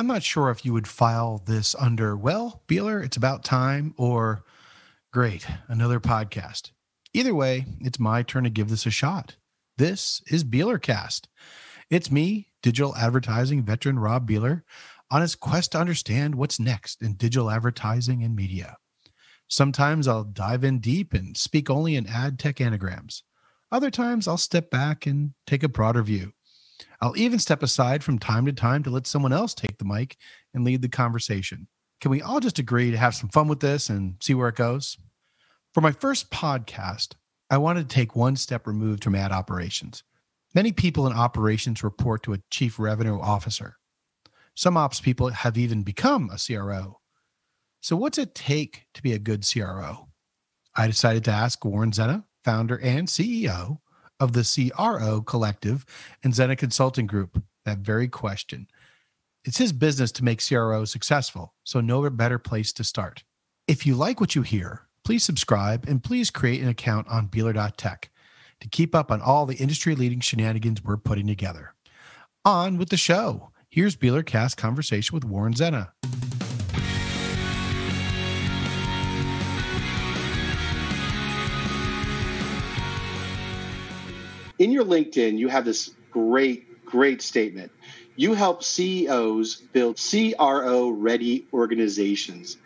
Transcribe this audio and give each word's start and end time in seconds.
I'm 0.00 0.06
not 0.06 0.22
sure 0.22 0.50
if 0.50 0.64
you 0.64 0.72
would 0.72 0.88
file 0.88 1.42
this 1.44 1.74
under, 1.74 2.16
well, 2.16 2.62
Beeler, 2.66 3.04
it's 3.04 3.18
about 3.18 3.44
time, 3.44 3.92
or 3.98 4.42
great, 5.12 5.46
another 5.68 6.00
podcast. 6.00 6.70
Either 7.12 7.34
way, 7.34 7.66
it's 7.82 8.00
my 8.00 8.22
turn 8.22 8.44
to 8.44 8.48
give 8.50 8.70
this 8.70 8.86
a 8.86 8.90
shot. 8.90 9.36
This 9.76 10.22
is 10.26 10.42
Beelercast. 10.42 11.26
It's 11.90 12.10
me, 12.10 12.48
digital 12.62 12.96
advertising 12.96 13.62
veteran 13.62 13.98
Rob 13.98 14.26
Beeler, 14.26 14.62
on 15.10 15.20
his 15.20 15.34
quest 15.34 15.72
to 15.72 15.78
understand 15.78 16.34
what's 16.34 16.58
next 16.58 17.02
in 17.02 17.12
digital 17.12 17.50
advertising 17.50 18.24
and 18.24 18.34
media. 18.34 18.78
Sometimes 19.48 20.08
I'll 20.08 20.24
dive 20.24 20.64
in 20.64 20.78
deep 20.78 21.12
and 21.12 21.36
speak 21.36 21.68
only 21.68 21.96
in 21.96 22.06
ad 22.06 22.38
tech 22.38 22.62
anagrams. 22.62 23.22
Other 23.70 23.90
times 23.90 24.26
I'll 24.26 24.38
step 24.38 24.70
back 24.70 25.04
and 25.04 25.34
take 25.46 25.62
a 25.62 25.68
broader 25.68 26.02
view. 26.02 26.32
I'll 27.00 27.16
even 27.16 27.38
step 27.38 27.62
aside 27.62 28.04
from 28.04 28.18
time 28.18 28.46
to 28.46 28.52
time 28.52 28.82
to 28.84 28.90
let 28.90 29.06
someone 29.06 29.32
else 29.32 29.54
take 29.54 29.78
the 29.78 29.84
mic 29.84 30.16
and 30.54 30.64
lead 30.64 30.82
the 30.82 30.88
conversation. 30.88 31.68
Can 32.00 32.10
we 32.10 32.22
all 32.22 32.40
just 32.40 32.58
agree 32.58 32.90
to 32.90 32.96
have 32.96 33.14
some 33.14 33.28
fun 33.28 33.48
with 33.48 33.60
this 33.60 33.90
and 33.90 34.14
see 34.20 34.34
where 34.34 34.48
it 34.48 34.56
goes? 34.56 34.98
For 35.74 35.80
my 35.80 35.92
first 35.92 36.30
podcast, 36.30 37.14
I 37.50 37.58
wanted 37.58 37.88
to 37.88 37.94
take 37.94 38.16
one 38.16 38.36
step 38.36 38.66
removed 38.66 39.04
from 39.04 39.14
ad 39.14 39.32
operations. 39.32 40.02
Many 40.54 40.72
people 40.72 41.06
in 41.06 41.12
operations 41.12 41.84
report 41.84 42.22
to 42.24 42.32
a 42.32 42.42
chief 42.50 42.78
revenue 42.78 43.20
officer. 43.20 43.76
Some 44.54 44.76
ops 44.76 45.00
people 45.00 45.28
have 45.28 45.56
even 45.56 45.82
become 45.82 46.30
a 46.30 46.38
CRO. 46.38 47.00
So, 47.80 47.96
what's 47.96 48.18
it 48.18 48.34
take 48.34 48.86
to 48.94 49.02
be 49.02 49.12
a 49.12 49.18
good 49.18 49.46
CRO? 49.50 50.08
I 50.74 50.86
decided 50.86 51.24
to 51.24 51.30
ask 51.30 51.64
Warren 51.64 51.92
Zenna, 51.92 52.24
founder 52.44 52.78
and 52.80 53.08
CEO 53.08 53.78
of 54.20 54.32
the 54.32 54.70
CRO 54.72 55.22
Collective 55.22 55.84
and 56.22 56.32
Zenna 56.32 56.56
Consulting 56.56 57.06
Group 57.06 57.42
that 57.64 57.78
very 57.78 58.08
question. 58.08 58.68
It's 59.44 59.58
his 59.58 59.72
business 59.72 60.12
to 60.12 60.24
make 60.24 60.46
CROs 60.46 60.90
successful, 60.90 61.54
so 61.64 61.80
no 61.80 62.08
better 62.10 62.38
place 62.38 62.72
to 62.74 62.84
start. 62.84 63.24
If 63.66 63.86
you 63.86 63.94
like 63.94 64.20
what 64.20 64.34
you 64.34 64.42
hear, 64.42 64.86
please 65.04 65.24
subscribe 65.24 65.86
and 65.88 66.04
please 66.04 66.30
create 66.30 66.62
an 66.62 66.68
account 66.68 67.08
on 67.08 67.28
Beeler.tech 67.28 68.10
to 68.60 68.68
keep 68.68 68.94
up 68.94 69.10
on 69.10 69.22
all 69.22 69.46
the 69.46 69.56
industry 69.56 69.94
leading 69.94 70.20
shenanigans 70.20 70.84
we're 70.84 70.96
putting 70.98 71.26
together. 71.26 71.74
On 72.44 72.76
with 72.76 72.90
the 72.90 72.96
show. 72.96 73.50
Here's 73.68 73.96
Beeler 73.96 74.26
Cast 74.26 74.56
conversation 74.56 75.14
with 75.14 75.24
Warren 75.24 75.54
Zenna. 75.54 75.92
In 84.60 84.70
your 84.70 84.84
LinkedIn, 84.84 85.38
you 85.38 85.48
have 85.48 85.64
this 85.64 85.90
great, 86.12 86.84
great 86.84 87.22
statement. 87.22 87.72
You 88.14 88.34
help 88.34 88.62
CEOs 88.62 89.56
build 89.56 89.98
CRO 89.98 90.90
ready 90.90 91.46
organizations. 91.52 92.58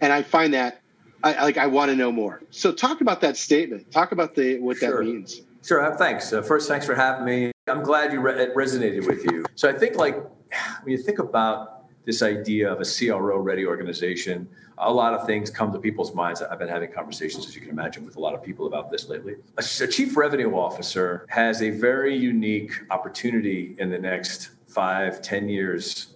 And 0.00 0.12
I 0.12 0.22
find 0.22 0.54
that 0.54 0.82
I 1.24 1.42
like 1.42 1.56
I 1.56 1.66
want 1.66 1.90
to 1.90 1.96
know 1.96 2.12
more. 2.12 2.42
So 2.50 2.70
talk 2.70 3.00
about 3.00 3.22
that 3.22 3.36
statement. 3.36 3.90
Talk 3.90 4.12
about 4.12 4.36
the 4.36 4.60
what 4.60 4.76
sure. 4.76 5.02
that 5.02 5.10
means. 5.10 5.40
Sure. 5.64 5.84
Uh, 5.84 5.96
thanks. 5.96 6.32
Uh, 6.32 6.42
first, 6.42 6.68
thanks 6.68 6.86
for 6.86 6.94
having 6.94 7.24
me. 7.24 7.50
I'm 7.66 7.82
glad 7.82 8.12
you 8.12 8.20
re- 8.20 8.40
it 8.40 8.54
resonated 8.54 9.06
with 9.06 9.24
you. 9.24 9.44
So 9.56 9.68
I 9.68 9.72
think 9.72 9.96
like 9.96 10.16
when 10.82 10.92
you 10.92 10.98
think 10.98 11.18
about 11.18 11.77
this 12.08 12.22
idea 12.22 12.72
of 12.72 12.80
a 12.80 12.84
CRO 12.86 13.38
ready 13.38 13.66
organization. 13.66 14.48
A 14.78 14.90
lot 14.90 15.12
of 15.12 15.26
things 15.26 15.50
come 15.50 15.70
to 15.74 15.78
people's 15.78 16.14
minds. 16.14 16.40
I've 16.40 16.58
been 16.58 16.66
having 16.66 16.90
conversations, 16.90 17.46
as 17.46 17.54
you 17.54 17.60
can 17.60 17.68
imagine, 17.68 18.06
with 18.06 18.16
a 18.16 18.20
lot 18.20 18.32
of 18.34 18.42
people 18.42 18.66
about 18.66 18.90
this 18.90 19.10
lately. 19.10 19.34
A, 19.58 19.62
chief 19.62 20.16
revenue 20.16 20.54
officer 20.54 21.26
has 21.28 21.60
a 21.60 21.68
very 21.68 22.16
unique 22.16 22.72
opportunity 22.88 23.76
in 23.78 23.90
the 23.90 23.98
next 23.98 24.52
five, 24.68 25.20
ten 25.20 25.50
years, 25.50 26.14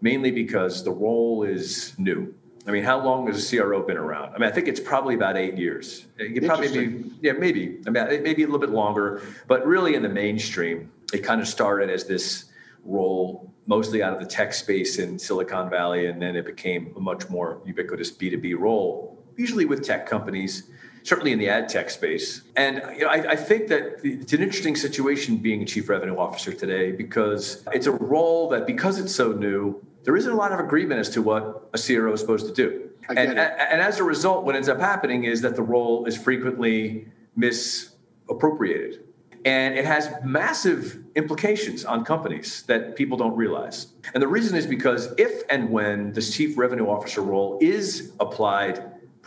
mainly 0.00 0.32
because 0.32 0.82
the 0.82 0.90
role 0.90 1.44
is 1.44 1.94
new. 1.98 2.34
I 2.66 2.72
mean, 2.72 2.82
how 2.82 3.00
long 3.00 3.28
has 3.28 3.52
a 3.52 3.56
CRO 3.56 3.80
been 3.82 3.96
around? 3.96 4.34
I 4.34 4.38
mean, 4.38 4.48
I 4.48 4.52
think 4.52 4.66
it's 4.66 4.80
probably 4.80 5.14
about 5.14 5.36
eight 5.36 5.56
years. 5.56 6.06
It 6.18 6.44
probably 6.44 6.68
be, 6.68 7.12
yeah, 7.22 7.32
maybe. 7.32 7.78
I 7.86 7.90
mean, 7.90 8.24
maybe 8.24 8.42
a 8.42 8.46
little 8.46 8.58
bit 8.58 8.70
longer, 8.70 9.22
but 9.46 9.64
really 9.64 9.94
in 9.94 10.02
the 10.02 10.08
mainstream, 10.08 10.90
it 11.12 11.18
kind 11.18 11.40
of 11.40 11.46
started 11.46 11.90
as 11.90 12.06
this 12.06 12.47
role 12.84 13.52
mostly 13.68 14.02
out 14.02 14.14
of 14.14 14.18
the 14.18 14.26
tech 14.26 14.54
space 14.54 14.98
in 14.98 15.18
Silicon 15.18 15.68
Valley, 15.68 16.06
and 16.06 16.20
then 16.20 16.34
it 16.34 16.46
became 16.46 16.92
a 16.96 17.00
much 17.00 17.28
more 17.28 17.60
ubiquitous 17.66 18.10
B2B 18.10 18.58
role, 18.58 19.22
usually 19.36 19.66
with 19.66 19.84
tech 19.84 20.06
companies, 20.06 20.70
certainly 21.02 21.32
in 21.32 21.38
the 21.38 21.48
ad 21.48 21.68
tech 21.68 21.90
space. 21.90 22.42
And 22.56 22.82
you 22.96 23.02
know, 23.02 23.08
I, 23.08 23.32
I 23.32 23.36
think 23.36 23.68
that 23.68 24.00
it's 24.02 24.32
an 24.32 24.42
interesting 24.42 24.74
situation 24.74 25.36
being 25.36 25.62
a 25.62 25.66
chief 25.66 25.88
revenue 25.90 26.16
officer 26.16 26.52
today 26.52 26.92
because 26.92 27.62
it's 27.72 27.86
a 27.86 27.92
role 27.92 28.48
that, 28.48 28.66
because 28.66 28.98
it's 28.98 29.14
so 29.14 29.32
new, 29.32 29.80
there 30.04 30.16
isn't 30.16 30.32
a 30.32 30.36
lot 30.36 30.52
of 30.52 30.60
agreement 30.60 30.98
as 30.98 31.10
to 31.10 31.20
what 31.20 31.68
a 31.74 31.78
CRO 31.78 32.14
is 32.14 32.20
supposed 32.20 32.46
to 32.46 32.54
do. 32.54 32.88
And, 33.10 33.18
and, 33.18 33.38
and 33.38 33.80
as 33.82 33.98
a 33.98 34.04
result, 34.04 34.44
what 34.44 34.56
ends 34.56 34.68
up 34.68 34.80
happening 34.80 35.24
is 35.24 35.42
that 35.42 35.56
the 35.56 35.62
role 35.62 36.06
is 36.06 36.16
frequently 36.16 37.08
misappropriated 37.36 39.04
and 39.48 39.78
it 39.78 39.86
has 39.86 40.12
massive 40.22 40.98
implications 41.16 41.82
on 41.86 42.04
companies 42.04 42.64
that 42.64 42.96
people 42.96 43.16
don't 43.16 43.34
realize. 43.34 43.86
And 44.12 44.22
the 44.22 44.28
reason 44.28 44.54
is 44.58 44.66
because 44.66 45.14
if 45.16 45.42
and 45.48 45.70
when 45.70 46.12
the 46.12 46.20
chief 46.20 46.58
revenue 46.58 46.86
officer 46.86 47.22
role 47.22 47.56
is 47.62 48.12
applied 48.20 48.84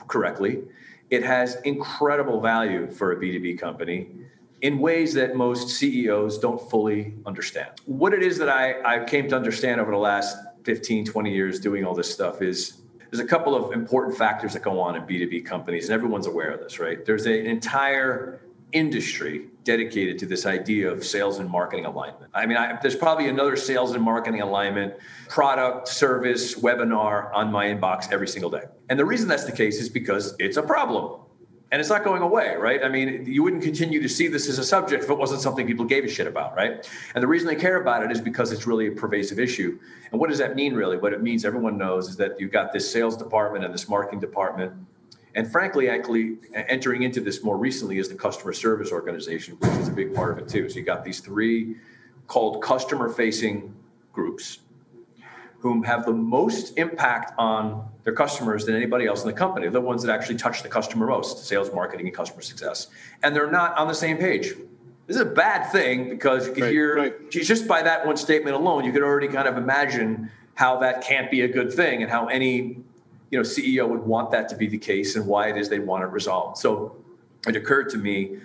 correctly, 0.07 0.61
it 1.09 1.23
has 1.23 1.55
incredible 1.63 2.39
value 2.39 2.91
for 2.91 3.13
a 3.13 3.15
B2B 3.15 3.57
company 3.57 4.09
in 4.61 4.77
ways 4.77 5.15
that 5.15 5.35
most 5.35 5.69
CEOs 5.69 6.37
don't 6.37 6.61
fully 6.69 7.15
understand. 7.25 7.71
What 7.87 8.13
it 8.13 8.21
is 8.21 8.37
that 8.37 8.47
I, 8.47 8.79
I 8.83 9.03
came 9.03 9.27
to 9.29 9.35
understand 9.35 9.81
over 9.81 9.89
the 9.89 9.97
last 9.97 10.37
15, 10.65 11.07
20 11.07 11.33
years 11.33 11.59
doing 11.59 11.83
all 11.83 11.95
this 11.95 12.13
stuff 12.13 12.43
is 12.43 12.77
there's 13.09 13.19
a 13.19 13.27
couple 13.27 13.55
of 13.55 13.73
important 13.73 14.15
factors 14.15 14.53
that 14.53 14.61
go 14.61 14.79
on 14.79 14.95
in 14.95 15.01
B2B 15.01 15.47
companies, 15.47 15.85
and 15.85 15.95
everyone's 15.95 16.27
aware 16.27 16.51
of 16.51 16.59
this, 16.59 16.79
right? 16.79 17.03
There's 17.03 17.25
an 17.25 17.47
entire 17.47 18.39
industry 18.71 19.47
dedicated 19.63 20.17
to 20.19 20.25
this 20.25 20.45
idea 20.45 20.91
of 20.91 21.05
sales 21.05 21.39
and 21.39 21.49
marketing 21.49 21.85
alignment. 21.85 22.31
I 22.33 22.45
mean, 22.45 22.57
I, 22.57 22.79
there's 22.81 22.95
probably 22.95 23.29
another 23.29 23.55
sales 23.55 23.91
and 23.94 24.03
marketing 24.03 24.41
alignment 24.41 24.95
product, 25.29 25.88
service, 25.88 26.55
webinar 26.55 27.33
on 27.33 27.51
my 27.51 27.67
inbox 27.67 28.11
every 28.11 28.27
single 28.27 28.49
day. 28.49 28.63
And 28.89 28.99
the 28.99 29.05
reason 29.05 29.27
that's 29.27 29.45
the 29.45 29.51
case 29.51 29.79
is 29.79 29.89
because 29.89 30.35
it's 30.39 30.57
a 30.57 30.63
problem. 30.63 31.22
And 31.72 31.79
it's 31.79 31.89
not 31.89 32.03
going 32.03 32.22
away, 32.22 32.55
right? 32.57 32.83
I 32.83 32.89
mean, 32.89 33.25
you 33.25 33.44
wouldn't 33.44 33.63
continue 33.63 34.01
to 34.01 34.09
see 34.09 34.27
this 34.27 34.49
as 34.49 34.59
a 34.59 34.63
subject 34.63 35.05
if 35.05 35.09
it 35.09 35.17
wasn't 35.17 35.39
something 35.39 35.66
people 35.66 35.85
gave 35.85 36.03
a 36.03 36.09
shit 36.09 36.28
about, 36.28 36.53
right? 36.53 36.85
And 37.16 37.23
the 37.23 37.28
reason 37.28 37.47
they 37.47 37.55
care 37.55 37.79
about 37.79 38.03
it 38.03 38.11
is 38.11 38.19
because 38.19 38.51
it's 38.51 38.67
really 38.67 38.88
a 38.88 38.91
pervasive 38.91 39.39
issue. 39.39 39.79
And 40.11 40.19
what 40.19 40.29
does 40.29 40.39
that 40.39 40.53
mean, 40.57 40.73
really? 40.73 40.97
What 40.97 41.13
it 41.13 41.22
means, 41.22 41.45
everyone 41.45 41.78
knows, 41.78 42.09
is 42.09 42.17
that 42.17 42.38
you've 42.41 42.51
got 42.51 42.73
this 42.73 42.91
sales 42.91 43.16
department 43.16 43.63
and 43.63 43.73
this 43.73 43.88
marketing 43.88 44.19
department 44.19 44.73
and 45.35 45.49
frankly, 45.49 45.89
actually 45.89 46.37
entering 46.53 47.03
into 47.03 47.21
this 47.21 47.43
more 47.43 47.57
recently 47.57 47.97
is 47.97 48.09
the 48.09 48.15
customer 48.15 48.53
service 48.53 48.91
organization, 48.91 49.55
which 49.59 49.71
is 49.71 49.87
a 49.87 49.91
big 49.91 50.13
part 50.13 50.31
of 50.31 50.37
it 50.39 50.49
too. 50.49 50.69
So 50.69 50.77
you 50.77 50.83
got 50.83 51.05
these 51.05 51.19
three 51.19 51.77
called 52.27 52.61
customer 52.61 53.09
facing 53.09 53.73
groups 54.13 54.59
whom 55.59 55.83
have 55.83 56.05
the 56.05 56.13
most 56.13 56.77
impact 56.77 57.33
on 57.37 57.87
their 58.03 58.13
customers 58.13 58.65
than 58.65 58.75
anybody 58.75 59.05
else 59.05 59.21
in 59.21 59.27
the 59.27 59.33
company. 59.33 59.65
They're 59.65 59.73
the 59.73 59.81
ones 59.81 60.01
that 60.03 60.11
actually 60.11 60.37
touch 60.37 60.63
the 60.63 60.69
customer 60.69 61.05
most, 61.05 61.45
sales, 61.45 61.71
marketing, 61.71 62.07
and 62.07 62.15
customer 62.15 62.41
success. 62.41 62.87
And 63.21 63.35
they're 63.35 63.51
not 63.51 63.77
on 63.77 63.87
the 63.87 63.93
same 63.93 64.17
page. 64.17 64.55
This 65.05 65.17
is 65.17 65.21
a 65.21 65.25
bad 65.25 65.71
thing 65.71 66.09
because 66.09 66.47
you 66.47 66.53
can 66.53 66.63
right, 66.63 66.71
hear 66.71 66.95
right. 66.95 67.31
just 67.31 67.67
by 67.67 67.83
that 67.83 68.05
one 68.05 68.17
statement 68.17 68.55
alone, 68.55 68.85
you 68.85 68.91
could 68.91 69.03
already 69.03 69.27
kind 69.27 69.47
of 69.47 69.55
imagine 69.55 70.31
how 70.55 70.79
that 70.79 71.03
can't 71.03 71.29
be 71.29 71.41
a 71.41 71.47
good 71.47 71.71
thing 71.71 72.01
and 72.01 72.11
how 72.11 72.25
any 72.27 72.77
you 73.31 73.39
know 73.39 73.43
CEO 73.43 73.87
would 73.87 74.01
want 74.01 74.29
that 74.31 74.47
to 74.49 74.55
be 74.55 74.67
the 74.67 74.77
case 74.77 75.15
and 75.15 75.25
why 75.25 75.47
it 75.47 75.57
is 75.57 75.69
they 75.69 75.79
want 75.79 76.03
it 76.03 76.07
resolved. 76.07 76.57
So 76.57 77.03
it 77.47 77.55
occurred 77.55 77.89
to 77.91 77.97
me 77.97 78.37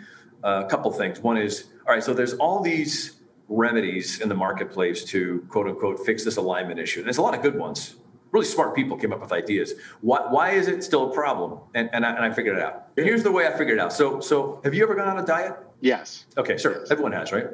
uh, 0.42 0.62
a 0.64 0.69
couple 0.70 0.91
things. 0.92 1.20
One 1.20 1.36
is 1.36 1.66
all 1.86 1.94
right. 1.94 2.02
So 2.02 2.14
there's 2.14 2.34
all 2.34 2.62
these 2.62 3.16
remedies 3.48 4.20
in 4.20 4.28
the 4.28 4.34
marketplace 4.34 5.04
to 5.04 5.44
quote 5.50 5.66
unquote 5.66 6.06
fix 6.06 6.24
this 6.24 6.36
alignment 6.36 6.80
issue. 6.80 7.00
And 7.00 7.06
there's 7.06 7.19
a 7.19 7.22
lot 7.22 7.34
of 7.34 7.42
good 7.42 7.58
ones. 7.58 7.97
Really 8.33 8.47
smart 8.47 8.74
people 8.74 8.97
came 8.97 9.12
up 9.12 9.21
with 9.21 9.33
ideas. 9.33 9.74
Why, 10.00 10.21
why 10.28 10.50
is 10.50 10.68
it 10.68 10.83
still 10.83 11.10
a 11.10 11.15
problem? 11.15 11.60
And, 11.74 11.89
and, 11.92 12.04
I, 12.04 12.10
and 12.10 12.24
I 12.24 12.32
figured 12.32 12.56
it 12.56 12.62
out. 12.62 12.89
Here's 12.97 13.22
the 13.22 13.30
way 13.30 13.47
I 13.47 13.53
figured 13.53 13.78
it 13.78 13.80
out. 13.80 13.92
So, 13.92 14.21
so 14.21 14.60
have 14.65 14.74
you 14.74 14.82
ever 14.82 14.94
gone 14.94 15.09
on 15.09 15.18
a 15.18 15.27
diet? 15.27 15.54
Yes. 15.81 16.25
Okay, 16.37 16.57
sure. 16.57 16.78
Yes. 16.81 16.91
Everyone 16.91 17.13
has, 17.13 17.33
right? 17.33 17.47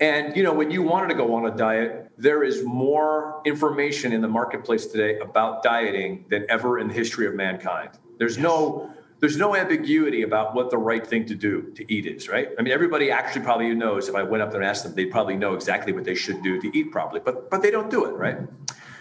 And 0.00 0.36
you 0.36 0.42
know, 0.42 0.52
when 0.52 0.70
you 0.70 0.82
wanted 0.82 1.08
to 1.08 1.14
go 1.14 1.34
on 1.34 1.46
a 1.46 1.56
diet, 1.56 2.10
there 2.18 2.42
is 2.42 2.64
more 2.64 3.40
information 3.44 4.12
in 4.12 4.20
the 4.20 4.28
marketplace 4.28 4.86
today 4.86 5.18
about 5.20 5.62
dieting 5.62 6.24
than 6.28 6.44
ever 6.48 6.78
in 6.78 6.88
the 6.88 6.94
history 6.94 7.26
of 7.26 7.34
mankind. 7.34 7.90
There's 8.18 8.36
yes. 8.36 8.42
no 8.42 8.90
there's 9.20 9.36
no 9.36 9.56
ambiguity 9.56 10.22
about 10.22 10.54
what 10.54 10.70
the 10.70 10.78
right 10.78 11.04
thing 11.04 11.26
to 11.26 11.34
do 11.34 11.72
to 11.74 11.92
eat 11.92 12.06
is, 12.06 12.28
right? 12.28 12.50
I 12.56 12.62
mean, 12.62 12.72
everybody 12.72 13.10
actually 13.10 13.42
probably 13.42 13.74
knows 13.74 14.08
if 14.08 14.14
I 14.14 14.22
went 14.22 14.44
up 14.44 14.52
there 14.52 14.60
and 14.60 14.68
asked 14.68 14.84
them, 14.84 14.94
they'd 14.94 15.10
probably 15.10 15.36
know 15.36 15.54
exactly 15.54 15.92
what 15.92 16.04
they 16.04 16.14
should 16.14 16.40
do 16.42 16.60
to 16.60 16.76
eat 16.76 16.92
properly, 16.92 17.20
but 17.24 17.50
but 17.50 17.62
they 17.62 17.70
don't 17.70 17.90
do 17.90 18.04
it, 18.06 18.12
right? 18.12 18.38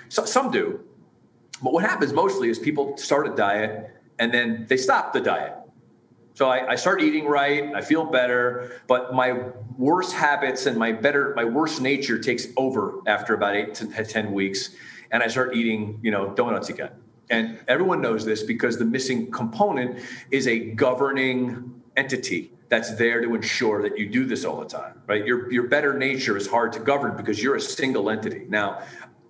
So 0.10 0.26
some 0.26 0.52
do. 0.52 0.80
But 1.62 1.74
what 1.74 1.84
happens 1.84 2.14
mostly 2.14 2.50
is 2.50 2.60
people 2.60 2.96
start 2.98 3.28
a 3.28 3.36
diet 3.36 3.92
and 4.20 4.32
then 4.32 4.66
they 4.70 4.78
stop 4.78 5.14
the 5.14 5.22
diet 5.22 5.56
so 6.38 6.48
I, 6.48 6.74
I, 6.74 6.76
start 6.76 7.02
eating 7.02 7.26
right. 7.26 7.74
I 7.74 7.82
feel 7.82 8.06
better, 8.06 8.80
but 8.86 9.12
my 9.12 9.40
worst 9.76 10.14
habits 10.14 10.68
and 10.68 10.78
my 10.78 10.92
better, 10.92 11.34
my 11.36 11.46
worst 11.46 11.82
nature 11.82 12.20
takes 12.20 12.46
over 12.56 13.00
after 13.08 13.34
about 13.34 13.56
eight 13.56 13.74
to 13.74 14.04
ten 14.04 14.32
weeks, 14.32 14.70
and 15.10 15.24
I 15.24 15.30
start 15.30 15.56
eating, 15.56 16.00
you 16.04 16.12
know, 16.12 16.36
donuts 16.36 16.70
again. 16.70 16.92
And 17.32 17.60
everyone 17.68 18.02
knows 18.02 18.24
this 18.24 18.44
because 18.44 18.78
the 18.78 18.86
missing 18.86 19.32
component 19.32 20.00
is 20.30 20.48
a 20.48 20.60
governing 20.60 21.82
entity 21.96 22.52
that's 22.70 22.96
there 22.98 23.20
to 23.22 23.34
ensure 23.34 23.82
that 23.82 23.98
you 23.98 24.08
do 24.08 24.24
this 24.24 24.46
all 24.46 24.60
the 24.60 24.68
time, 24.68 25.02
right? 25.08 25.26
Your, 25.26 25.52
your 25.52 25.68
better 25.68 25.98
nature 25.98 26.38
is 26.38 26.46
hard 26.46 26.72
to 26.74 26.80
govern 26.80 27.18
because 27.18 27.42
you're 27.42 27.56
a 27.56 27.62
single 27.62 28.12
entity. 28.12 28.46
Now, 28.48 28.84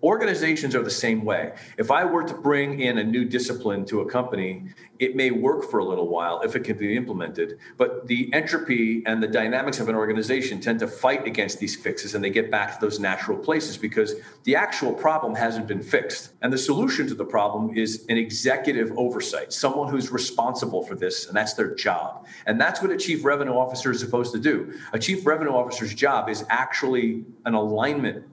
Organizations 0.03 0.75
are 0.75 0.83
the 0.83 0.91
same 0.91 1.25
way. 1.25 1.53
If 1.77 1.89
I 1.89 2.05
were 2.05 2.23
to 2.23 2.33
bring 2.35 2.81
in 2.81 2.99
a 2.99 3.03
new 3.03 3.25
discipline 3.25 3.83
to 3.85 4.01
a 4.01 4.09
company, 4.09 4.65
it 4.99 5.15
may 5.15 5.31
work 5.31 5.69
for 5.71 5.79
a 5.79 5.85
little 5.85 6.07
while 6.07 6.41
if 6.41 6.55
it 6.55 6.63
can 6.63 6.77
be 6.77 6.95
implemented. 6.95 7.57
But 7.77 8.05
the 8.07 8.31
entropy 8.31 9.01
and 9.07 9.23
the 9.23 9.27
dynamics 9.27 9.79
of 9.79 9.89
an 9.89 9.95
organization 9.95 10.59
tend 10.59 10.79
to 10.79 10.87
fight 10.87 11.25
against 11.25 11.59
these 11.59 11.75
fixes 11.75 12.13
and 12.13 12.23
they 12.23 12.29
get 12.29 12.51
back 12.51 12.75
to 12.75 12.85
those 12.85 12.99
natural 12.99 13.37
places 13.39 13.75
because 13.75 14.15
the 14.43 14.55
actual 14.55 14.93
problem 14.93 15.33
hasn't 15.33 15.67
been 15.67 15.81
fixed. 15.81 16.33
And 16.43 16.53
the 16.53 16.59
solution 16.59 17.07
to 17.07 17.15
the 17.15 17.25
problem 17.25 17.75
is 17.75 18.05
an 18.07 18.17
executive 18.17 18.91
oversight, 18.97 19.51
someone 19.51 19.89
who's 19.89 20.11
responsible 20.11 20.83
for 20.83 20.93
this, 20.93 21.25
and 21.27 21.35
that's 21.35 21.53
their 21.53 21.73
job. 21.73 22.27
And 22.45 22.61
that's 22.61 22.83
what 22.83 22.91
a 22.91 22.97
chief 22.97 23.25
revenue 23.25 23.53
officer 23.53 23.91
is 23.91 23.99
supposed 23.99 24.31
to 24.33 24.39
do. 24.39 24.73
A 24.93 24.99
chief 24.99 25.25
revenue 25.25 25.53
officer's 25.53 25.95
job 25.95 26.29
is 26.29 26.45
actually 26.49 27.25
an 27.45 27.55
alignment 27.55 28.25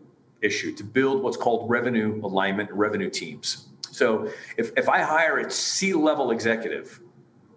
issue 0.44 0.72
to 0.74 0.84
build 0.84 1.22
what's 1.22 1.36
called 1.36 1.68
revenue 1.70 2.20
alignment 2.24 2.70
revenue 2.72 3.10
teams. 3.10 3.68
So 3.90 4.30
if, 4.56 4.72
if 4.76 4.88
I 4.88 5.00
hire 5.02 5.38
a 5.38 5.50
C 5.50 5.94
level 5.94 6.30
executive 6.30 7.00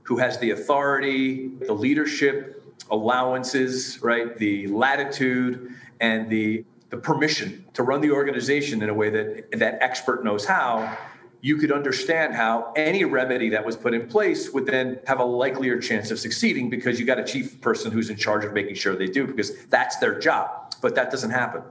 who 0.04 0.18
has 0.18 0.38
the 0.40 0.52
authority, 0.52 1.50
the 1.66 1.74
leadership, 1.74 2.64
allowances, 2.90 4.02
right, 4.02 4.38
the 4.38 4.68
latitude, 4.68 5.74
and 6.00 6.30
the, 6.30 6.64
the 6.90 6.98
permission 6.98 7.66
to 7.74 7.84
run 7.84 8.02
the 8.02 8.12
organization 8.12 8.82
in 8.82 8.90
a 8.90 8.94
way 8.94 9.10
that 9.10 9.52
that 9.52 9.82
expert 9.82 10.24
knows 10.24 10.46
how, 10.46 10.98
you 11.42 11.58
could 11.58 11.72
understand 11.72 12.34
how 12.34 12.72
any 12.76 13.04
remedy 13.04 13.50
that 13.50 13.66
was 13.66 13.76
put 13.76 13.94
in 13.94 14.08
place 14.08 14.52
would 14.52 14.66
then 14.66 15.00
have 15.06 15.20
a 15.20 15.26
likelier 15.26 15.80
chance 15.80 16.10
of 16.12 16.20
succeeding 16.20 16.70
because 16.70 17.00
you 17.00 17.06
got 17.06 17.20
a 17.20 17.24
chief 17.24 17.62
person 17.62 17.92
who's 17.92 18.10
in 18.10 18.16
charge 18.16 18.44
of 18.44 18.54
making 18.54 18.76
sure 18.76 18.96
they 18.96 19.08
do 19.08 19.28
because 19.28 19.66
that's 19.66 19.98
their 19.98 20.18
job. 20.20 20.74
But 20.82 20.96
that 20.96 21.12
doesn't 21.12 21.32
happen. 21.32 21.64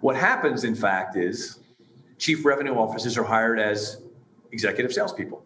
What 0.00 0.16
happens, 0.16 0.64
in 0.64 0.74
fact, 0.74 1.16
is 1.16 1.60
chief 2.18 2.44
revenue 2.44 2.74
officers 2.74 3.16
are 3.16 3.24
hired 3.24 3.58
as 3.58 4.02
executive 4.52 4.92
salespeople. 4.92 5.44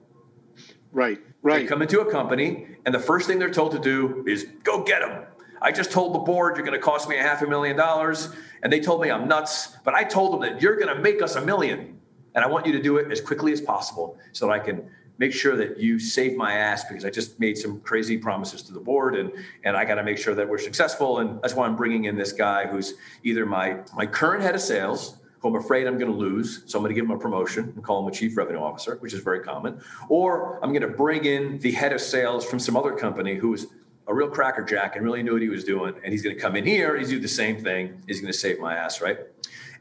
Right, 0.93 1.21
right. 1.43 1.63
They 1.63 1.67
come 1.67 1.83
into 1.83 2.01
a 2.01 2.11
company, 2.11 2.67
and 2.85 2.95
the 2.95 3.01
first 3.01 3.27
thing 3.27 3.39
they're 3.39 3.51
told 3.51 3.73
to 3.73 3.79
do 3.79 4.25
is 4.27 4.47
go 4.63 4.83
get 4.83 5.01
them. 5.01 5.25
I 5.63 5.71
just 5.73 5.93
told 5.93 6.15
the 6.15 6.19
board 6.19 6.57
you're 6.57 6.67
going 6.67 6.79
to 6.79 6.85
cost 6.85 7.09
me 7.09 7.17
a 7.19 7.23
half 7.23 7.41
a 7.43 7.47
million 7.47 7.77
dollars, 7.77 8.31
and 8.63 8.73
they 8.73 8.81
told 8.81 9.01
me 9.01 9.11
I'm 9.11 9.29
nuts, 9.29 9.77
but 9.85 9.95
I 9.95 10.05
told 10.05 10.33
them 10.33 10.41
that 10.41 10.61
you're 10.61 10.77
going 10.77 10.95
to 10.95 11.01
make 11.01 11.23
us 11.23 11.37
a 11.37 11.41
million, 11.41 11.99
and 12.35 12.45
I 12.45 12.49
want 12.49 12.67
you 12.67 12.73
to 12.73 12.83
do 12.83 12.97
it 12.97 13.11
as 13.11 13.21
quickly 13.21 13.53
as 13.53 13.61
possible 13.61 14.19
so 14.33 14.47
that 14.47 14.53
I 14.53 14.59
can 14.59 14.91
make 15.19 15.33
sure 15.33 15.57
that 15.57 15.79
you 15.79 15.99
save 15.99 16.37
my 16.37 16.55
ass 16.55 16.85
because 16.85 17.05
I 17.05 17.11
just 17.11 17.39
made 17.39 17.57
some 17.59 17.81
crazy 17.81 18.17
promises 18.17 18.63
to 18.63 18.73
the 18.73 18.81
board 18.81 19.17
and 19.17 19.33
and 19.65 19.77
I 19.77 19.85
got 19.85 19.97
to 19.97 20.03
make 20.03 20.19
sure 20.19 20.35
that 20.35 20.49
we're 20.49 20.59
successful. 20.59 21.19
And 21.19 21.41
that's 21.43 21.55
why 21.55 21.67
I'm 21.67 21.77
bringing 21.77 22.05
in 22.05 22.17
this 22.17 22.33
guy 22.33 22.67
who's 22.67 22.95
either 23.23 23.47
my 23.47 23.79
my 23.95 24.07
current 24.07 24.43
head 24.43 24.55
of 24.55 24.61
sales 24.61 25.19
who 25.41 25.49
I'm 25.49 25.57
afraid 25.57 25.87
I'm 25.87 25.99
going 25.99 26.11
to 26.11 26.17
lose 26.17 26.63
so 26.67 26.79
I'm 26.79 26.83
going 26.83 26.95
to 26.95 27.01
give 27.01 27.05
him 27.05 27.17
a 27.17 27.19
promotion 27.19 27.73
and 27.75 27.83
call 27.83 28.01
him 28.03 28.09
a 28.09 28.13
chief 28.13 28.37
revenue 28.37 28.61
officer 28.61 28.97
which 28.97 29.13
is 29.13 29.21
very 29.21 29.41
common 29.41 29.81
or 30.09 30.63
I'm 30.63 30.71
going 30.71 30.83
to 30.83 30.97
bring 30.97 31.25
in 31.25 31.59
the 31.59 31.73
head 31.73 31.93
of 31.93 32.01
sales 32.01 32.45
from 32.45 32.59
some 32.59 32.77
other 32.77 32.93
company 32.93 33.35
who's 33.35 33.67
a 34.07 34.15
real 34.15 34.29
crackerjack 34.29 34.97
and 34.97 35.05
really 35.05 35.23
knew 35.23 35.33
what 35.33 35.43
he 35.43 35.49
was 35.49 35.65
doing 35.65 35.95
and 36.05 36.13
he's 36.13 36.23
going 36.23 36.35
to 36.35 36.41
come 36.41 36.55
in 36.57 36.65
here 36.65 36.97
he's 36.97 37.09
do 37.09 37.19
the 37.19 37.29
same 37.29 37.63
thing. 37.63 38.01
He's 38.07 38.21
going 38.21 38.33
to 38.33 38.39
save 38.39 38.61
my 38.61 38.77
ass 38.77 39.01
right 39.01 39.19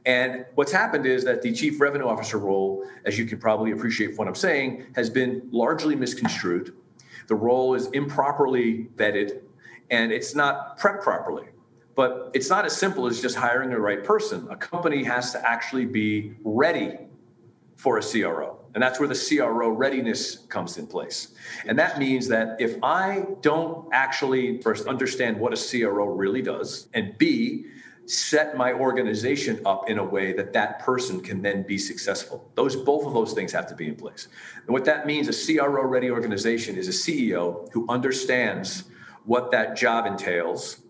and 0.05 0.45
what's 0.55 0.71
happened 0.71 1.05
is 1.05 1.23
that 1.25 1.41
the 1.41 1.51
chief 1.51 1.79
revenue 1.79 2.07
officer 2.07 2.37
role, 2.37 2.85
as 3.05 3.19
you 3.19 3.25
can 3.25 3.39
probably 3.39 3.71
appreciate 3.71 4.07
from 4.07 4.17
what 4.17 4.27
I'm 4.27 4.35
saying, 4.35 4.87
has 4.95 5.09
been 5.09 5.47
largely 5.51 5.95
misconstrued. 5.95 6.75
The 7.27 7.35
role 7.35 7.75
is 7.75 7.87
improperly 7.87 8.87
vetted 8.95 9.41
and 9.91 10.11
it's 10.11 10.33
not 10.33 10.79
prepped 10.79 11.01
properly. 11.01 11.45
But 11.93 12.31
it's 12.33 12.49
not 12.49 12.65
as 12.65 12.75
simple 12.75 13.05
as 13.05 13.21
just 13.21 13.35
hiring 13.35 13.69
the 13.69 13.79
right 13.79 14.03
person. 14.03 14.47
A 14.49 14.55
company 14.55 15.03
has 15.03 15.33
to 15.33 15.47
actually 15.47 15.85
be 15.85 16.33
ready 16.43 16.97
for 17.75 17.97
a 17.97 18.01
CRO. 18.01 18.59
And 18.73 18.81
that's 18.81 18.99
where 18.99 19.09
the 19.09 19.15
CRO 19.15 19.69
readiness 19.69 20.37
comes 20.37 20.77
in 20.77 20.87
place. 20.87 21.33
And 21.67 21.77
that 21.77 21.99
means 21.99 22.29
that 22.29 22.59
if 22.61 22.81
I 22.81 23.25
don't 23.41 23.89
actually 23.91 24.61
first 24.61 24.87
understand 24.87 25.37
what 25.37 25.51
a 25.53 25.57
CRO 25.57 26.05
really 26.05 26.41
does, 26.41 26.87
and 26.93 27.17
B, 27.17 27.65
set 28.11 28.57
my 28.57 28.73
organization 28.73 29.61
up 29.65 29.89
in 29.89 29.97
a 29.97 30.03
way 30.03 30.33
that 30.33 30.51
that 30.51 30.79
person 30.79 31.21
can 31.21 31.41
then 31.41 31.63
be 31.63 31.77
successful. 31.77 32.51
Those 32.55 32.75
both 32.75 33.05
of 33.05 33.13
those 33.13 33.31
things 33.31 33.53
have 33.53 33.67
to 33.67 33.75
be 33.75 33.87
in 33.87 33.95
place. 33.95 34.27
And 34.65 34.73
what 34.73 34.83
that 34.83 35.05
means 35.05 35.29
a 35.29 35.55
CRO 35.55 35.83
ready 35.83 36.11
organization 36.11 36.75
is 36.75 36.89
a 36.89 36.91
CEO 36.91 37.71
who 37.71 37.85
understands 37.87 38.83
what 39.23 39.51
that 39.51 39.77
job 39.77 40.05
entails, 40.05 40.81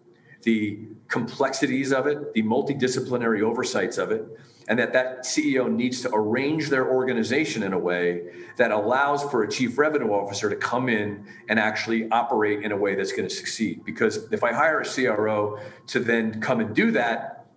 the 0.41 0.79
complexities 1.09 1.93
of 1.93 2.07
it, 2.07 2.33
the 2.33 2.41
multidisciplinary 2.41 3.43
oversights 3.43 3.99
of 3.99 4.11
it, 4.11 4.25
and 4.71 4.79
that 4.79 4.93
that 4.93 5.25
CEO 5.25 5.69
needs 5.69 5.99
to 5.99 6.09
arrange 6.13 6.69
their 6.69 6.89
organization 6.89 7.61
in 7.61 7.73
a 7.73 7.77
way 7.77 8.31
that 8.55 8.71
allows 8.71 9.21
for 9.23 9.43
a 9.43 9.49
chief 9.49 9.77
revenue 9.77 10.13
officer 10.13 10.49
to 10.49 10.55
come 10.55 10.87
in 10.87 11.27
and 11.49 11.59
actually 11.59 12.09
operate 12.09 12.63
in 12.63 12.71
a 12.71 12.77
way 12.77 12.95
that's 12.95 13.11
going 13.11 13.27
to 13.27 13.35
succeed. 13.35 13.83
Because 13.83 14.31
if 14.31 14.45
I 14.45 14.53
hire 14.53 14.79
a 14.79 14.85
CRO 14.85 15.59
to 15.87 15.99
then 15.99 16.39
come 16.39 16.61
and 16.61 16.73
do 16.73 16.91
that, 16.91 17.47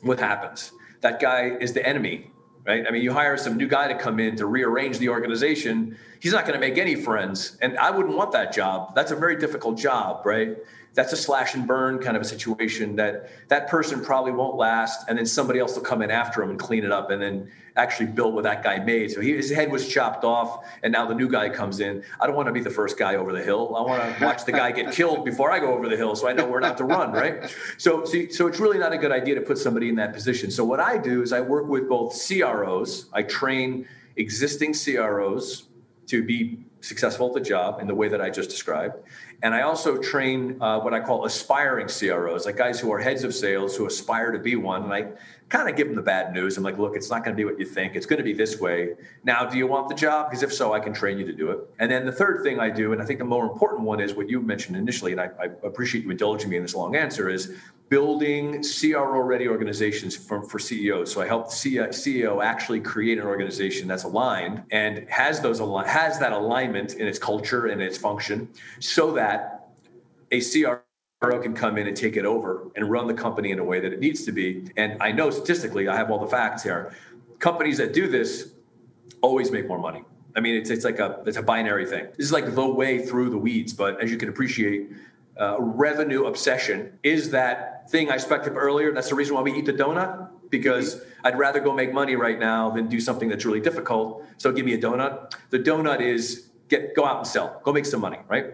what 0.00 0.18
happens? 0.18 0.72
That 1.02 1.20
guy 1.20 1.54
is 1.60 1.74
the 1.74 1.86
enemy, 1.86 2.30
right? 2.66 2.86
I 2.88 2.90
mean, 2.90 3.02
you 3.02 3.12
hire 3.12 3.36
some 3.36 3.58
new 3.58 3.68
guy 3.68 3.88
to 3.88 3.98
come 3.98 4.18
in 4.18 4.34
to 4.36 4.46
rearrange 4.46 4.96
the 4.96 5.10
organization. 5.10 5.98
He's 6.18 6.32
not 6.32 6.46
going 6.46 6.58
to 6.58 6.66
make 6.66 6.78
any 6.78 6.94
friends. 6.94 7.58
And 7.60 7.76
I 7.76 7.90
wouldn't 7.90 8.16
want 8.16 8.32
that 8.32 8.54
job. 8.54 8.94
That's 8.94 9.10
a 9.10 9.16
very 9.16 9.36
difficult 9.36 9.76
job, 9.76 10.24
right? 10.24 10.56
That's 10.94 11.12
a 11.12 11.16
slash 11.16 11.54
and 11.54 11.66
burn 11.66 11.98
kind 11.98 12.16
of 12.16 12.22
a 12.22 12.24
situation 12.24 12.96
that 12.96 13.28
that 13.48 13.68
person 13.68 14.02
probably 14.02 14.32
won't 14.32 14.56
last 14.56 15.08
and 15.08 15.18
then 15.18 15.26
somebody 15.26 15.58
else 15.58 15.74
will 15.74 15.82
come 15.82 16.02
in 16.02 16.10
after 16.10 16.42
him 16.42 16.50
and 16.50 16.58
clean 16.58 16.84
it 16.84 16.92
up 16.92 17.10
and 17.10 17.20
then 17.20 17.50
actually 17.76 18.06
build 18.06 18.34
what 18.34 18.44
that 18.44 18.62
guy 18.62 18.78
made. 18.78 19.10
So 19.10 19.20
he, 19.20 19.34
his 19.34 19.50
head 19.50 19.70
was 19.70 19.88
chopped 19.88 20.24
off 20.24 20.64
and 20.84 20.92
now 20.92 21.06
the 21.06 21.14
new 21.14 21.28
guy 21.28 21.48
comes 21.48 21.80
in. 21.80 22.04
I 22.20 22.26
don't 22.26 22.36
want 22.36 22.46
to 22.46 22.52
be 22.52 22.60
the 22.60 22.70
first 22.70 22.96
guy 22.96 23.16
over 23.16 23.32
the 23.32 23.42
hill. 23.42 23.74
I 23.76 23.82
want 23.82 24.18
to 24.18 24.24
watch 24.24 24.44
the 24.44 24.52
guy 24.52 24.70
get 24.70 24.92
killed 24.92 25.24
before 25.24 25.50
i 25.50 25.58
go 25.58 25.74
over 25.74 25.88
the 25.88 25.96
hill 25.96 26.14
so 26.14 26.28
i 26.28 26.32
know 26.32 26.46
where 26.46 26.60
not 26.60 26.78
to 26.78 26.84
run 26.84 27.12
right? 27.12 27.52
So 27.76 28.04
so, 28.04 28.28
so 28.30 28.46
it's 28.46 28.60
really 28.60 28.78
not 28.78 28.92
a 28.92 28.98
good 28.98 29.12
idea 29.12 29.34
to 29.34 29.40
put 29.40 29.58
somebody 29.58 29.88
in 29.88 29.96
that 29.96 30.12
position. 30.12 30.50
So 30.50 30.64
what 30.64 30.78
i 30.78 30.96
do 30.96 31.22
is 31.22 31.32
i 31.32 31.40
work 31.40 31.66
with 31.66 31.88
both 31.88 32.14
cros 32.14 33.06
i 33.12 33.22
train 33.22 33.86
existing 34.16 34.74
cros 34.74 35.64
to 36.06 36.22
be 36.22 36.64
successful 36.84 37.28
at 37.28 37.34
the 37.34 37.40
job 37.40 37.80
in 37.80 37.86
the 37.86 37.94
way 37.94 38.08
that 38.08 38.20
I 38.20 38.30
just 38.30 38.50
described. 38.50 38.94
And 39.44 39.54
I 39.54 39.60
also 39.60 39.98
train 39.98 40.56
uh, 40.62 40.80
what 40.80 40.94
I 40.94 41.00
call 41.00 41.26
aspiring 41.26 41.88
CROs, 41.88 42.46
like 42.46 42.56
guys 42.56 42.80
who 42.80 42.90
are 42.90 42.98
heads 42.98 43.24
of 43.24 43.34
sales 43.34 43.76
who 43.76 43.84
aspire 43.86 44.32
to 44.32 44.38
be 44.38 44.56
one. 44.56 44.84
And 44.84 44.92
I 44.94 45.10
kind 45.50 45.68
of 45.68 45.76
give 45.76 45.86
them 45.86 45.96
the 45.96 46.02
bad 46.02 46.32
news. 46.32 46.56
I'm 46.56 46.64
like, 46.64 46.78
look, 46.78 46.96
it's 46.96 47.10
not 47.10 47.24
going 47.24 47.36
to 47.36 47.36
be 47.36 47.44
what 47.44 47.60
you 47.60 47.66
think. 47.66 47.94
It's 47.94 48.06
going 48.06 48.16
to 48.16 48.24
be 48.24 48.32
this 48.32 48.58
way. 48.58 48.94
Now, 49.22 49.44
do 49.44 49.58
you 49.58 49.66
want 49.66 49.90
the 49.90 49.94
job? 49.94 50.30
Because 50.30 50.42
if 50.42 50.50
so, 50.50 50.72
I 50.72 50.80
can 50.80 50.94
train 50.94 51.18
you 51.18 51.26
to 51.26 51.32
do 51.34 51.50
it. 51.50 51.58
And 51.78 51.90
then 51.90 52.06
the 52.06 52.12
third 52.12 52.42
thing 52.42 52.58
I 52.58 52.70
do, 52.70 52.94
and 52.94 53.02
I 53.02 53.04
think 53.04 53.18
the 53.18 53.26
more 53.26 53.44
important 53.44 53.82
one 53.82 54.00
is 54.00 54.14
what 54.14 54.30
you 54.30 54.40
mentioned 54.40 54.78
initially, 54.78 55.12
and 55.12 55.20
I, 55.20 55.28
I 55.38 55.44
appreciate 55.62 56.04
you 56.04 56.10
indulging 56.10 56.48
me 56.48 56.56
in 56.56 56.62
this 56.62 56.74
long 56.74 56.96
answer, 56.96 57.28
is 57.28 57.54
building 57.94 58.60
CRO 58.60 59.20
ready 59.20 59.46
organizations 59.46 60.16
for, 60.16 60.42
for 60.42 60.58
CEOs. 60.58 61.12
So 61.12 61.20
I 61.20 61.28
help 61.28 61.48
the 61.48 61.52
CEO 61.52 62.42
actually 62.42 62.80
create 62.80 63.18
an 63.18 63.24
organization 63.24 63.86
that's 63.86 64.02
aligned 64.02 64.64
and 64.72 65.08
has 65.08 65.40
those 65.40 65.60
has 65.86 66.18
that 66.18 66.32
alignment 66.32 66.94
in 66.94 67.06
its 67.06 67.20
culture 67.20 67.66
and 67.66 67.80
its 67.80 67.96
function 67.96 68.48
so 68.80 69.12
that 69.12 69.68
a 70.32 70.40
CRO 70.40 71.38
can 71.40 71.54
come 71.54 71.78
in 71.78 71.86
and 71.86 71.96
take 71.96 72.16
it 72.16 72.26
over 72.26 72.68
and 72.74 72.90
run 72.90 73.06
the 73.06 73.14
company 73.14 73.52
in 73.52 73.60
a 73.60 73.64
way 73.64 73.78
that 73.78 73.92
it 73.92 74.00
needs 74.00 74.24
to 74.24 74.32
be. 74.32 74.68
And 74.76 75.00
I 75.00 75.12
know 75.12 75.30
statistically, 75.30 75.86
I 75.86 75.94
have 75.94 76.10
all 76.10 76.18
the 76.18 76.32
facts 76.38 76.64
here. 76.64 76.96
Companies 77.38 77.78
that 77.78 77.92
do 77.92 78.08
this 78.08 78.54
always 79.22 79.52
make 79.52 79.68
more 79.68 79.78
money. 79.78 80.02
I 80.34 80.40
mean, 80.40 80.56
it's 80.56 80.70
it's 80.70 80.84
like 80.84 80.98
a 80.98 81.22
it's 81.26 81.36
a 81.36 81.42
binary 81.42 81.86
thing. 81.86 82.06
This 82.16 82.26
is 82.26 82.32
like 82.32 82.56
the 82.56 82.66
way 82.66 83.06
through 83.06 83.30
the 83.30 83.38
weeds, 83.38 83.72
but 83.72 84.02
as 84.02 84.10
you 84.10 84.16
can 84.16 84.30
appreciate, 84.30 84.90
uh, 85.40 85.60
revenue 85.60 86.24
obsession 86.24 86.98
is 87.04 87.30
that 87.30 87.73
thing 87.88 88.10
I 88.10 88.16
spoke 88.16 88.46
up 88.46 88.54
earlier. 88.56 88.92
That's 88.92 89.08
the 89.08 89.14
reason 89.14 89.34
why 89.34 89.42
we 89.42 89.52
eat 89.52 89.66
the 89.66 89.72
donut 89.72 90.28
because 90.50 91.02
I'd 91.24 91.38
rather 91.38 91.60
go 91.60 91.72
make 91.72 91.92
money 91.92 92.16
right 92.16 92.38
now 92.38 92.70
than 92.70 92.88
do 92.88 93.00
something 93.00 93.28
that's 93.28 93.44
really 93.44 93.60
difficult. 93.60 94.24
So 94.36 94.52
give 94.52 94.64
me 94.64 94.74
a 94.74 94.78
donut. 94.78 95.34
The 95.50 95.58
donut 95.58 96.00
is 96.00 96.48
get 96.68 96.94
go 96.94 97.04
out 97.04 97.18
and 97.18 97.26
sell, 97.26 97.60
go 97.64 97.72
make 97.72 97.86
some 97.86 98.00
money, 98.00 98.18
right? 98.28 98.46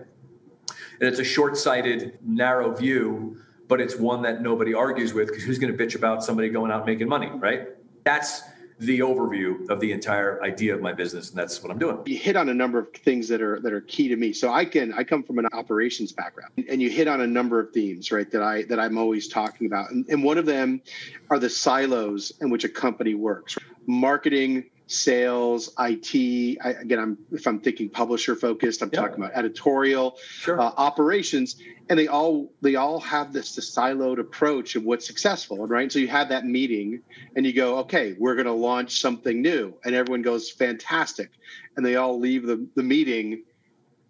And 1.00 1.08
it's 1.08 1.18
a 1.18 1.24
short-sighted, 1.24 2.18
narrow 2.26 2.74
view, 2.74 3.40
but 3.68 3.80
it's 3.80 3.96
one 3.96 4.22
that 4.22 4.42
nobody 4.42 4.74
argues 4.74 5.14
with 5.14 5.28
because 5.28 5.44
who's 5.44 5.58
going 5.58 5.74
to 5.74 5.84
bitch 5.84 5.94
about 5.94 6.22
somebody 6.22 6.48
going 6.50 6.70
out 6.70 6.84
making 6.86 7.08
money, 7.08 7.30
right? 7.34 7.68
That's 8.04 8.42
the 8.80 9.00
overview 9.00 9.68
of 9.68 9.78
the 9.78 9.92
entire 9.92 10.42
idea 10.42 10.74
of 10.74 10.80
my 10.80 10.92
business 10.92 11.28
and 11.28 11.38
that's 11.38 11.62
what 11.62 11.70
i'm 11.70 11.78
doing. 11.78 11.98
You 12.06 12.16
hit 12.16 12.34
on 12.34 12.48
a 12.48 12.54
number 12.54 12.78
of 12.78 12.92
things 12.92 13.28
that 13.28 13.42
are 13.42 13.60
that 13.60 13.72
are 13.72 13.82
key 13.82 14.08
to 14.08 14.16
me. 14.16 14.32
So 14.32 14.50
i 14.50 14.64
can 14.64 14.94
i 14.94 15.04
come 15.04 15.22
from 15.22 15.38
an 15.38 15.46
operations 15.52 16.12
background 16.12 16.52
and 16.68 16.80
you 16.80 16.88
hit 16.88 17.06
on 17.06 17.20
a 17.20 17.26
number 17.26 17.60
of 17.60 17.72
themes 17.72 18.10
right 18.10 18.30
that 18.30 18.42
i 18.42 18.62
that 18.64 18.80
i'm 18.80 18.96
always 18.96 19.28
talking 19.28 19.66
about. 19.66 19.90
And, 19.90 20.06
and 20.08 20.24
one 20.24 20.38
of 20.38 20.46
them 20.46 20.80
are 21.28 21.38
the 21.38 21.50
silos 21.50 22.32
in 22.40 22.48
which 22.50 22.64
a 22.64 22.68
company 22.68 23.14
works. 23.14 23.58
Marketing, 23.86 24.64
sales, 24.90 25.70
IT. 25.78 26.58
I, 26.62 26.70
again, 26.70 26.98
I'm 26.98 27.18
if 27.32 27.46
I'm 27.46 27.60
thinking 27.60 27.88
publisher 27.88 28.34
focused, 28.34 28.82
I'm 28.82 28.90
yeah. 28.92 29.00
talking 29.00 29.16
about 29.16 29.32
editorial, 29.34 30.16
sure. 30.18 30.60
uh, 30.60 30.72
operations, 30.76 31.56
and 31.88 31.98
they 31.98 32.08
all 32.08 32.52
they 32.60 32.74
all 32.74 33.00
have 33.00 33.32
this, 33.32 33.54
this 33.54 33.74
siloed 33.74 34.18
approach 34.18 34.76
of 34.76 34.84
what's 34.84 35.06
successful, 35.06 35.66
right? 35.66 35.90
So 35.90 35.98
you 35.98 36.08
have 36.08 36.30
that 36.30 36.44
meeting, 36.44 37.02
and 37.36 37.46
you 37.46 37.52
go, 37.52 37.78
okay, 37.78 38.16
we're 38.18 38.34
going 38.34 38.46
to 38.46 38.52
launch 38.52 39.00
something 39.00 39.40
new, 39.40 39.74
and 39.84 39.94
everyone 39.94 40.22
goes 40.22 40.50
fantastic, 40.50 41.30
and 41.76 41.86
they 41.86 41.96
all 41.96 42.18
leave 42.18 42.44
the 42.44 42.66
the 42.74 42.82
meeting, 42.82 43.44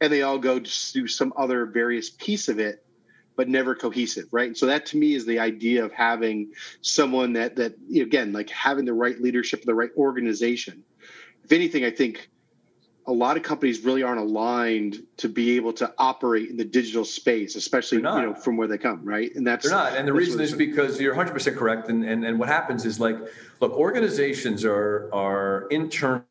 and 0.00 0.12
they 0.12 0.22
all 0.22 0.38
go 0.38 0.58
to 0.58 0.92
do 0.92 1.06
some 1.06 1.32
other 1.36 1.66
various 1.66 2.10
piece 2.10 2.48
of 2.48 2.58
it 2.58 2.84
but 3.40 3.48
never 3.48 3.74
cohesive, 3.74 4.26
right? 4.32 4.48
And 4.48 4.58
so 4.58 4.66
that 4.66 4.84
to 4.84 4.98
me 4.98 5.14
is 5.14 5.24
the 5.24 5.38
idea 5.38 5.82
of 5.82 5.94
having 5.94 6.52
someone 6.82 7.32
that 7.32 7.56
that 7.56 7.74
again, 7.96 8.34
like 8.34 8.50
having 8.50 8.84
the 8.84 8.92
right 8.92 9.18
leadership, 9.18 9.62
the 9.62 9.74
right 9.74 9.88
organization. 9.96 10.84
If 11.42 11.50
anything, 11.50 11.82
I 11.82 11.90
think 11.90 12.28
a 13.06 13.12
lot 13.12 13.38
of 13.38 13.42
companies 13.42 13.82
really 13.82 14.02
aren't 14.02 14.20
aligned 14.20 14.98
to 15.16 15.30
be 15.30 15.56
able 15.56 15.72
to 15.72 15.90
operate 15.96 16.50
in 16.50 16.58
the 16.58 16.66
digital 16.66 17.06
space, 17.06 17.56
especially 17.56 17.96
you 17.96 18.02
know 18.02 18.34
from 18.34 18.58
where 18.58 18.68
they 18.68 18.76
come, 18.76 19.02
right? 19.06 19.34
And 19.34 19.46
that's 19.46 19.64
they're 19.66 19.74
not. 19.74 19.96
And 19.96 20.06
the 20.06 20.12
reason 20.12 20.38
is 20.38 20.52
because 20.52 21.00
you're 21.00 21.14
100 21.14 21.32
percent 21.32 21.56
correct. 21.56 21.88
And, 21.88 22.04
and 22.04 22.26
and 22.26 22.38
what 22.38 22.50
happens 22.50 22.84
is 22.84 23.00
like, 23.00 23.16
look, 23.60 23.72
organizations 23.72 24.66
are 24.66 25.08
are 25.14 25.66
internal 25.70 26.26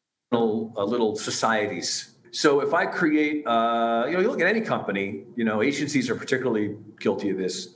uh, 0.78 0.84
little 0.84 1.16
societies 1.16 2.12
so 2.32 2.62
if 2.62 2.74
I 2.74 2.86
create, 2.86 3.46
uh, 3.48 4.06
you 4.08 4.14
know, 4.14 4.20
you 4.20 4.30
look 4.30 4.42
at 4.42 4.48
any 4.48 4.62
company, 4.62 5.24
you 5.36 5.44
know, 5.44 5.62
agencies 5.62 6.10
are 6.10 6.16
particularly 6.16 6.76
guilty 7.00 7.30
of 7.30 7.38
this. 7.38 7.76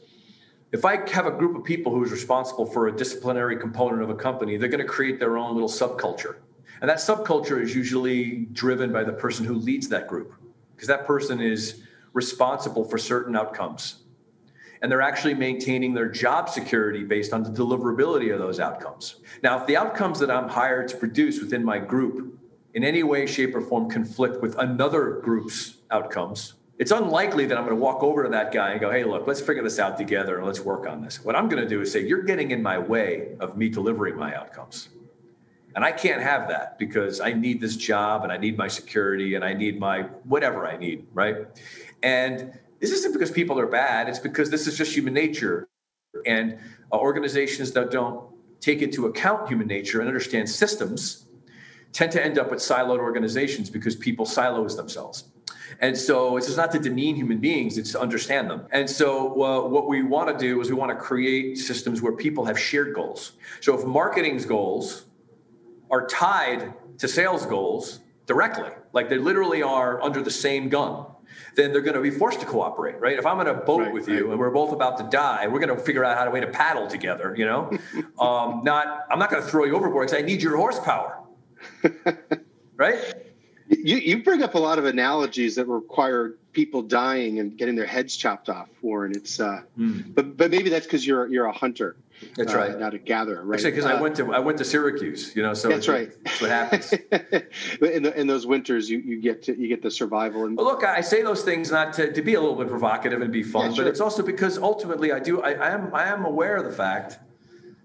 If 0.71 0.85
I 0.85 1.07
have 1.11 1.25
a 1.25 1.31
group 1.31 1.55
of 1.55 1.63
people 1.63 1.93
who 1.93 2.03
is 2.03 2.11
responsible 2.11 2.65
for 2.65 2.87
a 2.87 2.91
disciplinary 2.91 3.57
component 3.57 4.01
of 4.01 4.09
a 4.09 4.15
company, 4.15 4.57
they're 4.57 4.69
going 4.69 4.81
to 4.81 4.87
create 4.87 5.19
their 5.19 5.37
own 5.37 5.53
little 5.53 5.69
subculture. 5.69 6.37
And 6.81 6.89
that 6.89 6.97
subculture 6.97 7.61
is 7.61 7.75
usually 7.75 8.47
driven 8.51 8.91
by 8.91 9.03
the 9.03 9.13
person 9.13 9.45
who 9.45 9.53
leads 9.53 9.87
that 9.89 10.07
group, 10.07 10.33
because 10.75 10.87
that 10.87 11.05
person 11.05 11.41
is 11.41 11.83
responsible 12.13 12.83
for 12.83 12.97
certain 12.97 13.35
outcomes. 13.35 14.03
And 14.81 14.91
they're 14.91 15.01
actually 15.01 15.33
maintaining 15.33 15.93
their 15.93 16.09
job 16.09 16.49
security 16.49 17.03
based 17.03 17.33
on 17.33 17.41
the 17.43 17.49
deliverability 17.49 18.33
of 18.33 18.39
those 18.39 18.59
outcomes. 18.59 19.15
Now, 19.41 19.61
if 19.61 19.65
the 19.65 19.77
outcomes 19.77 20.19
that 20.19 20.29
I'm 20.29 20.49
hired 20.49 20.89
to 20.89 20.97
produce 20.97 21.39
within 21.39 21.63
my 21.63 21.79
group 21.79 22.37
in 22.73 22.83
any 22.83 23.03
way, 23.03 23.25
shape, 23.25 23.55
or 23.55 23.61
form 23.61 23.89
conflict 23.89 24.41
with 24.41 24.57
another 24.57 25.19
group's 25.23 25.77
outcomes, 25.91 26.53
it's 26.79 26.91
unlikely 26.91 27.45
that 27.45 27.57
I'm 27.57 27.65
going 27.65 27.77
to 27.77 27.81
walk 27.81 28.01
over 28.01 28.23
to 28.23 28.29
that 28.29 28.51
guy 28.51 28.71
and 28.71 28.81
go, 28.81 28.89
hey, 28.89 29.03
look, 29.03 29.27
let's 29.27 29.41
figure 29.41 29.61
this 29.61 29.77
out 29.77 29.97
together 29.97 30.37
and 30.37 30.45
let's 30.45 30.59
work 30.59 30.87
on 30.87 31.01
this. 31.01 31.23
What 31.23 31.35
I'm 31.35 31.47
going 31.47 31.61
to 31.61 31.69
do 31.69 31.81
is 31.81 31.91
say, 31.91 32.05
you're 32.05 32.23
getting 32.23 32.51
in 32.51 32.63
my 32.63 32.79
way 32.79 33.35
of 33.39 33.55
me 33.55 33.69
delivering 33.69 34.17
my 34.17 34.35
outcomes. 34.35 34.89
And 35.75 35.83
I 35.83 35.91
can't 35.91 36.21
have 36.21 36.47
that 36.49 36.77
because 36.77 37.19
I 37.19 37.33
need 37.33 37.61
this 37.61 37.75
job 37.75 38.23
and 38.23 38.31
I 38.31 38.37
need 38.37 38.57
my 38.57 38.67
security 38.67 39.35
and 39.35 39.43
I 39.43 39.53
need 39.53 39.79
my 39.79 40.01
whatever 40.23 40.67
I 40.67 40.77
need, 40.77 41.07
right? 41.13 41.47
And 42.01 42.57
this 42.79 42.91
isn't 42.91 43.13
because 43.13 43.31
people 43.31 43.59
are 43.59 43.67
bad, 43.67 44.09
it's 44.09 44.19
because 44.19 44.49
this 44.49 44.67
is 44.67 44.77
just 44.77 44.95
human 44.95 45.13
nature. 45.13 45.67
And 46.25 46.59
uh, 46.91 46.97
organizations 46.97 47.71
that 47.71 47.91
don't 47.91 48.25
take 48.59 48.81
into 48.81 49.07
account 49.07 49.47
human 49.47 49.67
nature 49.67 49.99
and 49.99 50.07
understand 50.07 50.49
systems 50.49 51.22
tend 51.93 52.11
to 52.11 52.23
end 52.23 52.37
up 52.37 52.51
with 52.51 52.59
siloed 52.59 52.99
organizations 52.99 53.69
because 53.69 53.95
people 53.95 54.25
silos 54.25 54.75
themselves. 54.75 55.25
And 55.79 55.97
so 55.97 56.37
it's 56.37 56.55
not 56.55 56.71
to 56.71 56.79
demean 56.79 57.15
human 57.15 57.39
beings, 57.39 57.77
it's 57.77 57.91
to 57.93 58.01
understand 58.01 58.49
them. 58.49 58.67
And 58.71 58.89
so 58.89 59.43
uh, 59.43 59.67
what 59.67 59.87
we 59.87 60.03
want 60.03 60.29
to 60.29 60.37
do 60.37 60.59
is 60.61 60.69
we 60.69 60.75
want 60.75 60.91
to 60.91 60.95
create 60.95 61.57
systems 61.57 62.01
where 62.01 62.13
people 62.13 62.45
have 62.45 62.59
shared 62.59 62.93
goals. 62.93 63.33
So 63.61 63.77
if 63.77 63.85
marketing's 63.85 64.45
goals 64.45 65.05
are 65.89 66.07
tied 66.07 66.73
to 66.99 67.07
sales 67.07 67.45
goals 67.45 68.01
directly, 68.25 68.69
like 68.93 69.09
they 69.09 69.17
literally 69.17 69.63
are 69.63 70.01
under 70.01 70.21
the 70.21 70.31
same 70.31 70.69
gun, 70.69 71.05
then 71.55 71.71
they're 71.71 71.81
going 71.81 71.95
to 71.95 72.01
be 72.01 72.11
forced 72.11 72.39
to 72.39 72.45
cooperate, 72.45 72.99
right? 72.99 73.17
If 73.17 73.25
I'm 73.25 73.39
in 73.41 73.47
a 73.47 73.53
boat 73.53 73.81
right, 73.81 73.93
with 73.93 74.07
you 74.07 74.25
right. 74.25 74.31
and 74.31 74.39
we're 74.39 74.51
both 74.51 74.71
about 74.71 74.97
to 74.99 75.03
die, 75.05 75.47
we're 75.47 75.59
going 75.59 75.75
to 75.75 75.83
figure 75.83 76.03
out 76.03 76.17
how 76.17 76.25
to 76.25 76.31
way 76.31 76.39
to 76.39 76.47
paddle 76.47 76.87
together, 76.87 77.35
you 77.37 77.45
know? 77.45 77.71
um, 78.19 78.63
not, 78.63 79.05
I'm 79.09 79.19
not 79.19 79.29
going 79.31 79.43
to 79.43 79.49
throw 79.49 79.65
you 79.65 79.75
overboard 79.75 80.07
because 80.07 80.21
I 80.21 80.25
need 80.25 80.41
your 80.41 80.57
horsepower 80.57 81.22
right? 82.75 83.13
You, 83.67 83.97
you 83.97 84.23
bring 84.23 84.43
up 84.43 84.55
a 84.55 84.59
lot 84.59 84.77
of 84.77 84.85
analogies 84.85 85.55
that 85.55 85.65
require 85.67 86.35
people 86.51 86.81
dying 86.81 87.39
and 87.39 87.57
getting 87.57 87.75
their 87.75 87.85
heads 87.85 88.15
chopped 88.15 88.49
off, 88.49 88.69
Warren. 88.81 89.13
It's 89.15 89.39
uh, 89.39 89.61
mm. 89.77 90.13
but 90.13 90.37
but 90.37 90.51
maybe 90.51 90.69
that's 90.69 90.85
because 90.85 91.05
you're 91.05 91.27
you're 91.27 91.45
a 91.45 91.53
hunter. 91.53 91.95
That's 92.37 92.53
uh, 92.53 92.57
right, 92.57 92.79
not 92.79 92.93
a 92.93 92.97
gatherer. 92.97 93.43
Right? 93.43 93.55
Actually, 93.55 93.71
because 93.71 93.85
uh, 93.85 93.95
I 93.95 94.01
went 94.01 94.15
to 94.17 94.33
I 94.33 94.39
went 94.39 94.57
to 94.59 94.65
Syracuse, 94.65 95.35
you 95.35 95.41
know. 95.41 95.53
So 95.53 95.69
that's 95.69 95.87
right. 95.87 96.11
That's 96.23 96.41
what 96.41 96.49
happens. 96.49 96.93
in, 97.81 98.03
the, 98.03 98.13
in 98.15 98.27
those 98.27 98.45
winters, 98.45 98.89
you, 98.89 98.99
you 98.99 99.21
get 99.21 99.43
to 99.43 99.59
you 99.59 99.67
get 99.67 99.81
the 99.81 99.91
survival. 99.91 100.45
And 100.45 100.55
well, 100.55 100.65
look, 100.65 100.83
I 100.83 101.01
say 101.01 101.21
those 101.21 101.43
things 101.43 101.71
not 101.71 101.93
to, 101.93 102.11
to 102.11 102.21
be 102.21 102.35
a 102.35 102.41
little 102.41 102.55
bit 102.55 102.69
provocative 102.69 103.21
and 103.21 103.31
be 103.31 103.43
fun, 103.43 103.69
yeah, 103.69 103.75
sure. 103.75 103.85
but 103.85 103.89
it's 103.89 103.99
also 103.99 104.23
because 104.23 104.57
ultimately 104.57 105.11
I 105.11 105.19
do 105.19 105.41
I, 105.41 105.51
I 105.53 105.69
am 105.71 105.93
I 105.93 106.05
am 106.05 106.25
aware 106.25 106.55
of 106.55 106.65
the 106.65 106.71
fact 106.71 107.19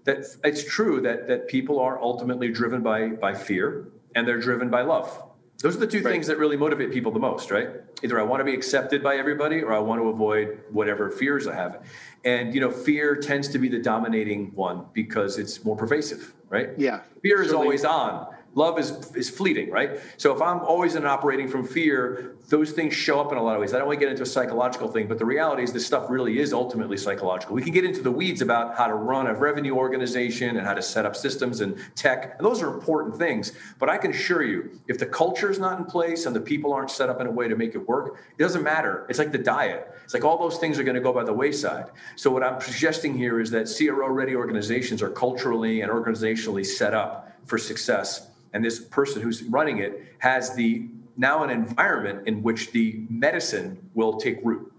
that 0.05 0.25
it's 0.43 0.63
true 0.63 1.01
that 1.01 1.27
that 1.27 1.47
people 1.47 1.79
are 1.79 2.01
ultimately 2.01 2.49
driven 2.49 2.81
by 2.81 3.09
by 3.09 3.33
fear 3.33 3.89
and 4.15 4.27
they're 4.27 4.39
driven 4.39 4.69
by 4.69 4.81
love. 4.81 5.23
Those 5.61 5.75
are 5.75 5.79
the 5.79 5.87
two 5.87 6.01
right. 6.01 6.11
things 6.11 6.27
that 6.27 6.37
really 6.37 6.55
motivate 6.55 6.91
people 6.91 7.11
the 7.11 7.19
most, 7.19 7.51
right? 7.51 7.69
Either 8.01 8.17
I 8.17 8.23
want 8.23 8.39
to 8.39 8.45
be 8.45 8.53
accepted 8.53 9.03
by 9.03 9.17
everybody 9.17 9.61
or 9.61 9.73
I 9.73 9.79
want 9.79 10.01
to 10.01 10.07
avoid 10.07 10.61
whatever 10.71 11.11
fears 11.11 11.47
I 11.47 11.55
have. 11.55 11.83
And 12.23 12.53
you 12.53 12.61
know, 12.61 12.71
fear 12.71 13.15
tends 13.17 13.49
to 13.49 13.59
be 13.59 13.67
the 13.67 13.79
dominating 13.79 14.51
one 14.55 14.85
because 14.93 15.37
it's 15.37 15.65
more 15.65 15.75
pervasive, 15.75 16.33
right? 16.47 16.69
Yeah. 16.77 17.01
Fear 17.21 17.41
is 17.41 17.51
always 17.51 17.83
on 17.83 18.27
love 18.55 18.79
is 18.79 19.15
is 19.15 19.29
fleeting 19.29 19.69
right? 19.69 19.99
So 20.17 20.33
if 20.35 20.41
i'm 20.41 20.59
always 20.59 20.95
in 20.95 21.05
operating 21.05 21.47
from 21.47 21.65
fear 21.65 22.35
those 22.49 22.71
things 22.71 22.95
show 22.95 23.19
up 23.19 23.31
in 23.31 23.37
a 23.37 23.43
lot 23.43 23.55
of 23.55 23.61
ways. 23.61 23.73
I 23.73 23.77
don't 23.77 23.87
want 23.87 23.99
to 23.99 24.05
get 24.05 24.11
into 24.11 24.23
a 24.23 24.25
psychological 24.25 24.87
thing 24.87 25.07
but 25.07 25.19
the 25.19 25.25
reality 25.25 25.63
is 25.63 25.71
this 25.71 25.85
stuff 25.85 26.09
really 26.09 26.39
is 26.39 26.53
ultimately 26.53 26.97
psychological. 26.97 27.55
We 27.55 27.61
can 27.61 27.73
get 27.73 27.85
into 27.85 28.01
the 28.01 28.11
weeds 28.11 28.41
about 28.41 28.75
how 28.77 28.87
to 28.87 28.95
run 28.95 29.27
a 29.27 29.33
revenue 29.33 29.75
organization 29.75 30.57
and 30.57 30.65
how 30.65 30.73
to 30.73 30.81
set 30.81 31.05
up 31.05 31.15
systems 31.15 31.61
and 31.61 31.77
tech 31.95 32.35
and 32.37 32.45
those 32.45 32.61
are 32.61 32.73
important 32.73 33.17
things. 33.17 33.53
But 33.77 33.89
i 33.89 33.97
can 33.97 34.11
assure 34.11 34.43
you 34.43 34.79
if 34.87 34.97
the 34.97 35.05
culture 35.05 35.49
is 35.49 35.59
not 35.59 35.77
in 35.77 35.85
place 35.85 36.25
and 36.25 36.35
the 36.35 36.41
people 36.41 36.73
aren't 36.73 36.91
set 36.91 37.09
up 37.09 37.21
in 37.21 37.27
a 37.27 37.31
way 37.31 37.47
to 37.47 37.55
make 37.55 37.75
it 37.75 37.87
work 37.87 38.19
it 38.37 38.41
doesn't 38.41 38.63
matter. 38.63 39.05
It's 39.09 39.19
like 39.19 39.31
the 39.31 39.37
diet. 39.37 39.91
It's 40.03 40.13
like 40.13 40.23
all 40.23 40.37
those 40.37 40.57
things 40.57 40.79
are 40.79 40.83
going 40.83 40.95
to 40.95 41.01
go 41.01 41.13
by 41.13 41.23
the 41.23 41.33
wayside. 41.33 41.87
So 42.15 42.31
what 42.31 42.43
i'm 42.43 42.59
suggesting 42.61 43.17
here 43.17 43.39
is 43.39 43.51
that 43.51 43.69
cro 43.89 44.09
ready 44.09 44.35
organizations 44.35 45.01
are 45.01 45.09
culturally 45.09 45.81
and 45.81 45.91
organizationally 45.91 46.65
set 46.65 46.93
up 46.93 47.31
for 47.45 47.57
success 47.57 48.28
and 48.53 48.63
this 48.63 48.79
person 48.79 49.21
who's 49.21 49.43
running 49.43 49.79
it 49.79 50.03
has 50.19 50.53
the 50.55 50.85
now 51.17 51.43
an 51.43 51.49
environment 51.49 52.27
in 52.27 52.41
which 52.41 52.71
the 52.71 53.01
medicine 53.09 53.77
will 53.93 54.19
take 54.19 54.39
root 54.43 54.71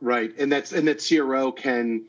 right 0.00 0.36
and 0.38 0.50
that's 0.50 0.72
and 0.72 0.86
that 0.86 1.04
cro 1.08 1.52
can 1.52 2.04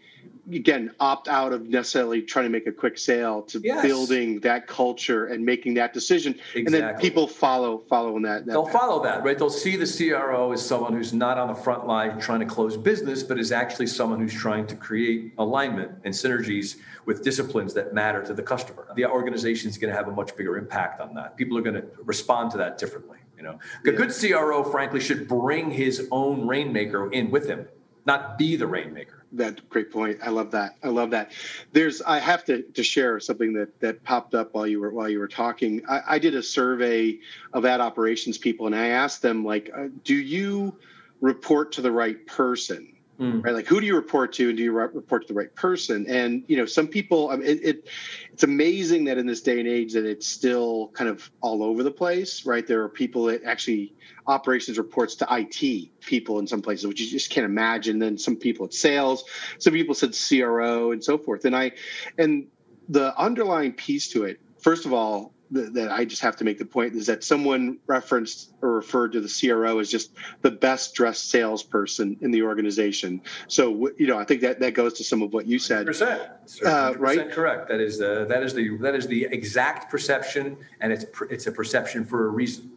again 0.53 0.91
opt 0.99 1.27
out 1.27 1.51
of 1.51 1.67
necessarily 1.67 2.21
trying 2.21 2.45
to 2.45 2.49
make 2.49 2.67
a 2.67 2.71
quick 2.71 2.97
sale 2.97 3.41
to 3.41 3.59
yes. 3.59 3.83
building 3.83 4.39
that 4.39 4.67
culture 4.67 5.27
and 5.27 5.45
making 5.45 5.73
that 5.73 5.93
decision 5.93 6.33
exactly. 6.53 6.61
and 6.65 6.73
then 6.73 6.95
people 6.99 7.27
follow 7.27 7.79
following 7.89 8.21
that, 8.21 8.45
that 8.45 8.51
they'll 8.51 8.63
path. 8.63 8.73
follow 8.73 9.03
that 9.03 9.23
right 9.23 9.37
they'll 9.37 9.49
see 9.49 9.75
the 9.75 10.11
cro 10.11 10.51
as 10.51 10.65
someone 10.65 10.93
who's 10.93 11.13
not 11.13 11.37
on 11.37 11.47
the 11.47 11.55
front 11.55 11.85
line 11.85 12.19
trying 12.19 12.39
to 12.39 12.45
close 12.45 12.77
business 12.77 13.23
but 13.23 13.37
is 13.39 13.51
actually 13.51 13.87
someone 13.87 14.19
who's 14.19 14.33
trying 14.33 14.65
to 14.65 14.75
create 14.75 15.33
alignment 15.37 15.91
and 16.05 16.13
synergies 16.13 16.77
with 17.07 17.23
disciplines 17.23 17.73
that 17.73 17.93
matter 17.93 18.23
to 18.23 18.33
the 18.33 18.43
customer 18.43 18.87
the 18.95 19.05
organization 19.05 19.69
is 19.69 19.77
going 19.79 19.91
to 19.91 19.97
have 19.97 20.07
a 20.07 20.11
much 20.11 20.35
bigger 20.35 20.57
impact 20.57 21.01
on 21.01 21.15
that 21.15 21.35
people 21.35 21.57
are 21.57 21.63
going 21.63 21.81
to 21.81 21.87
respond 22.03 22.51
to 22.51 22.57
that 22.57 22.77
differently 22.77 23.17
you 23.35 23.41
know 23.41 23.57
a 23.85 23.91
good 23.91 24.11
cro 24.11 24.63
frankly 24.63 24.99
should 24.99 25.27
bring 25.27 25.71
his 25.71 26.07
own 26.11 26.45
rainmaker 26.45 27.11
in 27.11 27.31
with 27.31 27.47
him 27.47 27.67
not 28.05 28.37
be 28.37 28.55
the 28.55 28.67
rainmaker 28.67 29.17
that 29.33 29.67
great 29.69 29.91
point. 29.91 30.19
I 30.23 30.29
love 30.29 30.51
that. 30.51 30.75
I 30.83 30.87
love 30.87 31.11
that. 31.11 31.31
There's 31.73 32.01
I 32.01 32.19
have 32.19 32.45
to 32.45 32.63
to 32.63 32.83
share 32.83 33.19
something 33.19 33.53
that 33.53 33.79
that 33.81 34.03
popped 34.03 34.33
up 34.33 34.53
while 34.53 34.67
you 34.67 34.79
were 34.79 34.91
while 34.91 35.09
you 35.09 35.19
were 35.19 35.27
talking. 35.27 35.83
I, 35.87 36.01
I 36.07 36.19
did 36.19 36.35
a 36.35 36.43
survey 36.43 37.19
of 37.53 37.65
ad 37.65 37.81
operations 37.81 38.37
people, 38.37 38.67
and 38.67 38.75
I 38.75 38.87
asked 38.87 39.21
them 39.21 39.43
like, 39.43 39.69
uh, 39.75 39.87
do 40.03 40.15
you 40.15 40.77
report 41.19 41.73
to 41.73 41.81
the 41.81 41.91
right 41.91 42.25
person? 42.25 42.93
Mm. 43.19 43.43
Right, 43.43 43.55
like 43.55 43.65
who 43.65 43.79
do 43.79 43.87
you 43.87 43.95
report 43.95 44.33
to, 44.33 44.49
and 44.49 44.57
do 44.57 44.63
you 44.63 44.71
re- 44.71 44.89
report 44.93 45.23
to 45.23 45.33
the 45.33 45.37
right 45.39 45.53
person? 45.55 46.05
And 46.07 46.43
you 46.47 46.55
know, 46.55 46.67
some 46.67 46.87
people, 46.87 47.31
I 47.31 47.37
mean, 47.37 47.47
it, 47.47 47.63
it, 47.63 47.87
it's 48.31 48.43
amazing 48.43 49.05
that 49.05 49.17
in 49.17 49.25
this 49.25 49.41
day 49.41 49.59
and 49.59 49.67
age 49.67 49.93
that 49.93 50.05
it's 50.05 50.27
still 50.27 50.89
kind 50.89 51.09
of 51.09 51.31
all 51.41 51.63
over 51.63 51.81
the 51.81 51.91
place. 51.91 52.45
Right, 52.45 52.65
there 52.65 52.83
are 52.83 52.89
people 52.89 53.25
that 53.25 53.43
actually 53.43 53.95
operations 54.27 54.77
reports 54.77 55.15
to 55.15 55.27
IT 55.31 55.99
people 56.01 56.37
in 56.37 56.45
some 56.45 56.61
places, 56.61 56.85
which 56.85 57.01
you 57.01 57.09
just 57.09 57.31
can't 57.31 57.45
imagine. 57.45 57.97
Then 57.97 58.19
some 58.19 58.35
people 58.35 58.67
at 58.67 58.73
sales, 58.73 59.23
some 59.57 59.73
people 59.73 59.95
said 59.95 60.15
CRO, 60.15 60.91
and 60.91 61.03
so 61.03 61.17
forth. 61.17 61.45
And 61.45 61.55
I, 61.55 61.71
and 62.19 62.47
the 62.87 63.17
underlying 63.19 63.73
piece 63.73 64.09
to 64.09 64.25
it, 64.25 64.39
first 64.59 64.85
of 64.85 64.93
all, 64.93 65.33
that 65.51 65.91
I 65.91 66.05
just 66.05 66.21
have 66.21 66.35
to 66.37 66.43
make 66.43 66.57
the 66.57 66.65
point 66.65 66.95
is 66.95 67.07
that 67.07 67.23
someone 67.23 67.77
referenced 67.87 68.53
or 68.61 68.71
referred 68.71 69.13
to 69.13 69.21
the 69.21 69.29
CRO 69.29 69.79
as 69.79 69.89
just 69.89 70.11
the 70.41 70.51
best 70.51 70.93
dressed 70.93 71.29
salesperson 71.29 72.17
in 72.21 72.31
the 72.31 72.43
organization. 72.43 73.21
So 73.47 73.89
you 73.97 74.07
know, 74.07 74.17
I 74.17 74.25
think 74.25 74.41
that 74.41 74.59
that 74.59 74.73
goes 74.73 74.93
to 74.93 75.03
some 75.03 75.21
of 75.21 75.33
what 75.33 75.47
you 75.47 75.59
said. 75.59 75.87
100%, 75.87 76.29
100% 76.45 76.65
uh, 76.65 76.97
right? 76.97 77.31
Correct. 77.31 77.69
That 77.69 77.79
is 77.79 77.97
the 77.97 78.25
that 78.27 78.43
is 78.43 78.53
the 78.53 78.77
that 78.77 78.95
is 78.95 79.07
the 79.07 79.25
exact 79.25 79.89
perception, 79.89 80.57
and 80.81 80.91
it's 80.91 81.05
it's 81.29 81.47
a 81.47 81.51
perception 81.51 82.05
for 82.05 82.25
a 82.25 82.29
reason. 82.29 82.71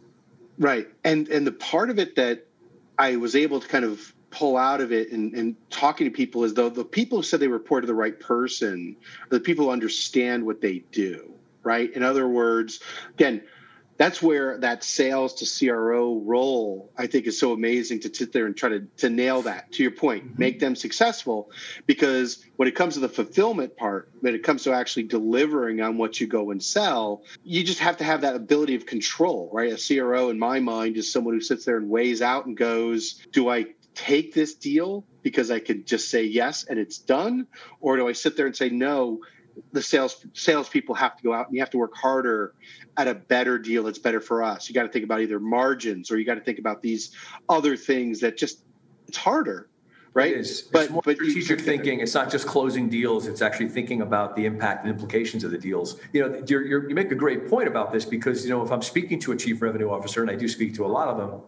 Right, 0.57 0.87
and 1.03 1.27
and 1.27 1.45
the 1.45 1.51
part 1.51 1.89
of 1.89 1.99
it 1.99 2.15
that 2.15 2.47
I 2.97 3.17
was 3.17 3.35
able 3.35 3.59
to 3.59 3.67
kind 3.67 3.85
of 3.85 4.13
pull 4.29 4.55
out 4.55 4.79
of 4.79 4.93
it 4.93 5.11
and, 5.11 5.33
and 5.33 5.55
talking 5.69 6.05
to 6.05 6.11
people 6.11 6.45
is 6.45 6.53
though 6.53 6.69
the 6.69 6.85
people 6.85 7.17
who 7.17 7.23
said 7.23 7.41
they 7.41 7.49
reported 7.49 7.87
the 7.87 7.93
right 7.93 8.17
person 8.17 8.95
the 9.29 9.41
people 9.41 9.65
who 9.65 9.71
understand 9.71 10.45
what 10.45 10.61
they 10.61 10.79
do 10.93 11.33
right? 11.63 11.91
In 11.91 12.03
other 12.03 12.27
words, 12.27 12.79
again, 13.13 13.43
that's 14.01 14.19
where 14.19 14.57
that 14.57 14.83
sales 14.83 15.35
to 15.35 15.67
CRO 15.67 16.19
role 16.25 16.91
I 16.97 17.05
think 17.05 17.27
is 17.27 17.39
so 17.39 17.53
amazing 17.53 17.99
to 17.99 18.11
sit 18.11 18.33
there 18.33 18.47
and 18.47 18.57
try 18.57 18.69
to, 18.69 18.87
to 18.97 19.11
nail 19.11 19.43
that 19.43 19.73
to 19.73 19.83
your 19.83 19.91
point, 19.91 20.25
mm-hmm. 20.25 20.39
make 20.39 20.59
them 20.59 20.75
successful. 20.75 21.51
Because 21.85 22.43
when 22.55 22.67
it 22.67 22.73
comes 22.73 22.95
to 22.95 22.99
the 22.99 23.09
fulfillment 23.09 23.77
part, 23.77 24.09
when 24.21 24.33
it 24.33 24.41
comes 24.41 24.63
to 24.63 24.73
actually 24.73 25.03
delivering 25.03 25.81
on 25.81 25.99
what 25.99 26.19
you 26.19 26.25
go 26.25 26.49
and 26.49 26.63
sell, 26.63 27.21
you 27.43 27.63
just 27.63 27.77
have 27.77 27.97
to 27.97 28.03
have 28.03 28.21
that 28.21 28.35
ability 28.35 28.73
of 28.73 28.87
control, 28.87 29.51
right? 29.53 29.71
A 29.71 29.77
CRO 29.77 30.31
in 30.31 30.39
my 30.39 30.59
mind 30.59 30.97
is 30.97 31.11
someone 31.11 31.35
who 31.35 31.41
sits 31.41 31.65
there 31.65 31.77
and 31.77 31.87
weighs 31.87 32.23
out 32.23 32.47
and 32.47 32.57
goes, 32.57 33.23
Do 33.31 33.49
I 33.49 33.67
take 33.93 34.33
this 34.33 34.55
deal 34.55 35.05
because 35.21 35.51
I 35.51 35.59
could 35.59 35.85
just 35.85 36.09
say 36.09 36.23
yes 36.23 36.63
and 36.63 36.79
it's 36.79 36.97
done? 36.97 37.45
Or 37.79 37.97
do 37.97 38.07
I 38.07 38.13
sit 38.13 38.35
there 38.35 38.47
and 38.47 38.55
say 38.55 38.69
no? 38.69 39.19
The 39.71 39.81
sales 39.81 40.25
salespeople 40.33 40.95
have 40.95 41.15
to 41.17 41.23
go 41.23 41.33
out 41.33 41.47
and 41.47 41.55
you 41.55 41.61
have 41.61 41.69
to 41.69 41.77
work 41.77 41.95
harder 41.95 42.53
at 42.97 43.07
a 43.07 43.15
better 43.15 43.57
deal 43.57 43.83
that's 43.83 43.99
better 43.99 44.21
for 44.21 44.43
us. 44.43 44.69
You 44.69 44.75
got 44.75 44.83
to 44.83 44.89
think 44.89 45.05
about 45.05 45.21
either 45.21 45.39
margins 45.39 46.11
or 46.11 46.17
you 46.17 46.25
got 46.25 46.35
to 46.35 46.41
think 46.41 46.59
about 46.59 46.81
these 46.81 47.11
other 47.49 47.75
things 47.75 48.19
that 48.21 48.37
just 48.37 48.63
it's 49.07 49.17
harder, 49.17 49.69
right? 50.13 50.31
It 50.31 50.39
is. 50.39 50.61
But, 50.61 50.83
it's 50.83 50.91
more 50.91 51.01
but 51.03 51.15
strategic 51.15 51.59
you, 51.59 51.65
thinking. 51.65 51.99
It's 51.99 52.13
not 52.13 52.31
just 52.31 52.47
closing 52.47 52.89
deals. 52.89 53.27
It's 53.27 53.41
actually 53.41 53.69
thinking 53.69 54.01
about 54.01 54.35
the 54.35 54.45
impact 54.45 54.85
and 54.85 54.93
implications 54.93 55.43
of 55.43 55.51
the 55.51 55.57
deals. 55.57 55.99
You 56.13 56.21
know, 56.21 56.43
you're, 56.47 56.65
you're, 56.65 56.89
you 56.89 56.95
make 56.95 57.11
a 57.11 57.15
great 57.15 57.49
point 57.49 57.67
about 57.67 57.91
this 57.91 58.05
because 58.05 58.45
you 58.45 58.51
know 58.51 58.61
if 58.61 58.71
I'm 58.71 58.81
speaking 58.81 59.19
to 59.19 59.33
a 59.33 59.35
chief 59.35 59.61
revenue 59.61 59.89
officer, 59.89 60.21
and 60.21 60.31
I 60.31 60.35
do 60.35 60.47
speak 60.47 60.73
to 60.75 60.85
a 60.85 60.87
lot 60.87 61.07
of 61.07 61.17
them, 61.17 61.41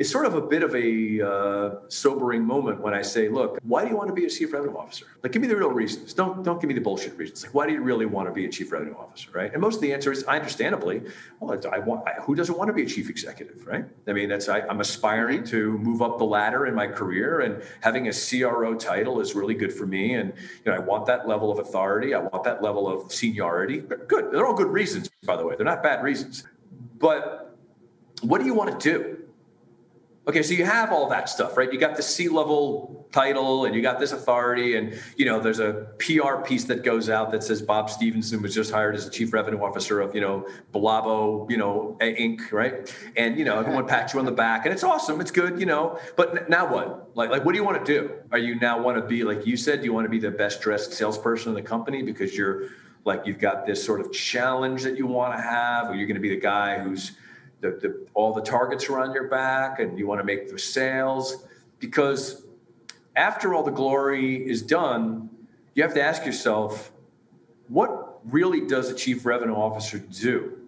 it's 0.00 0.10
sort 0.10 0.24
of 0.24 0.34
a 0.34 0.40
bit 0.40 0.62
of 0.62 0.74
a 0.74 1.20
uh, 1.20 1.74
sobering 1.88 2.42
moment 2.42 2.80
when 2.80 2.94
I 2.94 3.02
say, 3.02 3.28
look, 3.28 3.58
why 3.64 3.84
do 3.84 3.90
you 3.90 3.96
want 3.98 4.08
to 4.08 4.14
be 4.14 4.24
a 4.24 4.30
chief 4.30 4.50
revenue 4.50 4.74
officer? 4.74 5.04
Like, 5.22 5.32
give 5.32 5.42
me 5.42 5.46
the 5.46 5.54
real 5.54 5.68
reasons. 5.68 6.14
Don't 6.14 6.42
don't 6.42 6.58
give 6.58 6.68
me 6.68 6.74
the 6.74 6.80
bullshit 6.80 7.18
reasons. 7.18 7.44
Like, 7.44 7.52
why 7.52 7.66
do 7.66 7.74
you 7.74 7.82
really 7.82 8.06
want 8.06 8.26
to 8.26 8.32
be 8.32 8.46
a 8.46 8.48
chief 8.48 8.72
revenue 8.72 8.94
officer, 8.96 9.30
right? 9.34 9.52
And 9.52 9.60
most 9.60 9.74
of 9.74 9.82
the 9.82 9.92
answer 9.92 10.10
is, 10.10 10.24
I 10.24 10.36
understandably, 10.36 11.02
well, 11.38 11.60
I 11.70 11.80
want. 11.80 12.08
I, 12.08 12.12
who 12.22 12.34
doesn't 12.34 12.56
want 12.56 12.68
to 12.68 12.72
be 12.72 12.84
a 12.84 12.86
chief 12.86 13.10
executive, 13.10 13.66
right? 13.66 13.84
I 14.08 14.14
mean, 14.14 14.30
that's 14.30 14.48
I, 14.48 14.60
I'm 14.60 14.80
aspiring 14.80 15.44
to 15.44 15.76
move 15.76 16.00
up 16.00 16.16
the 16.16 16.24
ladder 16.24 16.64
in 16.64 16.74
my 16.74 16.86
career, 16.86 17.40
and 17.40 17.62
having 17.82 18.08
a 18.08 18.12
CRO 18.12 18.74
title 18.76 19.20
is 19.20 19.34
really 19.34 19.54
good 19.54 19.72
for 19.72 19.86
me. 19.86 20.14
And 20.14 20.32
you 20.64 20.72
know, 20.72 20.78
I 20.78 20.80
want 20.80 21.04
that 21.06 21.28
level 21.28 21.52
of 21.52 21.58
authority. 21.58 22.14
I 22.14 22.20
want 22.20 22.42
that 22.44 22.62
level 22.62 22.88
of 22.88 23.12
seniority. 23.12 23.80
Good. 23.80 24.32
They're 24.32 24.46
all 24.46 24.54
good 24.54 24.72
reasons, 24.72 25.10
by 25.26 25.36
the 25.36 25.44
way. 25.44 25.56
They're 25.56 25.66
not 25.66 25.82
bad 25.82 26.02
reasons. 26.02 26.44
But 26.98 27.54
what 28.22 28.38
do 28.38 28.46
you 28.46 28.54
want 28.54 28.80
to 28.80 28.92
do? 28.92 29.19
Okay, 30.30 30.44
so 30.44 30.54
you 30.54 30.64
have 30.64 30.92
all 30.92 31.08
that 31.08 31.28
stuff, 31.28 31.56
right? 31.56 31.72
You 31.72 31.78
got 31.80 31.96
the 31.96 32.04
C-level 32.04 33.04
title 33.10 33.64
and 33.64 33.74
you 33.74 33.82
got 33.82 33.98
this 33.98 34.12
authority, 34.12 34.76
and 34.76 34.96
you 35.16 35.24
know, 35.24 35.40
there's 35.40 35.58
a 35.58 35.88
PR 35.98 36.36
piece 36.44 36.62
that 36.66 36.84
goes 36.84 37.10
out 37.10 37.32
that 37.32 37.42
says 37.42 37.60
Bob 37.60 37.90
Stevenson 37.90 38.40
was 38.40 38.54
just 38.54 38.70
hired 38.70 38.94
as 38.94 39.04
the 39.04 39.10
chief 39.10 39.32
revenue 39.32 39.60
officer 39.60 40.00
of, 40.00 40.14
you 40.14 40.20
know, 40.20 40.46
Blabo, 40.72 41.50
you 41.50 41.56
know, 41.56 41.96
Inc., 42.00 42.52
right? 42.52 42.96
And 43.16 43.40
you 43.40 43.44
know, 43.44 43.58
everyone 43.58 43.88
pats 43.88 44.14
you 44.14 44.20
on 44.20 44.24
the 44.24 44.30
back, 44.30 44.66
and 44.66 44.72
it's 44.72 44.84
awesome, 44.84 45.20
it's 45.20 45.32
good, 45.32 45.58
you 45.58 45.66
know. 45.66 45.98
But 46.14 46.48
now 46.48 46.72
what? 46.72 47.10
Like, 47.16 47.30
like 47.30 47.44
what 47.44 47.50
do 47.50 47.58
you 47.58 47.64
want 47.64 47.84
to 47.84 47.92
do? 47.92 48.14
Are 48.30 48.38
you 48.38 48.54
now 48.54 48.80
want 48.80 48.98
to 48.98 49.02
be 49.02 49.24
like 49.24 49.44
you 49.48 49.56
said? 49.56 49.80
Do 49.80 49.86
you 49.86 49.92
want 49.92 50.04
to 50.04 50.10
be 50.10 50.20
the 50.20 50.30
best 50.30 50.60
dressed 50.60 50.92
salesperson 50.92 51.48
in 51.48 51.56
the 51.56 51.68
company 51.68 52.04
because 52.04 52.36
you're 52.36 52.68
like 53.04 53.26
you've 53.26 53.40
got 53.40 53.66
this 53.66 53.84
sort 53.84 54.00
of 54.00 54.12
challenge 54.12 54.84
that 54.84 54.96
you 54.96 55.08
want 55.08 55.36
to 55.36 55.42
have, 55.42 55.90
or 55.90 55.96
you're 55.96 56.06
going 56.06 56.14
to 56.14 56.20
be 56.20 56.28
the 56.28 56.40
guy 56.40 56.78
who's 56.78 57.16
the, 57.60 57.70
the, 57.70 58.06
all 58.14 58.32
the 58.32 58.42
targets 58.42 58.88
are 58.88 58.98
on 59.00 59.12
your 59.12 59.28
back 59.28 59.80
and 59.80 59.98
you 59.98 60.06
want 60.06 60.20
to 60.20 60.24
make 60.24 60.50
the 60.50 60.58
sales. 60.58 61.46
Because 61.78 62.44
after 63.16 63.54
all 63.54 63.62
the 63.62 63.70
glory 63.70 64.48
is 64.48 64.62
done 64.62 65.28
you 65.74 65.82
have 65.82 65.94
to 65.94 66.02
ask 66.02 66.26
yourself 66.26 66.92
what 67.68 68.20
really 68.24 68.66
does 68.66 68.90
a 68.90 68.94
chief 68.94 69.24
revenue 69.24 69.54
officer 69.54 69.98
do? 69.98 70.58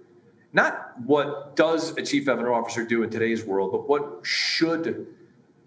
Not 0.53 0.99
what 1.01 1.57
does 1.57 1.97
a 1.97 2.03
chief 2.03 2.29
revenue 2.29 2.53
officer 2.53 2.85
do 2.85 3.03
in 3.03 3.11
today's 3.11 3.45
world 3.45 3.73
but 3.73 3.89
what 3.89 4.21
should 4.23 5.07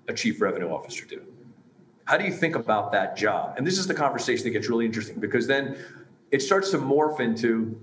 a 0.07 0.13
chief 0.13 0.41
revenue 0.41 0.69
officer 0.69 1.05
do? 1.05 1.21
How 2.05 2.17
do 2.17 2.23
you 2.23 2.31
think 2.31 2.55
about 2.55 2.91
that 2.91 3.17
job? 3.17 3.55
And 3.57 3.65
this 3.65 3.79
is 3.79 3.88
the 3.88 3.93
conversation 3.93 4.43
that 4.45 4.51
gets 4.51 4.69
really 4.69 4.85
interesting 4.85 5.19
because 5.19 5.47
then 5.47 5.77
it 6.31 6.41
starts 6.41 6.71
to 6.71 6.77
morph 6.77 7.19
into 7.19 7.79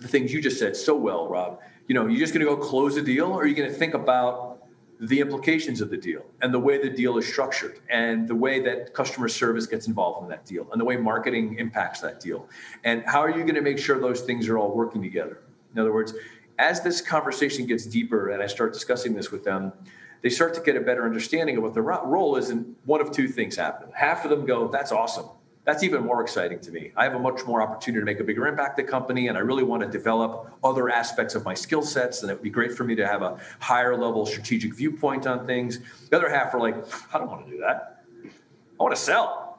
the 0.00 0.08
things 0.08 0.32
you 0.32 0.40
just 0.40 0.58
said 0.58 0.76
so 0.76 0.96
well 0.96 1.28
rob 1.28 1.60
you 1.90 1.94
know, 1.94 2.06
you're 2.06 2.20
just 2.20 2.32
going 2.32 2.46
to 2.46 2.54
go 2.54 2.56
close 2.56 2.96
a 2.96 3.02
deal, 3.02 3.32
or 3.32 3.42
are 3.42 3.46
you 3.48 3.54
going 3.56 3.68
to 3.68 3.74
think 3.74 3.94
about 3.94 4.62
the 5.00 5.18
implications 5.18 5.80
of 5.80 5.90
the 5.90 5.96
deal 5.96 6.24
and 6.40 6.54
the 6.54 6.58
way 6.60 6.80
the 6.80 6.88
deal 6.88 7.18
is 7.18 7.26
structured 7.26 7.80
and 7.90 8.28
the 8.28 8.34
way 8.34 8.60
that 8.60 8.94
customer 8.94 9.26
service 9.26 9.66
gets 9.66 9.88
involved 9.88 10.22
in 10.22 10.28
that 10.28 10.46
deal 10.46 10.68
and 10.70 10.80
the 10.80 10.84
way 10.84 10.96
marketing 10.96 11.56
impacts 11.58 11.98
that 11.98 12.20
deal? 12.20 12.48
And 12.84 13.02
how 13.06 13.18
are 13.18 13.30
you 13.30 13.42
going 13.42 13.56
to 13.56 13.60
make 13.60 13.76
sure 13.76 13.98
those 13.98 14.20
things 14.20 14.48
are 14.48 14.56
all 14.56 14.72
working 14.72 15.02
together? 15.02 15.42
In 15.74 15.80
other 15.80 15.92
words 15.92 16.14
as 16.60 16.82
this 16.82 17.00
conversation 17.00 17.66
gets 17.66 17.86
deeper 17.86 18.28
and 18.28 18.42
i 18.42 18.46
start 18.46 18.72
discussing 18.72 19.14
this 19.14 19.32
with 19.32 19.42
them 19.44 19.72
they 20.20 20.28
start 20.28 20.52
to 20.52 20.60
get 20.60 20.76
a 20.76 20.80
better 20.80 21.06
understanding 21.06 21.56
of 21.56 21.62
what 21.62 21.72
their 21.72 21.82
role 21.82 22.36
is 22.36 22.50
and 22.50 22.76
one 22.84 23.00
of 23.00 23.10
two 23.10 23.26
things 23.26 23.56
happen 23.56 23.88
half 23.94 24.24
of 24.24 24.30
them 24.30 24.44
go 24.44 24.68
that's 24.68 24.92
awesome 24.92 25.26
that's 25.64 25.82
even 25.82 26.02
more 26.02 26.22
exciting 26.22 26.58
to 26.60 26.70
me. 26.70 26.92
I 26.96 27.04
have 27.04 27.14
a 27.14 27.18
much 27.18 27.44
more 27.44 27.60
opportunity 27.60 28.00
to 28.00 28.04
make 28.04 28.18
a 28.18 28.24
bigger 28.24 28.46
impact 28.46 28.78
at 28.78 28.86
the 28.86 28.90
company, 28.90 29.28
and 29.28 29.36
I 29.36 29.42
really 29.42 29.62
want 29.62 29.82
to 29.82 29.88
develop 29.88 30.52
other 30.64 30.88
aspects 30.88 31.34
of 31.34 31.44
my 31.44 31.54
skill 31.54 31.82
sets. 31.82 32.22
And 32.22 32.30
it 32.30 32.34
would 32.34 32.42
be 32.42 32.50
great 32.50 32.72
for 32.72 32.84
me 32.84 32.94
to 32.94 33.06
have 33.06 33.22
a 33.22 33.38
higher 33.58 33.96
level 33.96 34.24
strategic 34.24 34.74
viewpoint 34.74 35.26
on 35.26 35.46
things. 35.46 35.80
The 36.08 36.16
other 36.16 36.30
half 36.30 36.54
are 36.54 36.60
like, 36.60 36.76
I 37.14 37.18
don't 37.18 37.28
want 37.28 37.46
to 37.46 37.52
do 37.52 37.60
that. 37.60 38.04
I 38.24 38.82
want 38.82 38.94
to 38.94 39.00
sell. 39.00 39.58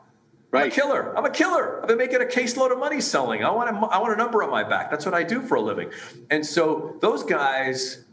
Right. 0.50 0.64
I'm 0.64 0.68
a 0.68 0.72
killer. 0.72 1.18
I'm 1.18 1.26
a 1.26 1.30
killer. 1.30 1.82
I've 1.82 1.88
been 1.88 1.98
making 1.98 2.22
a 2.22 2.26
caseload 2.26 2.72
of 2.72 2.80
money 2.80 3.00
selling. 3.00 3.46
I 3.46 3.52
want 3.52 3.70
a, 3.70 3.74
I 3.88 4.00
want 4.00 4.14
a 4.14 4.18
number 4.18 4.44
on 4.44 4.50
my 4.50 4.64
back. 4.64 4.90
That's 4.90 5.06
what 5.06 5.14
I 5.14 5.24
do 5.24 5.42
for 5.42 5.56
a 5.56 5.62
living. 5.62 5.92
And 6.30 6.46
so 6.46 6.98
those 7.00 7.24
guys, 7.24 8.04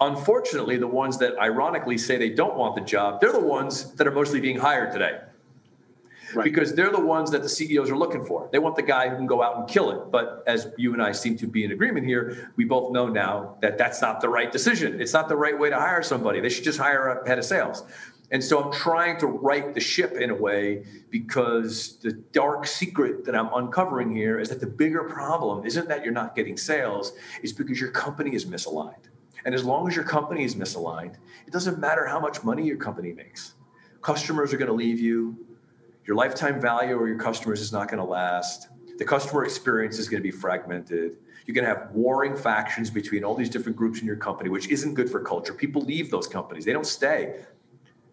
unfortunately, 0.00 0.76
the 0.76 0.86
ones 0.86 1.18
that 1.18 1.36
ironically 1.38 1.98
say 1.98 2.16
they 2.16 2.30
don't 2.30 2.56
want 2.56 2.76
the 2.76 2.82
job, 2.82 3.20
they're 3.20 3.32
the 3.32 3.40
ones 3.40 3.94
that 3.94 4.06
are 4.06 4.12
mostly 4.12 4.38
being 4.38 4.58
hired 4.58 4.92
today 4.92 5.18
right. 6.34 6.44
because 6.44 6.74
they're 6.74 6.90
the 6.90 7.00
ones 7.00 7.30
that 7.30 7.42
the 7.42 7.48
CEOs 7.48 7.90
are 7.90 7.96
looking 7.96 8.24
for. 8.24 8.48
They 8.52 8.58
want 8.58 8.76
the 8.76 8.82
guy 8.82 9.08
who 9.08 9.16
can 9.16 9.26
go 9.26 9.42
out 9.42 9.56
and 9.56 9.68
kill 9.68 9.90
it. 9.90 10.10
But 10.10 10.42
as 10.46 10.68
you 10.76 10.92
and 10.92 11.02
I 11.02 11.12
seem 11.12 11.36
to 11.38 11.46
be 11.46 11.64
in 11.64 11.72
agreement 11.72 12.06
here, 12.06 12.52
we 12.56 12.64
both 12.64 12.92
know 12.92 13.08
now 13.08 13.56
that 13.62 13.78
that's 13.78 14.00
not 14.00 14.20
the 14.20 14.28
right 14.28 14.50
decision. 14.50 15.00
It's 15.00 15.12
not 15.12 15.28
the 15.28 15.36
right 15.36 15.58
way 15.58 15.70
to 15.70 15.76
hire 15.76 16.02
somebody. 16.02 16.40
They 16.40 16.48
should 16.48 16.64
just 16.64 16.78
hire 16.78 17.08
a 17.08 17.28
head 17.28 17.38
of 17.38 17.44
sales. 17.44 17.84
And 18.30 18.44
so 18.44 18.62
I'm 18.62 18.72
trying 18.72 19.18
to 19.20 19.26
right 19.26 19.72
the 19.72 19.80
ship 19.80 20.12
in 20.12 20.30
a 20.30 20.34
way 20.34 20.84
because 21.10 21.98
the 21.98 22.12
dark 22.12 22.66
secret 22.66 23.24
that 23.24 23.34
I'm 23.34 23.48
uncovering 23.54 24.14
here 24.14 24.38
is 24.38 24.50
that 24.50 24.60
the 24.60 24.66
bigger 24.66 25.04
problem 25.04 25.64
isn't 25.64 25.88
that 25.88 26.04
you're 26.04 26.12
not 26.12 26.36
getting 26.36 26.56
sales, 26.56 27.12
it's 27.42 27.52
because 27.52 27.80
your 27.80 27.90
company 27.90 28.34
is 28.34 28.44
misaligned. 28.44 29.08
And 29.44 29.54
as 29.54 29.64
long 29.64 29.88
as 29.88 29.96
your 29.96 30.04
company 30.04 30.44
is 30.44 30.54
misaligned, 30.56 31.14
it 31.46 31.52
doesn't 31.52 31.78
matter 31.78 32.06
how 32.06 32.20
much 32.20 32.44
money 32.44 32.66
your 32.66 32.76
company 32.76 33.12
makes. 33.12 33.54
Customers 34.02 34.52
are 34.52 34.58
going 34.58 34.68
to 34.68 34.74
leave 34.74 35.00
you, 35.00 35.46
your 36.08 36.16
lifetime 36.16 36.58
value 36.58 36.96
or 36.96 37.06
your 37.06 37.18
customers 37.18 37.60
is 37.60 37.70
not 37.70 37.86
going 37.86 37.98
to 37.98 38.04
last. 38.04 38.68
The 38.96 39.04
customer 39.04 39.44
experience 39.44 39.98
is 39.98 40.08
going 40.08 40.22
to 40.22 40.26
be 40.26 40.30
fragmented. 40.30 41.18
You're 41.44 41.54
going 41.54 41.66
to 41.66 41.74
have 41.74 41.90
warring 41.92 42.34
factions 42.34 42.88
between 42.88 43.24
all 43.24 43.34
these 43.34 43.50
different 43.50 43.76
groups 43.76 44.00
in 44.00 44.06
your 44.06 44.16
company, 44.16 44.48
which 44.48 44.68
isn't 44.68 44.94
good 44.94 45.10
for 45.10 45.20
culture. 45.20 45.52
People 45.52 45.82
leave 45.82 46.10
those 46.10 46.26
companies, 46.26 46.64
they 46.64 46.72
don't 46.72 46.86
stay. 46.86 47.44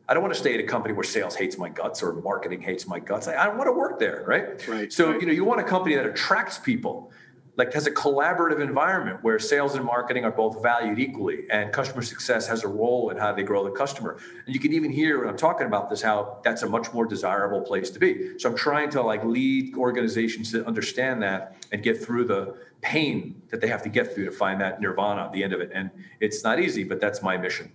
I 0.07 0.13
don't 0.13 0.21
want 0.21 0.35
to 0.35 0.39
stay 0.39 0.53
at 0.53 0.59
a 0.59 0.67
company 0.67 0.93
where 0.93 1.03
sales 1.03 1.35
hates 1.35 1.57
my 1.57 1.69
guts 1.69 2.03
or 2.03 2.13
marketing 2.13 2.61
hates 2.61 2.85
my 2.85 2.99
guts. 2.99 3.27
I, 3.27 3.41
I 3.41 3.45
don't 3.47 3.57
want 3.57 3.69
to 3.69 3.71
work 3.71 3.97
there, 3.97 4.23
right? 4.27 4.67
Right. 4.67 4.93
So, 4.93 5.11
right. 5.11 5.19
you 5.19 5.25
know, 5.25 5.33
you 5.33 5.43
want 5.43 5.61
a 5.61 5.63
company 5.63 5.95
that 5.95 6.05
attracts 6.05 6.59
people 6.59 7.11
like 7.57 7.73
has 7.73 7.87
a 7.87 7.91
collaborative 7.91 8.59
environment 8.59 9.19
where 9.21 9.39
sales 9.39 9.75
and 9.75 9.85
marketing 9.85 10.25
are 10.25 10.31
both 10.31 10.61
valued 10.61 10.99
equally 10.99 11.45
and 11.49 11.71
customer 11.71 12.01
success 12.01 12.47
has 12.47 12.63
a 12.63 12.67
role 12.67 13.09
in 13.09 13.17
how 13.17 13.31
they 13.31 13.43
grow 13.43 13.63
the 13.63 13.71
customer. 13.71 14.17
And 14.45 14.53
you 14.53 14.59
can 14.59 14.73
even 14.73 14.91
hear 14.91 15.19
when 15.19 15.29
i'm 15.29 15.37
talking 15.37 15.67
about 15.67 15.89
this 15.89 16.01
how 16.01 16.39
that's 16.43 16.63
a 16.63 16.69
much 16.69 16.93
more 16.93 17.05
desirable 17.05 17.61
place 17.61 17.89
to 17.91 17.99
be. 17.99 18.37
So 18.39 18.49
i'm 18.49 18.55
trying 18.55 18.89
to 18.91 19.01
like 19.01 19.23
lead 19.23 19.75
organizations 19.75 20.51
to 20.51 20.65
understand 20.65 21.21
that 21.23 21.55
and 21.71 21.81
get 21.81 22.03
through 22.03 22.25
the 22.25 22.55
pain 22.81 23.41
that 23.49 23.61
they 23.61 23.67
have 23.67 23.81
to 23.83 23.89
get 23.89 24.13
through 24.13 24.25
to 24.25 24.31
find 24.31 24.59
that 24.61 24.81
nirvana 24.81 25.23
at 25.23 25.33
the 25.33 25.43
end 25.43 25.53
of 25.53 25.61
it. 25.61 25.71
And 25.73 25.89
it's 26.19 26.43
not 26.43 26.59
easy 26.59 26.83
but 26.83 26.99
that's 26.99 27.21
my 27.21 27.37
mission. 27.37 27.71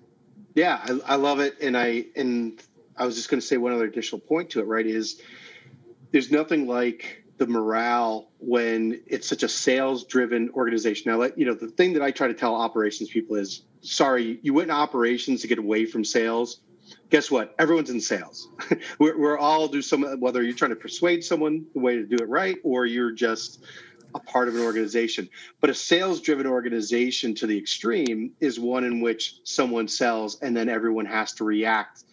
Yeah 0.54 0.80
i, 0.84 1.14
I 1.14 1.16
love 1.16 1.40
it. 1.40 1.56
And 1.60 1.76
i 1.76 2.04
and 2.16 2.62
i 2.96 3.06
was 3.06 3.16
just 3.16 3.30
going 3.30 3.40
to 3.40 3.46
say 3.46 3.56
one 3.56 3.72
other 3.72 3.84
additional 3.84 4.20
point 4.20 4.50
to 4.50 4.60
it 4.60 4.64
right 4.64 4.86
is 4.86 5.22
there's 6.12 6.30
nothing 6.30 6.66
like 6.66 7.19
the 7.40 7.46
morale 7.46 8.28
when 8.38 9.00
it's 9.06 9.26
such 9.26 9.42
a 9.42 9.48
sales 9.48 10.04
driven 10.04 10.50
organization. 10.50 11.10
Now, 11.10 11.26
you 11.36 11.46
know 11.46 11.54
the 11.54 11.68
thing 11.68 11.94
that 11.94 12.02
I 12.02 12.10
try 12.10 12.28
to 12.28 12.34
tell 12.34 12.54
operations 12.54 13.08
people 13.08 13.36
is, 13.36 13.62
sorry, 13.80 14.38
you 14.42 14.52
went 14.52 14.68
in 14.68 14.76
operations 14.76 15.40
to 15.40 15.48
get 15.48 15.58
away 15.58 15.86
from 15.86 16.04
sales. 16.04 16.60
Guess 17.08 17.30
what? 17.30 17.54
Everyone's 17.58 17.88
in 17.88 18.00
sales. 18.00 18.48
we're, 18.98 19.18
we're 19.18 19.38
all 19.38 19.68
do 19.68 19.80
some 19.80 20.20
whether 20.20 20.42
you're 20.42 20.54
trying 20.54 20.70
to 20.70 20.76
persuade 20.76 21.24
someone 21.24 21.64
the 21.72 21.80
way 21.80 21.96
to 21.96 22.04
do 22.04 22.16
it 22.16 22.28
right, 22.28 22.56
or 22.62 22.84
you're 22.84 23.10
just 23.10 23.64
a 24.14 24.20
part 24.20 24.48
of 24.48 24.54
an 24.54 24.60
organization. 24.60 25.30
But 25.60 25.70
a 25.70 25.74
sales 25.74 26.20
driven 26.20 26.46
organization 26.46 27.34
to 27.36 27.46
the 27.46 27.56
extreme 27.56 28.32
is 28.40 28.60
one 28.60 28.84
in 28.84 29.00
which 29.00 29.36
someone 29.44 29.88
sells 29.88 30.38
and 30.42 30.54
then 30.54 30.68
everyone 30.68 31.06
has 31.06 31.32
to 31.34 31.44
react 31.44 32.04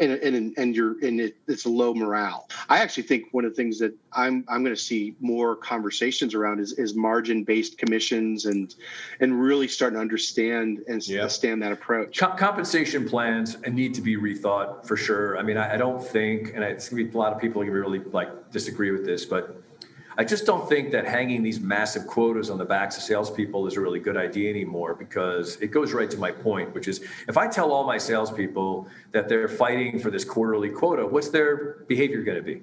and 0.00 0.12
and 0.12 0.54
and 0.56 0.74
you're 0.74 0.98
and 1.04 1.20
it, 1.20 1.36
it's 1.46 1.66
low 1.66 1.94
morale. 1.94 2.48
I 2.68 2.78
actually 2.78 3.04
think 3.04 3.26
one 3.32 3.44
of 3.44 3.52
the 3.52 3.56
things 3.56 3.78
that 3.78 3.94
I'm 4.12 4.44
I'm 4.48 4.64
going 4.64 4.74
to 4.74 4.80
see 4.80 5.14
more 5.20 5.54
conversations 5.56 6.34
around 6.34 6.60
is 6.60 6.72
is 6.72 6.94
margin 6.94 7.44
based 7.44 7.78
commissions 7.78 8.46
and 8.46 8.74
and 9.20 9.40
really 9.40 9.68
starting 9.68 9.96
to 9.96 10.00
understand 10.00 10.82
and 10.88 11.06
yeah. 11.06 11.20
understand 11.20 11.62
that 11.62 11.72
approach. 11.72 12.18
Com- 12.18 12.36
compensation 12.36 13.08
plans 13.08 13.58
need 13.68 13.94
to 13.94 14.00
be 14.00 14.16
rethought 14.16 14.86
for 14.86 14.96
sure. 14.96 15.38
I 15.38 15.42
mean, 15.42 15.56
I, 15.56 15.74
I 15.74 15.76
don't 15.76 16.02
think, 16.02 16.54
and 16.54 16.64
it's 16.64 16.88
going 16.88 17.04
to 17.04 17.10
be 17.10 17.16
a 17.16 17.20
lot 17.20 17.32
of 17.32 17.40
people 17.40 17.60
are 17.62 17.64
going 17.64 17.74
to 17.74 17.80
really 17.80 18.04
like 18.10 18.50
disagree 18.50 18.90
with 18.90 19.04
this, 19.04 19.24
but 19.24 19.59
I 20.18 20.24
just 20.24 20.44
don't 20.44 20.68
think 20.68 20.90
that 20.90 21.06
hanging 21.06 21.42
these 21.42 21.60
massive 21.60 22.06
quotas 22.06 22.50
on 22.50 22.58
the 22.58 22.64
backs 22.64 22.96
of 22.96 23.02
salespeople 23.02 23.66
is 23.66 23.76
a 23.76 23.80
really 23.80 24.00
good 24.00 24.16
idea 24.16 24.50
anymore 24.50 24.94
because 24.94 25.56
it 25.56 25.68
goes 25.68 25.92
right 25.92 26.10
to 26.10 26.18
my 26.18 26.32
point, 26.32 26.74
which 26.74 26.88
is 26.88 27.00
if 27.28 27.36
I 27.38 27.46
tell 27.46 27.72
all 27.72 27.84
my 27.84 27.98
salespeople 27.98 28.88
that 29.12 29.28
they're 29.28 29.48
fighting 29.48 29.98
for 30.00 30.10
this 30.10 30.24
quarterly 30.24 30.68
quota, 30.68 31.06
what's 31.06 31.28
their 31.28 31.84
behavior 31.86 32.22
going 32.22 32.38
to 32.38 32.42
be? 32.42 32.60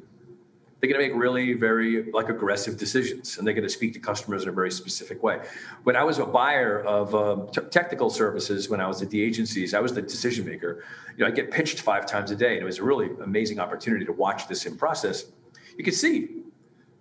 They're 0.80 0.92
going 0.92 1.02
to 1.02 1.08
make 1.08 1.20
really 1.20 1.54
very 1.54 2.12
like 2.12 2.30
aggressive 2.30 2.78
decisions, 2.78 3.38
and 3.38 3.48
they're 3.48 3.56
going 3.56 3.64
to 3.64 3.70
speak 3.70 3.94
to 3.94 4.00
customers 4.00 4.44
in 4.44 4.50
a 4.50 4.52
very 4.52 4.70
specific 4.70 5.24
way. 5.24 5.40
When 5.84 5.96
I 5.96 6.04
was 6.04 6.20
a 6.20 6.26
buyer 6.26 6.82
of 6.82 7.16
um, 7.16 7.50
t- 7.52 7.62
technical 7.72 8.12
services, 8.12 8.70
when 8.70 8.80
I 8.80 8.88
was 8.88 9.02
at 9.02 9.10
the 9.10 9.20
agencies, 9.20 9.74
I 9.74 9.80
was 9.80 9.94
the 9.94 10.04
decision 10.04 10.46
maker. 10.46 10.84
You 11.18 11.24
know, 11.24 11.32
I 11.32 11.34
get 11.34 11.50
pitched 11.50 11.80
five 11.80 12.06
times 12.06 12.30
a 12.30 12.36
day, 12.36 12.54
and 12.54 12.62
it 12.62 12.66
was 12.66 12.78
a 12.78 12.84
really 12.84 13.10
amazing 13.24 13.60
opportunity 13.60 14.06
to 14.06 14.12
watch 14.12 14.48
this 14.48 14.68
in 14.68 14.78
process. 14.78 15.26
You 15.80 15.84
can 15.84 15.94
see 15.94 16.44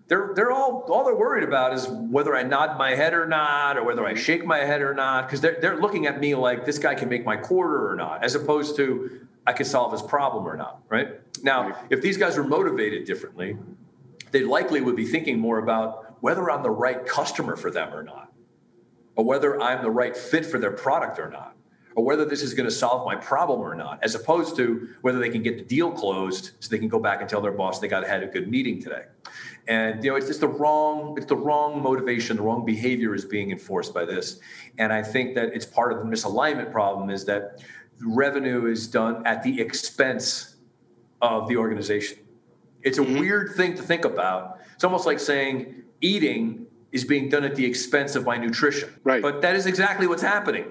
they're 0.08 0.32
they're 0.34 0.52
all 0.52 0.84
all 0.88 1.04
they're 1.04 1.16
worried 1.16 1.44
about 1.44 1.74
is 1.74 1.88
whether 1.88 2.36
I 2.36 2.42
nod 2.42 2.78
my 2.78 2.94
head 2.94 3.12
or 3.12 3.26
not, 3.26 3.76
or 3.76 3.84
whether 3.84 4.04
I 4.04 4.12
mm-hmm. 4.12 4.22
shake 4.22 4.44
my 4.44 4.58
head 4.58 4.80
or 4.80 4.94
not, 4.94 5.26
because 5.26 5.40
they're 5.40 5.58
they're 5.60 5.80
looking 5.80 6.06
at 6.06 6.20
me 6.20 6.34
like 6.34 6.64
this 6.64 6.78
guy 6.78 6.94
can 6.94 7.08
make 7.08 7.24
my 7.24 7.36
quarter 7.36 7.90
or 7.90 7.96
not, 7.96 8.24
as 8.24 8.34
opposed 8.34 8.76
to 8.76 9.26
I 9.46 9.52
can 9.52 9.66
solve 9.66 9.92
his 9.92 10.02
problem 10.02 10.46
or 10.46 10.56
not. 10.56 10.80
Right? 10.88 11.20
Now, 11.42 11.76
if 11.90 12.02
these 12.02 12.16
guys 12.16 12.36
were 12.36 12.44
motivated 12.44 13.04
differently, 13.04 13.56
they 14.30 14.42
likely 14.42 14.80
would 14.80 14.96
be 14.96 15.06
thinking 15.06 15.38
more 15.38 15.58
about 15.58 16.16
whether 16.20 16.50
I'm 16.50 16.62
the 16.62 16.70
right 16.70 17.04
customer 17.04 17.56
for 17.56 17.70
them 17.70 17.92
or 17.92 18.02
not, 18.02 18.32
or 19.16 19.24
whether 19.24 19.60
I'm 19.60 19.82
the 19.82 19.90
right 19.90 20.16
fit 20.16 20.46
for 20.46 20.58
their 20.58 20.72
product 20.72 21.18
or 21.18 21.28
not 21.28 21.55
or 21.96 22.04
whether 22.04 22.26
this 22.26 22.42
is 22.42 22.52
going 22.52 22.68
to 22.68 22.74
solve 22.74 23.06
my 23.06 23.16
problem 23.16 23.58
or 23.60 23.74
not, 23.74 23.98
as 24.02 24.14
opposed 24.14 24.54
to 24.54 24.90
whether 25.00 25.18
they 25.18 25.30
can 25.30 25.42
get 25.42 25.56
the 25.56 25.64
deal 25.64 25.90
closed 25.90 26.50
so 26.60 26.68
they 26.68 26.78
can 26.78 26.88
go 26.88 27.00
back 27.00 27.22
and 27.22 27.28
tell 27.28 27.40
their 27.40 27.50
boss 27.50 27.80
they 27.80 27.88
got 27.88 28.06
had 28.06 28.22
a 28.22 28.26
good 28.26 28.48
meeting 28.48 28.80
today. 28.80 29.04
And 29.66 30.04
you 30.04 30.10
know 30.10 30.16
it's 30.16 30.26
just 30.26 30.40
the 30.40 30.48
wrong 30.48 31.14
it's 31.16 31.26
the 31.26 31.36
wrong 31.36 31.82
motivation 31.82 32.36
the 32.36 32.42
wrong 32.42 32.64
behavior 32.64 33.14
is 33.14 33.24
being 33.24 33.50
enforced 33.50 33.92
by 33.92 34.04
this. 34.04 34.38
And 34.78 34.92
i 34.92 35.02
think 35.02 35.34
that 35.34 35.54
it's 35.54 35.66
part 35.66 35.90
of 35.92 35.98
the 35.98 36.04
misalignment 36.04 36.70
problem 36.70 37.10
is 37.10 37.24
that 37.24 37.64
revenue 38.00 38.66
is 38.66 38.86
done 38.86 39.26
at 39.26 39.42
the 39.42 39.58
expense 39.60 40.56
of 41.22 41.48
the 41.48 41.56
organization. 41.56 42.18
It's 42.82 42.98
a 42.98 43.00
mm-hmm. 43.00 43.18
weird 43.18 43.56
thing 43.56 43.74
to 43.74 43.82
think 43.82 44.04
about. 44.04 44.60
It's 44.74 44.84
almost 44.84 45.06
like 45.06 45.18
saying 45.18 45.82
eating 46.02 46.66
is 46.92 47.04
being 47.04 47.30
done 47.30 47.42
at 47.42 47.56
the 47.56 47.64
expense 47.64 48.14
of 48.14 48.26
my 48.26 48.36
nutrition. 48.36 48.90
Right. 49.02 49.22
But 49.22 49.40
that 49.40 49.56
is 49.56 49.64
exactly 49.66 50.06
what's 50.06 50.22
happening 50.22 50.70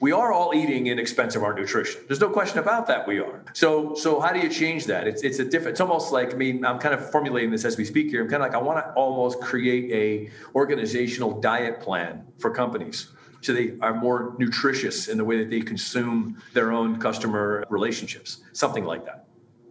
we 0.00 0.12
are 0.12 0.32
all 0.32 0.54
eating 0.54 0.86
in 0.88 0.98
expense 0.98 1.36
of 1.36 1.42
our 1.42 1.54
nutrition. 1.54 2.02
There's 2.06 2.20
no 2.20 2.30
question 2.30 2.58
about 2.58 2.86
that. 2.88 3.06
We 3.06 3.18
are. 3.18 3.44
So, 3.52 3.94
so 3.94 4.20
how 4.20 4.32
do 4.32 4.40
you 4.40 4.48
change 4.48 4.86
that? 4.86 5.06
It's 5.06 5.22
it's 5.22 5.38
a 5.38 5.44
different. 5.44 5.72
It's 5.72 5.80
almost 5.80 6.12
like 6.12 6.34
I 6.34 6.36
mean, 6.36 6.64
I'm 6.64 6.78
kind 6.78 6.94
of 6.94 7.10
formulating 7.10 7.50
this 7.50 7.64
as 7.64 7.76
we 7.76 7.84
speak 7.84 8.10
here. 8.10 8.22
I'm 8.22 8.28
kind 8.28 8.42
of 8.42 8.48
like 8.48 8.54
I 8.54 8.62
want 8.62 8.84
to 8.84 8.92
almost 8.92 9.40
create 9.40 9.90
a 9.92 10.30
organizational 10.54 11.40
diet 11.40 11.80
plan 11.80 12.26
for 12.38 12.50
companies 12.50 13.08
so 13.40 13.52
they 13.52 13.74
are 13.80 13.94
more 13.94 14.34
nutritious 14.38 15.08
in 15.08 15.18
the 15.18 15.24
way 15.24 15.38
that 15.38 15.50
they 15.50 15.60
consume 15.60 16.42
their 16.52 16.72
own 16.72 16.98
customer 16.98 17.64
relationships, 17.70 18.38
something 18.52 18.84
like 18.84 19.04
that. 19.04 19.25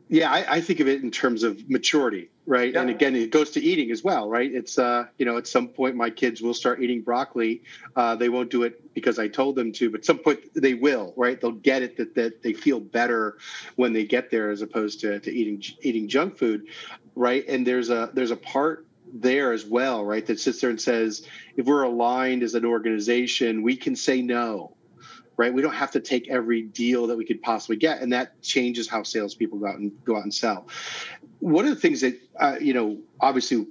Yeah, 0.08 0.32
I, 0.32 0.58
I, 0.58 0.62
think 0.62 0.80
of 0.82 0.88
it 0.88 1.02
in 1.02 1.10
terms 1.10 1.42
of 1.42 1.68
maturity, 1.68 2.30
right? 2.46 2.74
Yeah. 2.74 2.82
And 2.82 2.92
again, 2.92 3.16
it 3.16 3.32
goes 3.32 3.50
to 3.52 3.62
eating 3.62 3.90
as 3.90 4.04
well, 4.04 4.30
right? 4.30 4.52
It's 4.54 4.78
uh, 4.78 5.08
you 5.18 5.26
know, 5.26 5.38
at 5.38 5.48
some 5.48 5.68
point 5.68 5.96
my 5.96 6.12
kids 6.12 6.42
will 6.42 6.54
start 6.54 6.82
eating 6.82 7.02
broccoli. 7.02 7.64
Uh, 7.96 8.16
they 8.16 8.30
won't 8.30 8.52
do 8.52 8.64
it 8.64 8.94
because 8.94 9.18
I 9.18 9.28
told 9.28 9.56
them 9.56 9.72
to, 9.74 9.90
but 9.90 10.06
some 10.06 10.20
point 10.20 10.42
they 10.54 10.76
will, 10.76 11.14
right? 11.18 11.42
They'll 11.42 11.52
get 11.52 11.82
it 11.82 11.98
that 11.98 12.14
that 12.16 12.44
they 12.44 12.54
feel 12.54 12.80
better 12.80 13.38
when 13.78 13.94
they 13.94 14.06
get 14.06 14.30
there 14.30 14.52
as 14.52 14.62
opposed 14.62 15.00
to, 15.02 15.20
to 15.20 15.32
eating 15.32 15.64
eating 15.82 16.08
junk 16.08 16.38
food, 16.38 16.68
right? 17.16 17.44
And 17.48 17.66
there's 17.66 17.90
a 17.90 18.12
there's 18.14 18.32
a 18.32 18.38
part 18.38 18.86
there 19.12 19.54
as 19.54 19.66
well, 19.66 20.06
right? 20.06 20.26
That 20.26 20.40
sits 20.40 20.62
there 20.62 20.70
and 20.70 20.80
says, 20.80 21.26
if 21.56 21.66
we're 21.66 21.84
aligned 21.84 22.44
as 22.44 22.54
an 22.54 22.66
organization, 22.66 23.64
we 23.64 23.76
can 23.76 23.96
say 23.96 24.22
no, 24.22 24.76
right? 25.38 25.54
We 25.54 25.62
don't 25.62 25.74
have 25.74 25.92
to 25.92 26.00
take 26.00 26.30
every 26.30 26.62
deal 26.62 27.08
that 27.08 27.18
we 27.18 27.26
could 27.26 27.42
possibly 27.42 27.78
get, 27.78 28.02
and 28.02 28.14
that 28.14 28.42
changes 28.42 28.90
how 28.90 29.04
salespeople 29.04 29.60
go 29.60 29.68
out 29.68 29.80
and 29.80 29.92
go 30.04 30.18
out 30.18 30.24
and 30.24 30.34
sell. 30.34 30.68
One 31.40 31.66
of 31.66 31.72
the 31.72 31.80
things 31.80 32.02
that 32.02 32.20
uh, 32.40 32.58
you 32.60 32.74
know, 32.74 33.00
obviously. 33.20 33.68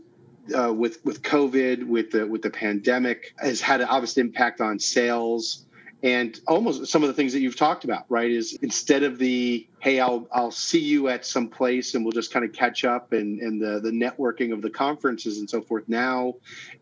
Uh, 0.54 0.70
with 0.70 1.02
with 1.06 1.22
COVID, 1.22 1.86
with 1.86 2.10
the 2.10 2.26
with 2.26 2.42
the 2.42 2.50
pandemic, 2.50 3.32
has 3.38 3.62
had 3.62 3.80
an 3.80 3.88
obvious 3.88 4.18
impact 4.18 4.60
on 4.60 4.78
sales 4.78 5.64
and 6.04 6.38
almost 6.46 6.86
some 6.86 7.02
of 7.02 7.08
the 7.08 7.14
things 7.14 7.32
that 7.32 7.40
you've 7.40 7.56
talked 7.56 7.84
about 7.84 8.04
right 8.10 8.30
is 8.30 8.52
instead 8.60 9.02
of 9.02 9.18
the 9.18 9.66
hey 9.80 9.98
i'll 9.98 10.28
i'll 10.32 10.50
see 10.50 10.78
you 10.78 11.08
at 11.08 11.24
some 11.24 11.48
place 11.48 11.94
and 11.94 12.04
we'll 12.04 12.12
just 12.12 12.32
kind 12.32 12.44
of 12.44 12.52
catch 12.52 12.84
up 12.84 13.12
and 13.12 13.40
and 13.40 13.60
the 13.60 13.80
the 13.80 13.90
networking 13.90 14.52
of 14.52 14.62
the 14.62 14.70
conferences 14.70 15.38
and 15.38 15.48
so 15.48 15.62
forth 15.62 15.88
now 15.88 16.34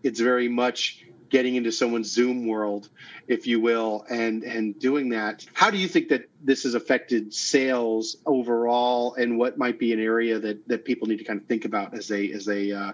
it's 0.02 0.20
very 0.20 0.48
much 0.48 1.06
getting 1.32 1.56
into 1.56 1.72
someone's 1.72 2.12
Zoom 2.12 2.46
world, 2.46 2.90
if 3.26 3.46
you 3.46 3.58
will, 3.58 4.04
and 4.10 4.44
and 4.44 4.78
doing 4.78 5.08
that. 5.08 5.44
How 5.54 5.70
do 5.70 5.78
you 5.78 5.88
think 5.88 6.10
that 6.10 6.28
this 6.42 6.62
has 6.64 6.74
affected 6.74 7.32
sales 7.32 8.18
overall, 8.26 9.14
and 9.14 9.38
what 9.38 9.56
might 9.56 9.78
be 9.78 9.92
an 9.92 9.98
area 9.98 10.38
that 10.38 10.68
that 10.68 10.84
people 10.84 11.08
need 11.08 11.16
to 11.18 11.24
kind 11.24 11.40
of 11.40 11.46
think 11.46 11.64
about 11.64 11.94
as 11.94 12.06
they 12.06 12.30
as 12.32 12.44
they 12.44 12.70
uh, 12.70 12.92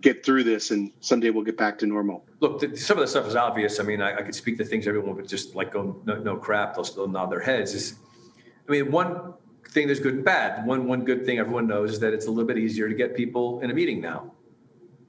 get 0.00 0.24
through 0.24 0.44
this, 0.44 0.70
and 0.70 0.92
someday 1.00 1.30
we'll 1.30 1.44
get 1.44 1.58
back 1.58 1.78
to 1.80 1.86
normal? 1.86 2.24
Look, 2.38 2.76
some 2.78 2.96
of 2.96 3.02
the 3.02 3.08
stuff 3.08 3.26
is 3.26 3.36
obvious. 3.36 3.80
I 3.80 3.82
mean, 3.82 4.00
I, 4.00 4.18
I 4.18 4.22
could 4.22 4.36
speak 4.36 4.56
to 4.58 4.64
things 4.64 4.86
everyone 4.86 5.16
would 5.16 5.28
just 5.28 5.54
like 5.54 5.72
go 5.72 6.00
no, 6.06 6.14
no 6.14 6.36
crap. 6.36 6.76
They'll 6.76 6.84
still 6.84 7.08
nod 7.08 7.30
their 7.30 7.40
heads. 7.40 7.74
Is 7.74 7.96
I 8.68 8.72
mean, 8.72 8.92
one 8.92 9.34
thing 9.68 9.86
there's 9.86 10.00
good 10.00 10.14
and 10.14 10.24
bad. 10.24 10.64
One 10.64 10.86
one 10.86 11.04
good 11.04 11.26
thing 11.26 11.38
everyone 11.38 11.66
knows 11.66 11.90
is 11.94 12.00
that 12.00 12.14
it's 12.14 12.26
a 12.26 12.30
little 12.30 12.46
bit 12.46 12.56
easier 12.56 12.88
to 12.88 12.94
get 12.94 13.16
people 13.16 13.60
in 13.60 13.70
a 13.70 13.74
meeting 13.74 14.00
now 14.00 14.32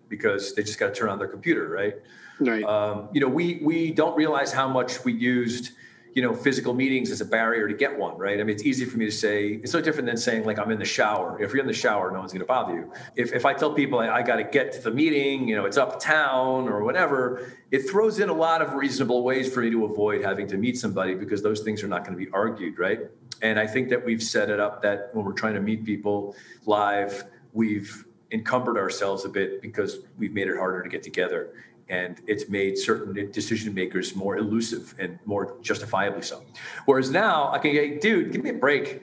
because 0.09 0.55
they 0.55 0.63
just 0.63 0.79
got 0.79 0.87
to 0.87 0.93
turn 0.93 1.09
on 1.09 1.19
their 1.19 1.27
computer, 1.27 1.69
right? 1.69 1.95
Right. 2.41 2.63
Um, 2.63 3.10
you 3.13 3.21
know, 3.21 3.27
we 3.27 3.60
we 3.62 3.91
don't 3.91 4.17
realize 4.17 4.51
how 4.51 4.67
much 4.67 5.06
we 5.06 5.13
used, 5.13 5.73
you 6.13 6.23
know, 6.23 6.34
physical 6.34 6.73
meetings 6.73 7.12
as 7.12 7.21
a 7.21 7.25
barrier 7.25 7.67
to 7.67 7.73
get 7.75 7.95
one, 7.95 8.17
right? 8.17 8.39
I 8.39 8.43
mean, 8.43 8.56
it's 8.56 8.63
easy 8.63 8.84
for 8.84 8.97
me 8.97 9.06
to 9.06 9.12
say. 9.12 9.60
It's 9.63 9.73
no 9.75 9.82
different 9.82 10.08
than 10.08 10.17
saying 10.17 10.43
like 10.43 10.58
I'm 10.58 10.71
in 10.71 10.80
the 10.80 10.86
shower. 10.86 11.39
If 11.39 11.51
you're 11.54 11.62
in 11.62 11.67
the 11.67 11.73
shower, 11.73 12.10
no 12.10 12.17
one's 12.17 12.34
going 12.34 12.41
to 12.41 12.47
bother 12.47 12.73
you. 12.73 12.91
If 13.15 13.32
if 13.34 13.45
I 13.45 13.54
tell 13.54 13.73
people 13.73 13.99
I, 13.99 14.10
I 14.10 14.21
got 14.23 14.38
to 14.38 14.43
get 14.43 14.71
to 14.73 14.82
the 14.82 14.89
meeting, 14.89 15.47
you 15.47 15.56
know, 15.56 15.65
it's 15.65 15.77
uptown 15.77 16.67
or 16.67 16.84
whatever, 16.84 17.54
it 17.69 17.88
throws 17.88 18.19
in 18.19 18.30
a 18.30 18.34
lot 18.34 18.63
of 18.63 18.73
reasonable 18.73 19.23
ways 19.23 19.54
for 19.54 19.62
me 19.62 19.69
to 19.69 19.86
avoid 19.86 20.23
having 20.23 20.47
to 20.47 20.58
meet 20.58 20.80
somebody 20.80 21.13
because 21.13 21.43
those 21.43 21.60
things 21.60 21.84
are 21.84 21.88
not 21.88 22.04
going 22.04 22.17
to 22.17 22.25
be 22.25 22.32
argued, 22.32 22.80
right? 22.80 23.01
And 23.43 23.60
I 23.60 23.67
think 23.67 23.89
that 23.89 24.04
we've 24.04 24.23
set 24.23 24.49
it 24.49 24.60
up 24.60 24.82
that 24.82 25.13
when 25.13 25.25
we're 25.25 25.34
trying 25.34 25.54
to 25.54 25.62
meet 25.62 25.86
people 25.86 26.36
live, 26.65 27.23
we've 27.54 28.04
encumbered 28.32 28.77
ourselves 28.77 29.25
a 29.25 29.30
bit 29.30 29.62
because 29.62 29.99
we've 30.17 30.34
made 30.34 30.47
it 30.47 30.58
harder 30.58 30.82
to 30.82 30.89
get 30.89 31.04
together 31.04 31.54
and 31.91 32.21
it's 32.25 32.47
made 32.47 32.77
certain 32.77 33.30
decision 33.32 33.73
makers 33.73 34.15
more 34.15 34.38
elusive 34.38 34.95
and 34.97 35.19
more 35.25 35.58
justifiably 35.62 36.21
so. 36.21 36.41
Whereas 36.86 37.12
now 37.12 37.51
I 37.51 37.60
can 37.60 37.73
get, 37.73 37.99
dude, 37.99 38.32
give 38.32 38.41
me 38.41 38.49
a 38.51 38.54
break. 38.54 39.01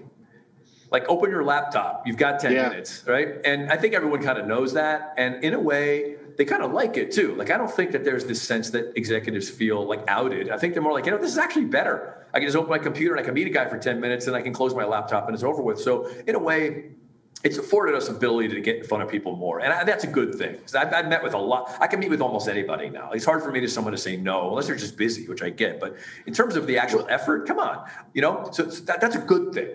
Like 0.91 1.07
open 1.07 1.29
your 1.29 1.45
laptop. 1.45 2.07
You've 2.07 2.17
got 2.17 2.41
10 2.41 2.53
yeah. 2.53 2.71
minutes, 2.71 3.05
right? 3.07 3.41
And 3.45 3.71
I 3.71 3.77
think 3.77 3.93
everyone 3.93 4.23
kind 4.23 4.39
of 4.39 4.47
knows 4.47 4.73
that. 4.73 5.13
And 5.19 5.45
in 5.45 5.53
a 5.53 5.61
way, 5.61 6.17
they 6.39 6.47
kind 6.47 6.63
of 6.63 6.73
like 6.73 6.97
it 6.97 7.13
too. 7.13 7.35
Like 7.35 7.51
I 7.51 7.59
don't 7.59 7.71
think 7.71 7.93
that 7.93 8.05
there's 8.05 8.25
this 8.25 8.41
sense 8.41 8.71
that 8.71 8.97
executives 8.97 9.51
feel 9.51 9.85
like 9.87 10.03
outed. 10.09 10.49
I 10.49 10.57
think 10.57 10.73
they're 10.73 10.83
more 10.83 10.95
like, 10.95 11.05
you 11.05 11.11
know, 11.11 11.19
this 11.19 11.31
is 11.31 11.39
actually 11.39 11.67
better. 11.67 12.27
I 12.33 12.39
can 12.39 12.49
just 12.49 12.57
open 12.57 12.71
my 12.71 12.79
computer 12.79 13.13
and 13.15 13.21
I 13.21 13.25
can 13.25 13.35
meet 13.35 13.47
a 13.47 13.51
guy 13.51 13.69
for 13.69 13.77
10 13.77 14.01
minutes 14.01 14.29
and 14.29 14.35
I 14.35 14.41
can 14.41 14.55
close 14.55 14.75
my 14.75 14.87
laptop 14.87 15.27
and 15.27 15.35
it's 15.35 15.45
over 15.45 15.61
with. 15.61 15.79
So 15.79 16.07
in 16.27 16.35
a 16.35 16.39
way, 16.39 16.93
it's 17.45 17.57
afforded 17.57 17.95
us 17.95 18.09
ability 18.09 18.49
to 18.49 18.61
get 18.61 18.77
in 18.77 18.85
front 18.85 19.03
of 19.03 19.09
people 19.09 19.37
more, 19.37 19.61
and 19.61 19.73
I, 19.73 19.85
that's 19.85 20.05
a 20.05 20.09
good 20.09 20.35
thing. 20.35 20.59
I've, 20.75 20.93
I've, 20.93 21.09
met 21.09 21.23
with 21.23 21.35
a 21.35 21.39
lot. 21.39 21.77
I 21.81 21.87
can 21.87 22.01
meet 22.01 22.11
with 22.11 22.21
almost 22.21 22.49
anybody 22.49 22.91
now. 22.91 23.13
It's 23.13 23.25
hard 23.25 23.43
for 23.43 23.53
me 23.53 23.61
to 23.61 23.69
someone 23.69 23.93
to 23.93 23.99
say 23.99 24.17
no 24.17 24.49
unless 24.49 24.67
they're 24.67 24.77
just 24.77 24.97
busy, 24.97 25.29
which 25.29 25.43
I 25.43 25.51
get. 25.51 25.79
But 25.79 25.97
in 26.27 26.35
terms 26.35 26.57
of 26.57 26.67
the 26.67 26.79
actual 26.79 27.07
effort, 27.09 27.47
come 27.47 27.59
on, 27.61 27.89
you 28.13 28.23
know. 28.23 28.49
So, 28.53 28.69
so 28.71 28.83
that, 28.85 29.01
that's 29.01 29.15
a 29.15 29.21
good 29.21 29.53
thing. 29.53 29.69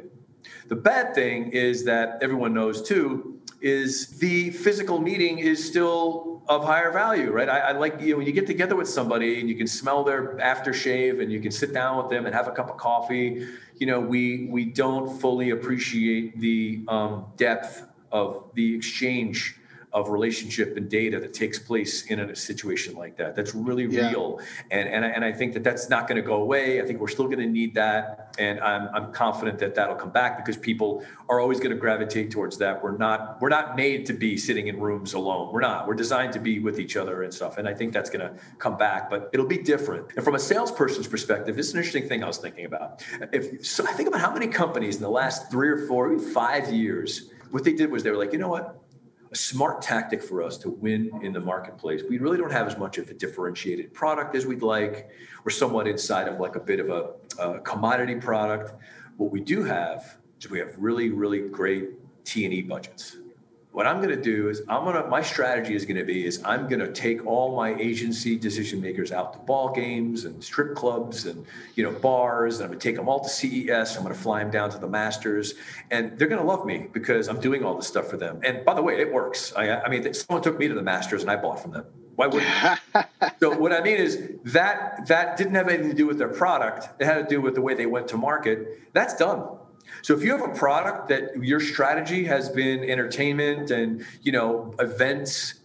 The 0.67 0.75
bad 0.75 1.15
thing 1.15 1.51
is 1.51 1.85
that 1.85 2.19
everyone 2.21 2.53
knows 2.53 2.81
too 2.81 3.39
is 3.63 4.07
the 4.19 4.49
physical 4.49 4.99
meeting 4.99 5.39
is 5.39 5.65
still 5.65 6.43
of 6.49 6.65
higher 6.65 6.91
value, 6.91 7.31
right? 7.31 7.47
I, 7.47 7.59
I, 7.59 7.71
like 7.71 8.01
you 8.01 8.11
know, 8.11 8.17
when 8.17 8.27
you 8.27 8.33
get 8.33 8.45
together 8.45 8.75
with 8.75 8.89
somebody 8.89 9.39
and 9.39 9.47
you 9.47 9.55
can 9.55 9.67
smell 9.67 10.03
their 10.03 10.35
aftershave 10.35 11.21
and 11.21 11.31
you 11.31 11.39
can 11.39 11.51
sit 11.51 11.73
down 11.73 11.97
with 11.97 12.09
them 12.09 12.25
and 12.25 12.35
have 12.35 12.49
a 12.49 12.51
cup 12.51 12.69
of 12.69 12.75
coffee. 12.75 13.47
You 13.77 13.87
know, 13.87 14.01
we 14.01 14.47
we 14.51 14.65
don't 14.65 15.19
fully 15.19 15.51
appreciate 15.51 16.39
the 16.41 16.83
um, 16.89 17.27
depth 17.37 17.83
of 18.11 18.51
the 18.53 18.75
exchange 18.75 19.55
of 19.93 20.09
relationship 20.09 20.75
and 20.75 20.89
data 20.89 21.19
that 21.19 21.33
takes 21.33 21.59
place 21.59 22.05
in 22.05 22.19
a 22.19 22.35
situation 22.35 22.95
like 22.95 23.15
that. 23.17 23.35
That's 23.35 23.53
really 23.53 23.85
yeah. 23.85 24.09
real, 24.09 24.39
and 24.71 24.89
and 24.89 25.05
I, 25.05 25.09
and 25.09 25.23
I 25.23 25.31
think 25.31 25.53
that 25.53 25.63
that's 25.63 25.89
not 25.89 26.07
going 26.07 26.15
to 26.15 26.27
go 26.27 26.35
away. 26.35 26.81
I 26.81 26.85
think 26.85 26.99
we're 26.99 27.07
still 27.07 27.25
going 27.25 27.39
to 27.39 27.47
need 27.47 27.75
that, 27.75 28.35
and 28.39 28.59
I'm 28.59 28.89
I'm 28.93 29.13
confident 29.13 29.59
that 29.59 29.75
that'll 29.75 29.95
come 29.95 30.09
back 30.09 30.37
because 30.37 30.57
people 30.57 31.05
are 31.29 31.39
always 31.39 31.59
going 31.59 31.71
to 31.71 31.77
gravitate 31.77 32.31
towards 32.31 32.57
that. 32.57 32.83
We're 32.83 32.97
not 32.97 33.39
we're 33.39 33.49
not 33.49 33.75
made 33.75 34.05
to 34.07 34.13
be 34.13 34.35
sitting 34.35 34.67
in 34.67 34.79
rooms 34.79 35.13
alone. 35.13 35.53
We're 35.53 35.61
not. 35.61 35.87
We're 35.87 35.93
designed 35.93 36.33
to 36.33 36.39
be 36.39 36.59
with 36.59 36.79
each 36.79 36.97
other 36.97 37.23
and 37.23 37.33
stuff, 37.33 37.57
and 37.57 37.67
I 37.67 37.73
think 37.73 37.93
that's 37.93 38.09
going 38.09 38.27
to 38.27 38.33
come 38.57 38.77
back, 38.77 39.11
but 39.11 39.29
it'll 39.31 39.45
be 39.45 39.59
different. 39.59 40.07
And 40.15 40.25
from 40.25 40.33
a 40.33 40.39
salesperson's 40.39 41.07
perspective, 41.07 41.55
this 41.55 41.67
is 41.67 41.73
an 41.73 41.79
interesting 41.79 42.07
thing 42.07 42.23
I 42.23 42.27
was 42.27 42.37
thinking 42.37 42.65
about. 42.65 43.03
If 43.31 43.65
so, 43.65 43.85
I 43.87 43.93
think 43.93 44.09
about 44.09 44.21
how 44.21 44.33
many 44.33 44.47
companies 44.47 44.95
in 44.95 45.03
the 45.03 45.09
last 45.09 45.51
three 45.51 45.69
or 45.69 45.87
four, 45.87 46.17
five 46.17 46.73
years, 46.73 47.29
what 47.51 47.63
they 47.63 47.73
did 47.73 47.91
was 47.91 48.01
they 48.01 48.09
were 48.09 48.17
like, 48.17 48.33
you 48.33 48.39
know 48.39 48.49
what 48.49 48.82
a 49.33 49.35
smart 49.35 49.81
tactic 49.81 50.21
for 50.21 50.43
us 50.43 50.57
to 50.59 50.69
win 50.69 51.11
in 51.23 51.33
the 51.33 51.39
marketplace. 51.39 52.03
We 52.07 52.19
really 52.19 52.37
don't 52.37 52.51
have 52.51 52.67
as 52.67 52.77
much 52.77 52.99
of 52.99 53.09
a 53.09 53.15
differentiated 53.15 53.91
product 53.91 54.35
as 54.35 54.45
we'd 54.45 54.61
like. 54.61 55.09
We're 55.43 55.49
somewhat 55.51 55.87
inside 55.87 56.27
of 56.27 56.39
like 56.39 56.55
a 56.55 56.59
bit 56.59 56.79
of 56.79 56.89
a, 56.89 57.13
a 57.39 57.59
commodity 57.61 58.15
product. 58.15 58.73
What 59.17 59.31
we 59.31 59.41
do 59.41 59.63
have 59.63 60.17
is 60.39 60.51
we 60.51 60.59
have 60.59 60.75
really, 60.77 61.09
really 61.09 61.39
great 61.39 61.89
T 62.25 62.45
and 62.45 62.53
E 62.53 62.61
budgets 62.61 63.17
what 63.73 63.87
I'm 63.87 63.97
going 63.97 64.15
to 64.15 64.21
do 64.21 64.49
is 64.49 64.61
I'm 64.69 64.83
going 64.83 65.01
to 65.01 65.09
my 65.09 65.23
strategy 65.23 65.73
is 65.73 65.83
going 65.83 65.97
to 65.97 66.03
be 66.03 66.25
is 66.25 66.41
I'm 66.45 66.67
going 66.69 66.79
to 66.79 66.91
take 66.91 67.25
all 67.25 67.55
my 67.55 67.73
agency 67.75 68.37
decision 68.37 68.79
makers 68.79 69.11
out 69.11 69.33
to 69.33 69.39
ball 69.39 69.73
games 69.73 70.25
and 70.25 70.43
strip 70.43 70.75
clubs 70.75 71.25
and 71.25 71.43
you 71.75 71.83
know 71.83 71.91
bars 71.91 72.57
and 72.57 72.65
I'm 72.65 72.69
going 72.69 72.79
to 72.79 72.87
take 72.87 72.95
them 72.95 73.09
all 73.09 73.21
to 73.21 73.29
CES. 73.29 73.97
I'm 73.97 74.03
going 74.03 74.15
to 74.15 74.21
fly 74.21 74.43
them 74.43 74.51
down 74.51 74.69
to 74.69 74.77
the 74.77 74.87
Masters 74.87 75.55
and 75.89 76.17
they're 76.17 76.27
going 76.27 76.41
to 76.41 76.47
love 76.47 76.67
me 76.67 76.87
because 76.93 77.27
I'm 77.27 77.41
doing 77.41 77.65
all 77.65 77.75
this 77.75 77.87
stuff 77.87 78.07
for 78.07 78.17
them. 78.17 78.39
And 78.43 78.63
by 78.63 78.75
the 78.75 78.83
way, 78.83 78.99
it 78.99 79.11
works. 79.11 79.51
I, 79.55 79.81
I 79.81 79.89
mean, 79.89 80.13
someone 80.13 80.43
took 80.43 80.59
me 80.59 80.67
to 80.67 80.75
the 80.75 80.83
Masters 80.83 81.23
and 81.23 81.31
I 81.31 81.35
bought 81.35 81.59
from 81.59 81.71
them. 81.71 81.85
Why 82.15 82.27
wouldn't? 82.27 82.79
so 83.39 83.57
what 83.57 83.73
I 83.73 83.81
mean 83.81 83.97
is 83.97 84.33
that 84.43 85.07
that 85.07 85.35
didn't 85.35 85.55
have 85.55 85.67
anything 85.67 85.89
to 85.89 85.95
do 85.95 86.05
with 86.05 86.19
their 86.19 86.29
product. 86.29 87.01
It 87.01 87.05
had 87.05 87.27
to 87.27 87.35
do 87.35 87.41
with 87.41 87.55
the 87.55 87.61
way 87.61 87.73
they 87.73 87.87
went 87.87 88.07
to 88.09 88.17
market. 88.17 88.93
That's 88.93 89.15
done. 89.15 89.47
So 90.01 90.15
if 90.15 90.23
you 90.23 90.31
have 90.31 90.41
a 90.41 90.53
product 90.53 91.09
that 91.09 91.43
your 91.43 91.59
strategy 91.59 92.23
has 92.25 92.49
been 92.49 92.83
entertainment 92.83 93.71
and 93.71 94.05
you 94.21 94.31
know 94.31 94.73
events, 94.79 95.55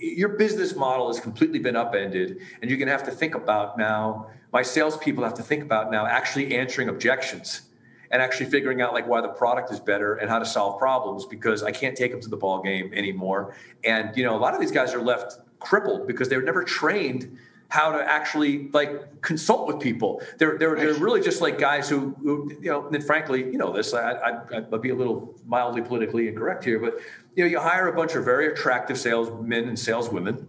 your 0.00 0.30
business 0.30 0.74
model 0.76 1.08
has 1.08 1.20
completely 1.20 1.58
been 1.58 1.76
upended, 1.76 2.38
and 2.60 2.70
you're 2.70 2.78
going 2.78 2.88
to 2.88 2.92
have 2.92 3.04
to 3.04 3.10
think 3.10 3.34
about 3.34 3.78
now. 3.78 4.30
My 4.52 4.62
salespeople 4.62 5.24
have 5.24 5.34
to 5.34 5.42
think 5.42 5.62
about 5.62 5.90
now 5.90 6.06
actually 6.06 6.56
answering 6.56 6.88
objections 6.88 7.62
and 8.10 8.22
actually 8.22 8.46
figuring 8.46 8.80
out 8.80 8.94
like 8.94 9.06
why 9.06 9.20
the 9.20 9.28
product 9.28 9.70
is 9.70 9.80
better 9.80 10.14
and 10.14 10.30
how 10.30 10.38
to 10.38 10.46
solve 10.46 10.78
problems 10.78 11.26
because 11.26 11.62
I 11.62 11.70
can't 11.70 11.96
take 11.96 12.10
them 12.10 12.20
to 12.22 12.28
the 12.28 12.36
ball 12.36 12.62
game 12.62 12.90
anymore. 12.94 13.54
And 13.84 14.16
you 14.16 14.24
know, 14.24 14.36
a 14.36 14.40
lot 14.40 14.54
of 14.54 14.60
these 14.60 14.72
guys 14.72 14.94
are 14.94 15.02
left 15.02 15.34
crippled 15.60 16.06
because 16.06 16.28
they 16.28 16.36
were 16.36 16.42
never 16.42 16.64
trained 16.64 17.38
how 17.68 17.92
to 17.92 18.02
actually 18.02 18.68
like 18.68 19.20
consult 19.20 19.66
with 19.66 19.78
people. 19.80 20.22
They're 20.38 20.58
they're, 20.58 20.74
they're 20.74 20.94
really 20.94 21.20
just 21.20 21.40
like 21.40 21.58
guys 21.58 21.88
who, 21.88 22.16
who 22.22 22.50
you 22.60 22.70
know. 22.70 22.88
And 22.88 23.04
frankly, 23.04 23.40
you 23.40 23.58
know 23.58 23.72
this. 23.72 23.92
I, 23.92 24.12
I 24.12 24.40
I'll 24.72 24.78
be 24.78 24.90
a 24.90 24.94
little 24.94 25.34
mildly 25.46 25.82
politically 25.82 26.28
incorrect 26.28 26.64
here, 26.64 26.78
but 26.78 26.94
you 27.34 27.44
know, 27.44 27.50
you 27.50 27.60
hire 27.60 27.88
a 27.88 27.92
bunch 27.94 28.14
of 28.14 28.24
very 28.24 28.48
attractive 28.48 28.98
salesmen 28.98 29.68
and 29.68 29.78
saleswomen, 29.78 30.48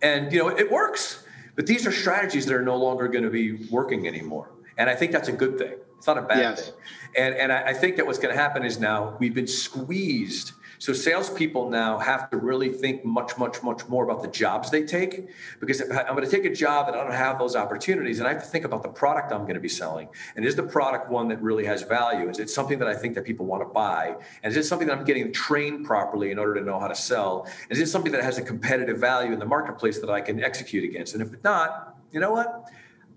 and 0.00 0.32
you 0.32 0.38
know 0.38 0.48
it 0.48 0.70
works. 0.70 1.24
But 1.56 1.66
these 1.66 1.86
are 1.86 1.92
strategies 1.92 2.46
that 2.46 2.54
are 2.54 2.62
no 2.62 2.76
longer 2.76 3.08
going 3.08 3.24
to 3.24 3.30
be 3.30 3.66
working 3.70 4.06
anymore, 4.06 4.50
and 4.78 4.88
I 4.88 4.94
think 4.94 5.12
that's 5.12 5.28
a 5.28 5.32
good 5.32 5.58
thing. 5.58 5.74
It's 5.98 6.06
not 6.06 6.16
a 6.16 6.22
bad 6.22 6.38
yes. 6.38 6.66
thing. 6.66 6.74
And 7.16 7.34
and 7.34 7.52
I, 7.52 7.68
I 7.68 7.72
think 7.74 7.96
that 7.96 8.06
what's 8.06 8.18
going 8.18 8.34
to 8.34 8.40
happen 8.40 8.64
is 8.64 8.80
now 8.80 9.16
we've 9.18 9.34
been 9.34 9.46
squeezed 9.46 10.52
so 10.78 10.92
salespeople 10.92 11.68
now 11.70 11.98
have 11.98 12.30
to 12.30 12.36
really 12.36 12.70
think 12.70 13.04
much, 13.04 13.36
much, 13.36 13.62
much 13.62 13.86
more 13.88 14.04
about 14.04 14.22
the 14.22 14.28
jobs 14.28 14.70
they 14.70 14.84
take. 14.84 15.28
Because 15.60 15.80
if 15.80 15.90
I'm 15.90 16.14
going 16.14 16.24
to 16.24 16.30
take 16.30 16.44
a 16.44 16.54
job 16.54 16.88
and 16.88 16.96
I 16.96 17.02
don't 17.02 17.12
have 17.12 17.38
those 17.38 17.56
opportunities, 17.56 18.20
and 18.20 18.28
I 18.28 18.32
have 18.32 18.42
to 18.42 18.48
think 18.48 18.64
about 18.64 18.82
the 18.82 18.88
product 18.88 19.32
I'm 19.32 19.42
going 19.42 19.54
to 19.54 19.60
be 19.60 19.68
selling. 19.68 20.08
And 20.36 20.44
is 20.44 20.54
the 20.54 20.62
product 20.62 21.10
one 21.10 21.28
that 21.28 21.42
really 21.42 21.64
has 21.66 21.82
value? 21.82 22.28
Is 22.28 22.38
it 22.38 22.48
something 22.48 22.78
that 22.78 22.88
I 22.88 22.94
think 22.94 23.14
that 23.16 23.24
people 23.24 23.46
want 23.46 23.62
to 23.62 23.68
buy? 23.68 24.16
And 24.42 24.52
is 24.52 24.56
it 24.56 24.68
something 24.68 24.86
that 24.88 24.96
I'm 24.96 25.04
getting 25.04 25.32
trained 25.32 25.84
properly 25.84 26.30
in 26.30 26.38
order 26.38 26.54
to 26.54 26.60
know 26.60 26.78
how 26.78 26.88
to 26.88 26.94
sell? 26.94 27.48
Is 27.70 27.80
it 27.80 27.86
something 27.86 28.12
that 28.12 28.22
has 28.22 28.38
a 28.38 28.42
competitive 28.42 28.98
value 28.98 29.32
in 29.32 29.38
the 29.38 29.46
marketplace 29.46 29.98
that 30.00 30.10
I 30.10 30.20
can 30.20 30.42
execute 30.42 30.84
against? 30.84 31.14
And 31.14 31.22
if 31.22 31.42
not, 31.42 31.96
you 32.12 32.20
know 32.20 32.30
what? 32.30 32.70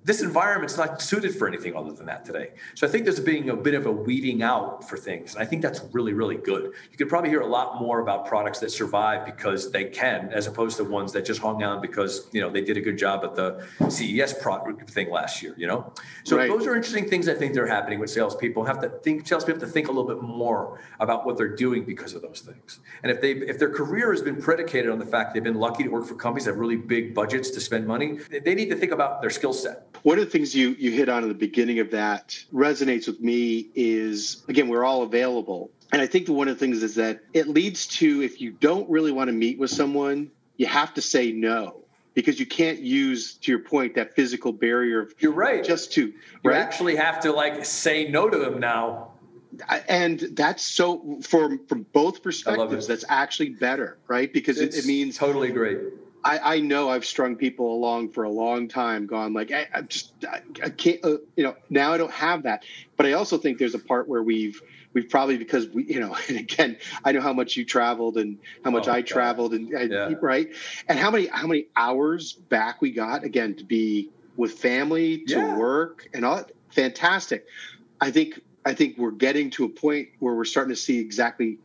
This 0.04 0.22
environment's 0.22 0.78
not 0.78 1.02
suited 1.02 1.36
for 1.36 1.48
anything 1.48 1.76
other 1.76 1.92
than 1.92 2.08
that 2.08 2.26
today. 2.26 2.52
So 2.74 2.88
I 2.88 2.90
think 2.90 3.04
there's 3.04 3.20
being 3.20 3.50
a 3.52 3.56
bit 3.56 3.76
of 3.76 3.86
a 3.86 3.92
weeding 3.92 4.42
out 4.42 4.88
for 4.90 4.98
things. 4.98 5.36
And 5.36 5.44
I 5.44 5.46
think 5.46 5.62
that's 5.62 5.82
really, 5.92 6.14
really 6.14 6.38
good. 6.38 6.74
You 6.92 6.98
could 6.98 7.08
probably 7.08 7.30
hear 7.30 7.42
a 7.42 7.48
lot 7.48 7.80
more 7.80 8.00
about 8.00 8.26
products 8.26 8.60
that 8.60 8.72
survive 8.72 9.26
because 9.26 9.72
they 9.72 9.86
can, 9.86 10.30
as 10.34 10.48
opposed 10.48 10.78
to 10.78 10.84
ones 10.84 11.12
that 11.14 11.24
just 11.24 11.40
hung 11.40 11.62
on 11.64 11.82
because, 11.82 12.28
you 12.32 12.42
know, 12.42 12.50
they 12.50 12.62
did 12.62 12.78
a 12.78 12.82
good 12.82 12.98
job 12.98 13.24
at 13.24 13.36
the 13.36 13.66
CES 13.90 14.34
product 14.34 14.90
thing 14.90 15.12
last 15.12 15.44
year, 15.44 15.54
you 15.58 15.68
know? 15.68 15.94
So 16.24 16.38
right. 16.38 16.50
those 16.50 16.66
are 16.66 16.76
interesting 16.76 17.08
things 17.08 17.28
I 17.28 17.36
think 17.36 17.54
they're 17.54 17.68
happening 17.68 18.00
with 18.00 18.10
salespeople. 18.10 18.64
Have 18.66 18.82
to 18.82 18.90
think, 18.90 19.28
salespeople 19.28 19.60
have 19.62 19.70
to 19.70 19.74
think 19.74 19.88
a 19.88 19.92
little 19.92 20.08
bit 20.08 20.24
more 20.24 20.80
about 21.00 21.28
what 21.28 21.38
they're 21.38 21.56
doing 21.56 21.86
because 21.86 22.16
of 22.16 22.24
those 22.24 22.42
things. 22.42 22.80
And 23.04 23.12
if 23.12 23.22
they 23.22 23.32
if 23.32 23.60
their 23.60 23.70
career 23.70 24.12
has 24.12 24.22
been 24.22 24.42
predicated 24.42 24.90
on 24.90 25.00
the 25.00 25.06
fact 25.06 25.34
they've 25.34 25.44
been 25.44 25.60
lucky 25.60 25.84
to 25.84 25.90
work 25.90 26.06
for 26.06 26.16
companies 26.16 26.46
that 26.46 26.52
have 26.52 26.60
really 26.60 26.76
big 26.76 27.14
budgets 27.14 27.50
to 27.52 27.60
spend 27.60 27.86
money, 27.86 28.20
they 28.30 28.56
need 28.56 28.70
to 28.70 28.76
think 28.76 28.92
about 28.92 29.22
their 29.22 29.30
skill 29.30 29.54
set 29.54 29.91
one 30.04 30.18
of 30.18 30.26
the 30.26 30.32
things 30.32 30.56
you 30.56 30.70
you 30.80 30.92
hit 30.92 31.10
on 31.10 31.24
in 31.24 31.30
the 31.30 31.36
beginning 31.36 31.80
of 31.80 31.92
that 31.92 32.38
resonates 32.54 33.08
with 33.08 33.20
me 33.20 33.70
is 33.76 34.44
again 34.48 34.68
we're 34.68 34.84
all 34.84 35.04
available, 35.04 35.72
and 35.92 36.02
I 36.02 36.08
think 36.08 36.28
one 36.28 36.48
of 36.48 36.56
the 36.56 36.60
things 36.60 36.82
is 36.84 36.96
that 36.96 37.22
it 37.34 37.48
leads 37.48 37.88
to 37.88 38.22
if 38.22 38.42
you 38.42 38.52
don't 38.52 38.90
really 38.90 39.12
want 39.12 39.28
to 39.28 39.34
meet 39.34 39.60
with 39.60 39.70
someone, 39.70 40.32
you 40.58 40.66
have 40.66 40.94
to 40.96 41.02
say 41.02 41.32
no. 41.32 41.78
Because 42.14 42.42
you 42.42 42.46
can't 42.46 42.80
use 42.80 43.36
to 43.36 43.52
your 43.54 43.62
point 43.62 43.96
that 43.96 44.18
physical 44.18 44.52
barrier 44.52 45.00
of 45.00 45.14
you're 45.20 45.32
right. 45.32 45.64
just 45.64 45.94
to 45.94 46.08
you 46.08 46.14
right? 46.44 46.58
actually 46.58 46.98
have 46.98 47.22
to 47.22 47.32
like 47.32 47.64
say 47.64 48.10
no 48.10 48.30
to 48.30 48.38
them 48.38 48.60
now. 48.60 49.12
And 49.88 50.20
that's 50.34 50.62
so 50.62 51.20
from 51.22 51.66
from 51.68 51.86
both 51.94 52.22
perspectives 52.22 52.86
that's 52.86 53.06
actually 53.08 53.52
better 53.52 53.98
right? 54.10 54.32
Because 54.32 54.60
it, 54.60 54.76
it, 54.76 54.86
means 54.86 55.18
totally 55.18 55.52
great 55.52 55.78
I, 56.24 56.56
I 56.56 56.60
know 56.60 56.90
I've 56.90 57.06
strung 57.06 57.36
people 57.36 57.74
along 57.74 58.10
for 58.10 58.24
a 58.24 58.30
long 58.30 58.68
time, 58.68 59.08
gone 59.08 59.34
like 59.34 59.52
I, 59.52 59.68
I 59.74 59.82
just 59.82 60.14
I, 60.28 60.42
I 60.64 60.70
can't, 60.70 61.04
uh, 61.04 61.18
you 61.36 61.44
know. 61.44 61.56
Now 61.70 61.94
I 61.94 61.98
don't 61.98 62.12
have 62.12 62.44
that, 62.44 62.64
but 62.98 63.06
I 63.06 63.14
also 63.14 63.38
think 63.38 63.58
there's 63.58 63.76
a 63.76 63.80
part 63.80 64.08
where 64.08 64.22
we've 64.22 64.62
we've 64.94 65.10
probably 65.10 65.38
because 65.38 65.68
we, 65.68 65.86
you 65.86 66.00
know, 66.00 66.16
and 66.28 66.38
again, 66.38 66.78
I 67.04 67.12
know 67.12 67.22
how 67.22 67.34
much 67.34 67.58
you 67.58 67.66
traveled 67.66 68.18
and 68.18 68.38
how 68.64 68.72
much 68.72 68.88
oh, 68.88 68.92
I 68.92 69.02
God. 69.02 69.08
traveled 69.08 69.54
and, 69.54 69.70
and 69.72 69.92
yeah. 69.92 70.14
right, 70.22 70.50
and 70.88 71.00
how 71.00 71.12
many 71.12 71.28
how 71.28 71.48
many 71.48 71.66
hours 71.76 72.34
back 72.34 72.82
we 72.82 72.92
got 72.92 73.24
again 73.24 73.56
to 73.56 73.64
be 73.64 74.10
with 74.36 74.54
family, 74.54 75.26
to 75.26 75.38
yeah. 75.38 75.58
work, 75.58 76.08
and 76.14 76.26
all. 76.26 76.44
Fantastic. 76.70 77.48
I 78.00 78.12
think 78.12 78.42
I 78.66 78.74
think 78.74 78.98
we're 78.98 79.12
getting 79.12 79.50
to 79.52 79.66
a 79.66 79.70
point 79.70 80.10
where 80.20 80.36
we're 80.36 80.46
starting 80.46 80.74
to 80.74 80.80
see 80.80 81.00
exactly 81.00 81.58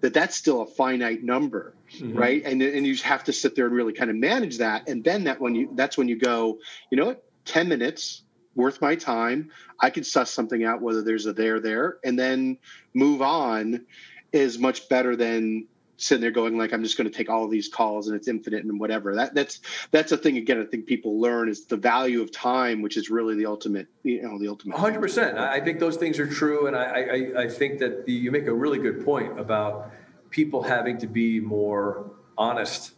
that 0.00 0.14
that's 0.14 0.36
still 0.36 0.62
a 0.62 0.66
finite 0.66 1.22
number 1.22 1.74
mm-hmm. 1.96 2.16
right 2.16 2.42
and 2.44 2.60
and 2.62 2.86
you 2.86 2.92
just 2.92 3.04
have 3.04 3.24
to 3.24 3.32
sit 3.32 3.54
there 3.54 3.66
and 3.66 3.74
really 3.74 3.92
kind 3.92 4.10
of 4.10 4.16
manage 4.16 4.58
that 4.58 4.88
and 4.88 5.04
then 5.04 5.24
that 5.24 5.40
when 5.40 5.54
you 5.54 5.70
that's 5.74 5.96
when 5.96 6.08
you 6.08 6.18
go 6.18 6.58
you 6.90 6.98
know 6.98 7.06
what 7.06 7.24
10 7.44 7.68
minutes 7.68 8.22
worth 8.54 8.80
my 8.80 8.94
time 8.94 9.50
i 9.80 9.90
can 9.90 10.04
suss 10.04 10.30
something 10.30 10.64
out 10.64 10.82
whether 10.82 11.02
there's 11.02 11.26
a 11.26 11.32
there 11.32 11.60
there 11.60 11.98
and 12.04 12.18
then 12.18 12.58
move 12.94 13.22
on 13.22 13.84
is 14.32 14.58
much 14.58 14.88
better 14.88 15.16
than 15.16 15.66
sitting 15.98 16.22
there 16.22 16.30
going 16.30 16.56
like 16.56 16.72
I'm 16.72 16.82
just 16.82 16.96
going 16.96 17.10
to 17.10 17.16
take 17.16 17.28
all 17.28 17.44
of 17.44 17.50
these 17.50 17.68
calls 17.68 18.06
and 18.06 18.16
it's 18.16 18.28
infinite 18.28 18.64
and 18.64 18.80
whatever. 18.80 19.16
That 19.16 19.34
that's 19.34 19.60
that's 19.90 20.12
a 20.12 20.16
thing 20.16 20.38
again. 20.38 20.60
I 20.60 20.64
think 20.64 20.86
people 20.86 21.20
learn 21.20 21.48
is 21.48 21.66
the 21.66 21.76
value 21.76 22.22
of 22.22 22.32
time, 22.32 22.80
which 22.80 22.96
is 22.96 23.10
really 23.10 23.34
the 23.34 23.46
ultimate. 23.46 23.88
You 24.04 24.22
know, 24.22 24.38
the 24.38 24.48
ultimate. 24.48 24.78
Hundred 24.78 25.00
percent. 25.00 25.36
I 25.36 25.60
think 25.60 25.80
those 25.80 25.96
things 25.96 26.18
are 26.18 26.26
true, 26.26 26.66
and 26.68 26.76
I 26.76 26.82
I, 26.82 27.42
I 27.42 27.48
think 27.48 27.80
that 27.80 28.06
the, 28.06 28.12
you 28.12 28.30
make 28.30 28.46
a 28.46 28.54
really 28.54 28.78
good 28.78 29.04
point 29.04 29.38
about 29.38 29.90
people 30.30 30.62
having 30.62 30.98
to 30.98 31.06
be 31.06 31.40
more 31.40 32.10
honest 32.36 32.92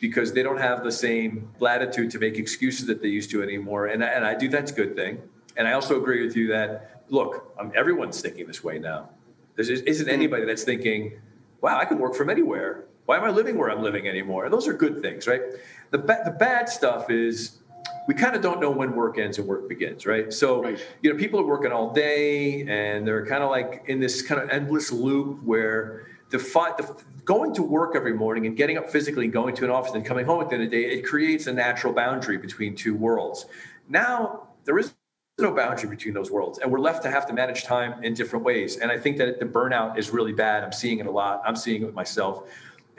because 0.00 0.32
they 0.32 0.42
don't 0.42 0.58
have 0.58 0.82
the 0.82 0.92
same 0.92 1.50
latitude 1.60 2.10
to 2.10 2.18
make 2.18 2.38
excuses 2.38 2.86
that 2.86 3.02
they 3.02 3.08
used 3.08 3.30
to 3.30 3.42
anymore. 3.42 3.86
And 3.86 4.02
and 4.02 4.24
I 4.24 4.34
do 4.34 4.48
that's 4.48 4.72
a 4.72 4.74
good 4.74 4.96
thing. 4.96 5.22
And 5.56 5.68
I 5.68 5.72
also 5.72 6.00
agree 6.00 6.24
with 6.24 6.36
you 6.36 6.48
that 6.48 7.04
look, 7.08 7.52
I'm, 7.58 7.72
everyone's 7.74 8.20
thinking 8.20 8.46
this 8.46 8.64
way 8.64 8.78
now. 8.78 9.10
There 9.56 9.70
isn't 9.70 9.86
mm-hmm. 9.86 10.08
anybody 10.08 10.44
that's 10.44 10.64
thinking 10.64 11.20
wow, 11.60 11.78
I 11.78 11.84
can 11.84 11.98
work 11.98 12.14
from 12.14 12.30
anywhere. 12.30 12.84
Why 13.06 13.16
am 13.16 13.24
I 13.24 13.30
living 13.30 13.58
where 13.58 13.70
I'm 13.70 13.82
living 13.82 14.08
anymore? 14.08 14.44
And 14.44 14.52
those 14.52 14.68
are 14.68 14.72
good 14.72 15.02
things, 15.02 15.26
right? 15.26 15.42
The, 15.90 15.98
ba- 15.98 16.22
the 16.24 16.30
bad 16.30 16.68
stuff 16.68 17.10
is 17.10 17.58
we 18.06 18.14
kind 18.14 18.34
of 18.34 18.42
don't 18.42 18.60
know 18.60 18.70
when 18.70 18.94
work 18.94 19.18
ends 19.18 19.38
and 19.38 19.46
work 19.46 19.68
begins, 19.68 20.06
right? 20.06 20.32
So, 20.32 20.62
right. 20.62 20.86
you 21.02 21.12
know, 21.12 21.18
people 21.18 21.40
are 21.40 21.44
working 21.44 21.72
all 21.72 21.92
day 21.92 22.62
and 22.62 23.06
they're 23.06 23.26
kind 23.26 23.42
of 23.42 23.50
like 23.50 23.84
in 23.86 24.00
this 24.00 24.22
kind 24.22 24.40
of 24.40 24.50
endless 24.50 24.92
loop 24.92 25.42
where 25.42 26.06
the, 26.30 26.38
fi- 26.38 26.72
the 26.76 26.96
going 27.24 27.52
to 27.54 27.62
work 27.62 27.94
every 27.94 28.14
morning 28.14 28.46
and 28.46 28.56
getting 28.56 28.78
up 28.78 28.88
physically 28.88 29.24
and 29.24 29.32
going 29.32 29.54
to 29.56 29.64
an 29.64 29.70
office 29.70 29.92
and 29.94 30.04
coming 30.04 30.24
home 30.24 30.40
at 30.40 30.48
the 30.48 30.54
end 30.54 30.64
of 30.64 30.70
the 30.70 30.76
day, 30.82 30.88
it 30.90 31.02
creates 31.02 31.46
a 31.46 31.52
natural 31.52 31.92
boundary 31.92 32.38
between 32.38 32.74
two 32.74 32.94
worlds. 32.94 33.46
Now 33.88 34.48
there 34.64 34.78
is 34.78 34.94
no 35.38 35.52
boundary 35.52 35.88
between 35.88 36.14
those 36.14 36.30
worlds 36.30 36.58
and 36.58 36.70
we're 36.70 36.80
left 36.80 37.02
to 37.02 37.10
have 37.10 37.26
to 37.26 37.32
manage 37.32 37.64
time 37.64 38.02
in 38.04 38.14
different 38.14 38.44
ways. 38.44 38.76
And 38.76 38.90
i 38.90 38.98
think 38.98 39.16
that 39.18 39.40
the 39.40 39.46
burnout 39.46 39.98
is 39.98 40.10
really 40.10 40.32
bad. 40.32 40.62
I'm 40.62 40.72
seeing 40.72 40.98
it 40.98 41.06
a 41.06 41.10
lot. 41.10 41.42
I'm 41.46 41.56
seeing 41.56 41.82
it 41.82 41.86
with 41.86 41.94
myself 41.94 42.48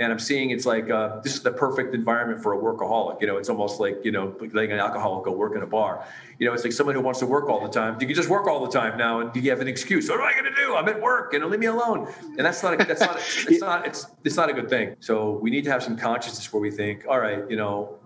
and 0.01 0.11
i'm 0.11 0.19
seeing 0.19 0.49
it's 0.49 0.65
like 0.65 0.89
uh, 0.89 1.19
this 1.21 1.35
is 1.35 1.41
the 1.43 1.51
perfect 1.51 1.93
environment 1.93 2.41
for 2.41 2.53
a 2.53 2.57
workaholic. 2.57 3.21
You 3.21 3.27
know 3.27 3.37
it's 3.37 3.49
almost 3.49 3.79
like 3.79 4.03
you 4.03 4.11
know 4.11 4.35
letting 4.53 4.71
an 4.71 4.79
alcoholic 4.79 5.25
go 5.25 5.31
work 5.31 5.55
in 5.55 5.61
a 5.61 5.67
bar. 5.67 6.05
You 6.39 6.47
know 6.47 6.53
it's 6.53 6.63
like 6.63 6.73
someone 6.73 6.95
who 6.95 7.01
wants 7.01 7.19
to 7.19 7.25
work 7.25 7.49
all 7.49 7.61
the 7.61 7.69
time. 7.69 7.97
You 7.99 8.07
can 8.07 8.15
just 8.15 8.29
work 8.29 8.47
all 8.47 8.65
the 8.65 8.71
time 8.71 8.97
now 8.97 9.19
and 9.19 9.31
do 9.31 9.39
you 9.39 9.49
have 9.51 9.61
an 9.61 9.67
excuse. 9.67 10.09
What 10.09 10.19
am 10.19 10.25
i 10.25 10.33
going 10.33 10.45
to 10.45 10.55
do? 10.55 10.75
I'm 10.75 10.87
at 10.89 10.99
work 10.99 11.33
You 11.33 11.39
know, 11.39 11.47
leave 11.47 11.59
me 11.59 11.67
alone. 11.67 12.11
And 12.37 12.39
that's 12.39 12.63
not 12.63 12.73
a, 12.73 12.83
that's 12.83 13.01
not 13.01 13.15
a, 13.15 13.19
it's 13.51 13.61
not 13.61 13.87
it's 13.87 14.07
it's 14.23 14.35
not 14.35 14.49
a 14.49 14.53
good 14.53 14.69
thing. 14.69 14.95
So 14.99 15.31
we 15.43 15.49
need 15.49 15.63
to 15.65 15.71
have 15.71 15.83
some 15.83 15.97
consciousness 15.97 16.51
where 16.51 16.61
we 16.61 16.71
think 16.71 17.05
all 17.07 17.19
right 17.19 17.49
you 17.49 17.57
know 17.57 17.99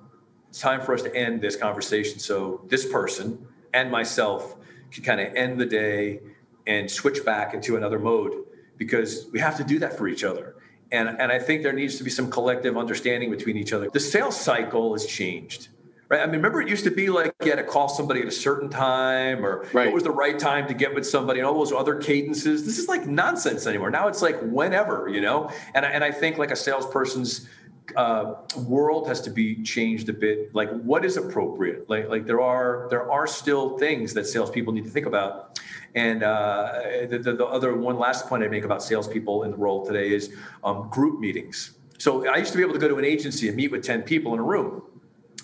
it's 0.49 0.59
time 0.59 0.81
for 0.81 0.93
us 0.93 1.01
to 1.03 1.15
end 1.15 1.41
this 1.41 1.55
conversation 1.55 2.19
so 2.19 2.61
this 2.67 2.85
person 2.91 3.45
and 3.73 3.91
myself 3.91 4.55
can 4.91 5.03
kind 5.03 5.19
of 5.19 5.33
end 5.35 5.59
the 5.59 5.65
day 5.65 6.21
and 6.67 6.89
switch 6.89 7.23
back 7.25 7.53
into 7.53 7.75
another 7.75 7.99
mode 7.99 8.45
because 8.77 9.27
we 9.31 9.39
have 9.39 9.57
to 9.57 9.63
do 9.63 9.79
that 9.79 9.97
for 9.97 10.07
each 10.07 10.23
other. 10.23 10.55
And, 10.95 11.09
and 11.19 11.31
I 11.31 11.39
think 11.39 11.63
there 11.63 11.73
needs 11.73 11.97
to 11.97 12.03
be 12.03 12.09
some 12.09 12.29
collective 12.29 12.77
understanding 12.77 13.29
between 13.29 13.57
each 13.57 13.73
other. 13.73 13.89
The 13.89 13.99
sales 13.99 14.39
cycle 14.39 14.93
has 14.93 15.05
changed, 15.05 15.69
right? 16.09 16.21
I 16.21 16.25
mean, 16.25 16.35
remember 16.35 16.61
it 16.61 16.69
used 16.69 16.83
to 16.85 16.91
be 16.91 17.09
like 17.09 17.33
you 17.43 17.49
had 17.49 17.57
to 17.57 17.63
call 17.63 17.89
somebody 17.89 18.21
at 18.21 18.27
a 18.27 18.31
certain 18.31 18.69
time 18.69 19.45
or 19.45 19.67
right. 19.73 19.85
what 19.85 19.93
was 19.93 20.03
the 20.03 20.11
right 20.11 20.37
time 20.37 20.67
to 20.67 20.73
get 20.73 20.93
with 20.95 21.05
somebody 21.05 21.39
and 21.39 21.47
all 21.47 21.57
those 21.57 21.71
other 21.71 21.95
cadences. 21.95 22.65
This 22.65 22.77
is 22.77 22.87
like 22.87 23.05
nonsense 23.05 23.67
anymore. 23.67 23.91
Now 23.91 24.07
it's 24.07 24.21
like 24.21 24.39
whenever, 24.41 25.09
you 25.09 25.21
know? 25.21 25.51
And, 25.73 25.85
and 25.85 26.03
I 26.03 26.11
think 26.11 26.37
like 26.37 26.51
a 26.51 26.55
salesperson's 26.55 27.47
uh, 27.95 28.35
world 28.57 29.07
has 29.07 29.21
to 29.21 29.29
be 29.29 29.61
changed 29.63 30.09
a 30.09 30.13
bit. 30.13 30.53
Like, 30.53 30.69
what 30.81 31.05
is 31.05 31.17
appropriate? 31.17 31.89
Like, 31.89 32.09
like 32.09 32.25
there 32.25 32.41
are 32.41 32.87
there 32.89 33.11
are 33.11 33.27
still 33.27 33.77
things 33.77 34.13
that 34.13 34.25
salespeople 34.27 34.73
need 34.73 34.85
to 34.85 34.89
think 34.89 35.05
about. 35.05 35.59
And 35.93 36.23
uh, 36.23 36.81
the, 37.09 37.19
the, 37.19 37.33
the, 37.33 37.45
other 37.45 37.73
one 37.75 37.97
last 37.97 38.27
point 38.27 38.43
I 38.43 38.49
make 38.49 38.65
about 38.65 38.83
salespeople 38.83 39.43
in 39.43 39.51
the 39.51 39.57
role 39.57 39.85
today 39.85 40.13
is 40.13 40.35
um, 40.63 40.89
group 40.89 41.21
meetings. 41.21 41.71
So 41.97 42.27
I 42.27 42.35
used 42.35 42.51
to 42.51 42.57
be 42.57 42.63
able 42.63 42.73
to 42.73 42.79
go 42.79 42.89
to 42.89 42.97
an 42.97 43.05
agency 43.05 43.47
and 43.47 43.55
meet 43.55 43.71
with 43.71 43.83
ten 43.83 44.01
people 44.01 44.33
in 44.33 44.39
a 44.39 44.43
room, 44.43 44.81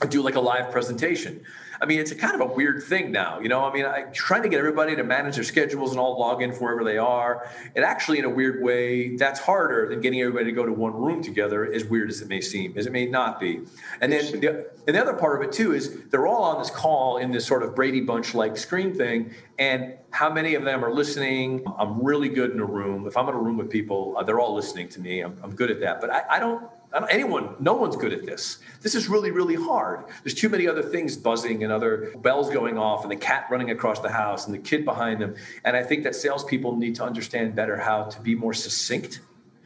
do 0.10 0.22
like 0.22 0.36
a 0.36 0.42
live 0.42 0.72
presentation. 0.72 1.44
I 1.82 1.88
mean, 1.88 2.00
it's 2.00 2.12
a 2.12 2.16
kind 2.16 2.36
of 2.36 2.42
a 2.42 2.54
weird 2.54 2.84
thing 2.84 3.12
now. 3.12 3.40
You 3.40 3.50
know, 3.50 3.66
I 3.66 3.74
mean, 3.74 3.86
I 3.86 4.04
trying 4.14 4.44
to 4.44 4.50
get 4.50 4.60
everybody 4.60 4.96
to 4.96 5.04
manage 5.04 5.36
their 5.36 5.44
schedules 5.44 5.92
and 5.92 6.00
all 6.00 6.20
log 6.20 6.42
in 6.44 6.52
wherever 6.52 6.84
they 6.84 7.00
are. 7.00 7.50
It 7.74 7.82
actually, 7.82 8.20
in 8.20 8.26
a 8.26 8.30
weird 8.30 8.62
way, 8.64 9.16
that's 9.16 9.40
harder 9.40 9.90
than 9.90 10.00
getting 10.00 10.22
everybody 10.22 10.46
to 10.46 10.52
go 10.52 10.64
to 10.64 10.72
one 10.72 10.94
room 10.94 11.24
together. 11.24 11.72
As 11.74 11.84
weird 11.86 12.10
as 12.10 12.22
it 12.22 12.28
may 12.28 12.40
seem, 12.40 12.78
as 12.78 12.86
it 12.86 12.92
may 12.92 13.08
not 13.08 13.40
be. 13.40 13.62
And 14.00 14.12
then, 14.12 14.40
the, 14.40 14.70
and 14.86 14.96
the 14.96 15.02
other 15.02 15.14
part 15.14 15.42
of 15.42 15.48
it 15.48 15.54
too 15.54 15.74
is 15.74 16.04
they're 16.10 16.28
all 16.28 16.44
on 16.44 16.60
this 16.60 16.70
call 16.70 17.18
in 17.18 17.32
this 17.32 17.48
sort 17.48 17.64
of 17.64 17.76
Brady 17.76 18.02
Bunch 18.02 18.36
like 18.36 18.58
screen 18.58 18.94
thing, 18.94 19.34
and 19.58 19.96
how 20.12 20.32
many 20.32 20.56
of 20.56 20.64
them 20.64 20.86
are 20.86 20.94
listening? 20.94 21.64
I'm 21.80 22.04
really 22.04 22.30
good 22.30 22.52
in 22.52 22.60
a 22.60 22.66
room. 22.66 23.08
If 23.08 23.18
I'm 23.18 23.28
in 23.28 23.34
a 23.34 23.40
room 23.40 23.58
with 23.58 23.70
people, 23.70 24.16
uh, 24.18 24.24
they're 24.24 24.40
all 24.40 24.54
listening 24.54 24.90
to 24.90 25.02
me. 25.02 25.22
I'm, 25.22 25.38
I'm 25.42 25.56
good 25.56 25.72
at 25.72 25.80
that. 25.80 26.00
But 26.00 26.12
I, 26.12 26.24
I 26.30 26.40
don't 26.40 26.70
anyone, 27.10 27.56
no 27.60 27.74
one's 27.74 27.96
good 27.96 28.12
at 28.12 28.26
this. 28.26 28.60
This 28.82 28.96
is 28.96 29.08
really, 29.08 29.32
really 29.32 29.56
hard. 29.56 30.06
There's 30.24 30.34
too 30.34 30.50
many 30.50 30.68
other 30.68 30.84
things 30.84 31.16
buzzing 31.16 31.64
and 31.64 31.72
other 31.72 32.14
bells 32.18 32.50
going 32.50 32.78
off, 32.78 33.04
and 33.04 33.12
the 33.12 33.16
cat 33.16 33.48
running 33.50 33.72
across 33.72 34.00
the 34.00 34.10
house, 34.10 34.46
and 34.46 34.54
the 34.54 34.60
kid 34.60 34.84
behind 34.84 35.22
them. 35.22 35.36
And 35.64 35.78
I 35.78 35.84
think 35.84 36.04
that 36.04 36.16
salespeople 36.16 36.76
need 36.76 36.96
to 36.96 37.04
understand 37.04 37.56
better 37.56 37.78
how 37.78 38.04
to 38.04 38.22
be 38.22 38.36
more 38.36 38.54
succinct 38.54 39.22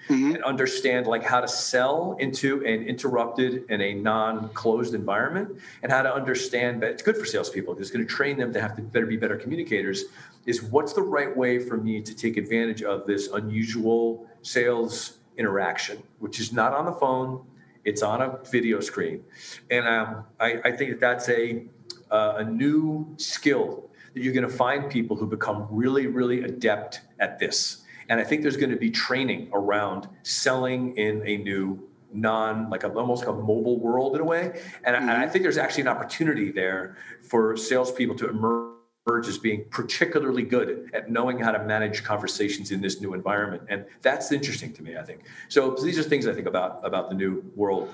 mm-hmm. 0.08 0.36
and 0.36 0.44
understand 0.44 1.08
like 1.08 1.24
how 1.24 1.42
to 1.42 1.48
sell 1.48 2.16
into 2.20 2.64
an 2.66 2.84
interrupted 2.84 3.66
and 3.70 3.82
a 3.82 3.94
non-closed 3.94 4.94
environment, 4.94 5.58
and 5.82 5.92
how 5.92 6.04
to 6.04 6.14
understand 6.14 6.84
that 6.84 6.92
it's 6.92 7.02
good 7.02 7.18
for 7.18 7.26
salespeople. 7.26 7.78
It's 7.80 7.92
going 7.92 8.06
to 8.06 8.14
train 8.14 8.38
them 8.38 8.54
to 8.54 8.62
have 8.62 8.76
to 8.76 8.82
better 8.82 9.06
be 9.08 9.18
better 9.18 9.38
communicators. 9.38 10.06
Is 10.46 10.62
what's 10.62 10.94
the 10.94 11.02
right 11.02 11.36
way 11.36 11.58
for 11.58 11.76
me 11.76 12.02
to 12.02 12.16
take 12.16 12.38
advantage 12.38 12.84
of 12.84 13.08
this 13.08 13.30
unusual 13.30 14.28
sales 14.44 15.18
interaction, 15.38 16.02
which 16.20 16.40
is 16.40 16.52
not 16.52 16.74
on 16.74 16.86
the 16.86 16.94
phone, 16.94 17.46
it's 17.84 18.02
on 18.02 18.22
a 18.22 18.40
video 18.52 18.80
screen. 18.80 19.24
And 19.70 19.88
um, 19.88 20.26
I, 20.40 20.60
I, 20.66 20.72
think 20.72 20.92
that 20.92 21.00
that's 21.00 21.30
a, 21.30 21.66
uh, 22.12 22.36
a 22.38 22.44
new 22.44 23.14
skill 23.18 23.90
that 24.14 24.24
you're 24.24 24.34
going 24.34 24.48
to 24.48 24.56
find 24.56 24.90
people 24.90 25.16
who 25.16 25.28
become 25.28 25.68
really, 25.70 26.08
really 26.08 26.44
adept 26.44 27.02
at 27.20 27.38
this. 27.38 27.84
And 28.10 28.20
I 28.20 28.24
think 28.24 28.42
there's 28.42 28.58
going 28.58 28.72
to 28.72 28.78
be 28.78 28.90
training 28.92 29.50
around 29.54 30.08
selling 30.24 30.96
in 30.98 31.22
a 31.26 31.38
new 31.38 31.88
non 32.12 32.70
like 32.70 32.84
a, 32.84 32.92
almost 32.94 33.26
like 33.26 33.36
a 33.36 33.38
mobile 33.38 33.80
world 33.80 34.16
in 34.16 34.22
a 34.22 34.26
way. 34.26 34.62
And, 34.84 34.96
mm-hmm. 34.96 35.10
I, 35.10 35.14
and 35.14 35.24
I 35.24 35.28
think 35.28 35.44
there's 35.44 35.58
actually 35.58 35.82
an 35.82 35.90
opportunity 35.90 36.52
there 36.52 36.98
for 37.22 37.56
salespeople 37.58 38.16
to 38.18 38.30
emerge 38.30 38.65
as 39.08 39.38
being 39.38 39.64
particularly 39.70 40.42
good 40.42 40.90
at 40.94 41.12
knowing 41.12 41.38
how 41.38 41.52
to 41.52 41.60
manage 41.64 42.04
conversations 42.04 42.72
in 42.72 42.82
this 42.82 43.02
new 43.02 43.14
environment. 43.14 43.62
And 43.70 43.86
that's 44.02 44.32
interesting 44.32 44.74
to 44.74 44.84
me 44.84 44.98
i 44.98 45.04
think. 45.04 45.22
So, 45.48 45.76
these 45.76 46.00
are 46.00 46.04
things 46.04 46.28
i 46.28 46.34
think 46.34 46.48
about 46.48 46.80
about 46.84 47.10
the 47.10 47.16
new 47.16 47.44
world. 47.56 47.94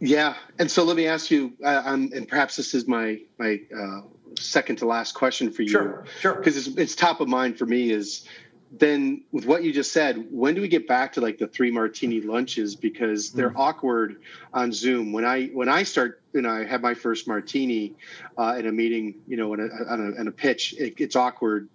Yeah. 0.00 0.36
And 0.60 0.70
so 0.70 0.84
let 0.84 0.96
me 0.96 1.08
ask 1.08 1.28
you 1.30 1.54
uh, 1.64 1.82
um, 1.84 2.10
and 2.14 2.28
perhaps 2.28 2.54
this 2.56 2.72
is 2.72 2.86
my 2.86 3.20
my 3.38 3.60
uh, 3.76 4.02
second 4.38 4.76
to 4.76 4.86
last 4.86 5.12
question 5.12 5.50
for 5.50 5.62
you. 5.62 5.68
Sure. 5.68 6.04
Sure. 6.20 6.34
Because 6.34 6.56
it's, 6.56 6.76
it's 6.78 6.94
top 6.94 7.20
of 7.20 7.28
mind 7.28 7.58
for 7.58 7.66
me 7.66 7.90
is 7.90 8.24
then 8.70 9.24
with 9.32 9.46
what 9.46 9.62
you 9.62 9.72
just 9.72 9.92
said 9.92 10.26
when 10.30 10.54
do 10.54 10.60
we 10.60 10.68
get 10.68 10.86
back 10.86 11.14
to 11.14 11.20
like 11.20 11.38
the 11.38 11.46
three 11.46 11.70
martini 11.70 12.20
lunches? 12.20 12.76
Because 12.76 13.30
they're 13.32 13.50
mm. 13.50 13.58
awkward 13.58 14.16
on 14.52 14.72
zoom. 14.72 15.12
When 15.12 15.24
i 15.24 15.46
when 15.46 15.68
i 15.68 15.82
start 15.82 16.20
you 16.34 16.42
know 16.42 16.50
i 16.50 16.64
have 16.64 16.82
my 16.82 16.94
first 16.94 17.26
martini 17.26 17.94
uh, 18.36 18.56
in 18.58 18.66
a 18.66 18.72
meeting 18.72 19.14
you 19.26 19.36
know 19.36 19.54
in 19.54 19.60
a, 19.60 19.90
on 19.90 20.00
a, 20.00 20.20
in 20.20 20.28
a 20.28 20.30
pitch 20.30 20.74
it, 20.78 20.94
it's 20.98 21.16
awkward 21.16 21.68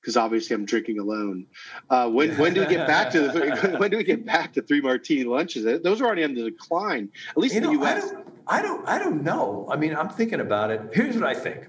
because 0.00 0.16
obviously 0.16 0.54
i'm 0.54 0.64
drinking 0.64 0.98
alone. 0.98 1.46
Uh, 1.88 2.08
when 2.08 2.36
when 2.36 2.52
do 2.52 2.60
we 2.60 2.66
get 2.66 2.86
back 2.86 3.10
to 3.12 3.20
the 3.20 3.74
when 3.78 3.90
do 3.90 3.96
we 3.96 4.04
get 4.04 4.24
back 4.24 4.52
to 4.52 4.62
three 4.62 4.80
martini 4.80 5.24
lunches? 5.24 5.64
Those 5.82 6.00
are 6.00 6.06
already 6.06 6.24
on 6.24 6.34
the 6.34 6.50
decline 6.50 7.10
at 7.30 7.38
least 7.38 7.54
you 7.54 7.60
in 7.60 7.72
know, 7.72 7.78
the 7.78 7.86
us 7.86 8.04
I 8.04 8.10
don't, 8.10 8.26
I 8.48 8.62
don't 8.62 8.88
i 8.88 8.98
don't 8.98 9.22
know. 9.22 9.68
I 9.70 9.76
mean 9.76 9.94
i'm 9.94 10.08
thinking 10.08 10.40
about 10.40 10.70
it. 10.70 10.80
Here's 10.92 11.14
what 11.14 11.24
i 11.24 11.34
think. 11.34 11.68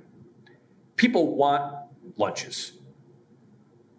People 0.96 1.36
want 1.36 1.76
lunches 2.18 2.74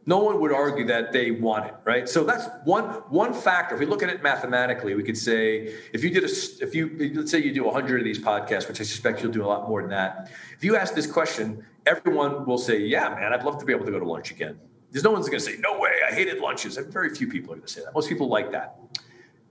no 0.04 0.18
one 0.18 0.40
would 0.40 0.52
argue 0.52 0.86
that 0.86 1.12
they 1.12 1.30
want 1.30 1.66
it, 1.66 1.74
right? 1.84 2.08
So 2.08 2.24
that's 2.24 2.48
one 2.64 2.86
one 3.08 3.32
factor. 3.32 3.74
If 3.74 3.80
we 3.80 3.86
look 3.86 4.02
at 4.02 4.08
it 4.08 4.22
mathematically, 4.22 4.94
we 4.94 5.02
could 5.02 5.16
say 5.16 5.74
if 5.92 6.02
you 6.02 6.10
did 6.10 6.24
a 6.24 6.28
if 6.60 6.74
you 6.74 7.12
let's 7.14 7.30
say 7.30 7.38
you 7.38 7.52
do 7.52 7.64
100 7.64 8.00
of 8.00 8.04
these 8.04 8.18
podcasts, 8.18 8.68
which 8.68 8.80
I 8.80 8.84
suspect 8.84 9.22
you'll 9.22 9.32
do 9.32 9.44
a 9.44 9.46
lot 9.46 9.68
more 9.68 9.80
than 9.80 9.90
that. 9.90 10.30
If 10.56 10.64
you 10.64 10.76
ask 10.76 10.94
this 10.94 11.10
question, 11.10 11.64
everyone 11.86 12.44
will 12.46 12.58
say, 12.58 12.80
"Yeah, 12.80 13.08
man, 13.10 13.32
I'd 13.32 13.44
love 13.44 13.58
to 13.58 13.64
be 13.64 13.72
able 13.72 13.86
to 13.86 13.92
go 13.92 14.00
to 14.00 14.04
lunch 14.04 14.32
again." 14.32 14.58
There's 14.90 15.04
no 15.04 15.12
one's 15.12 15.28
going 15.28 15.40
to 15.40 15.44
say, 15.44 15.56
"No 15.58 15.78
way, 15.78 15.92
I 16.08 16.12
hated 16.12 16.38
lunches." 16.38 16.76
And 16.76 16.92
Very 16.92 17.14
few 17.14 17.28
people 17.28 17.52
are 17.52 17.56
going 17.56 17.66
to 17.66 17.72
say 17.72 17.82
that. 17.84 17.94
Most 17.94 18.08
people 18.08 18.28
like 18.28 18.50
that. 18.52 18.78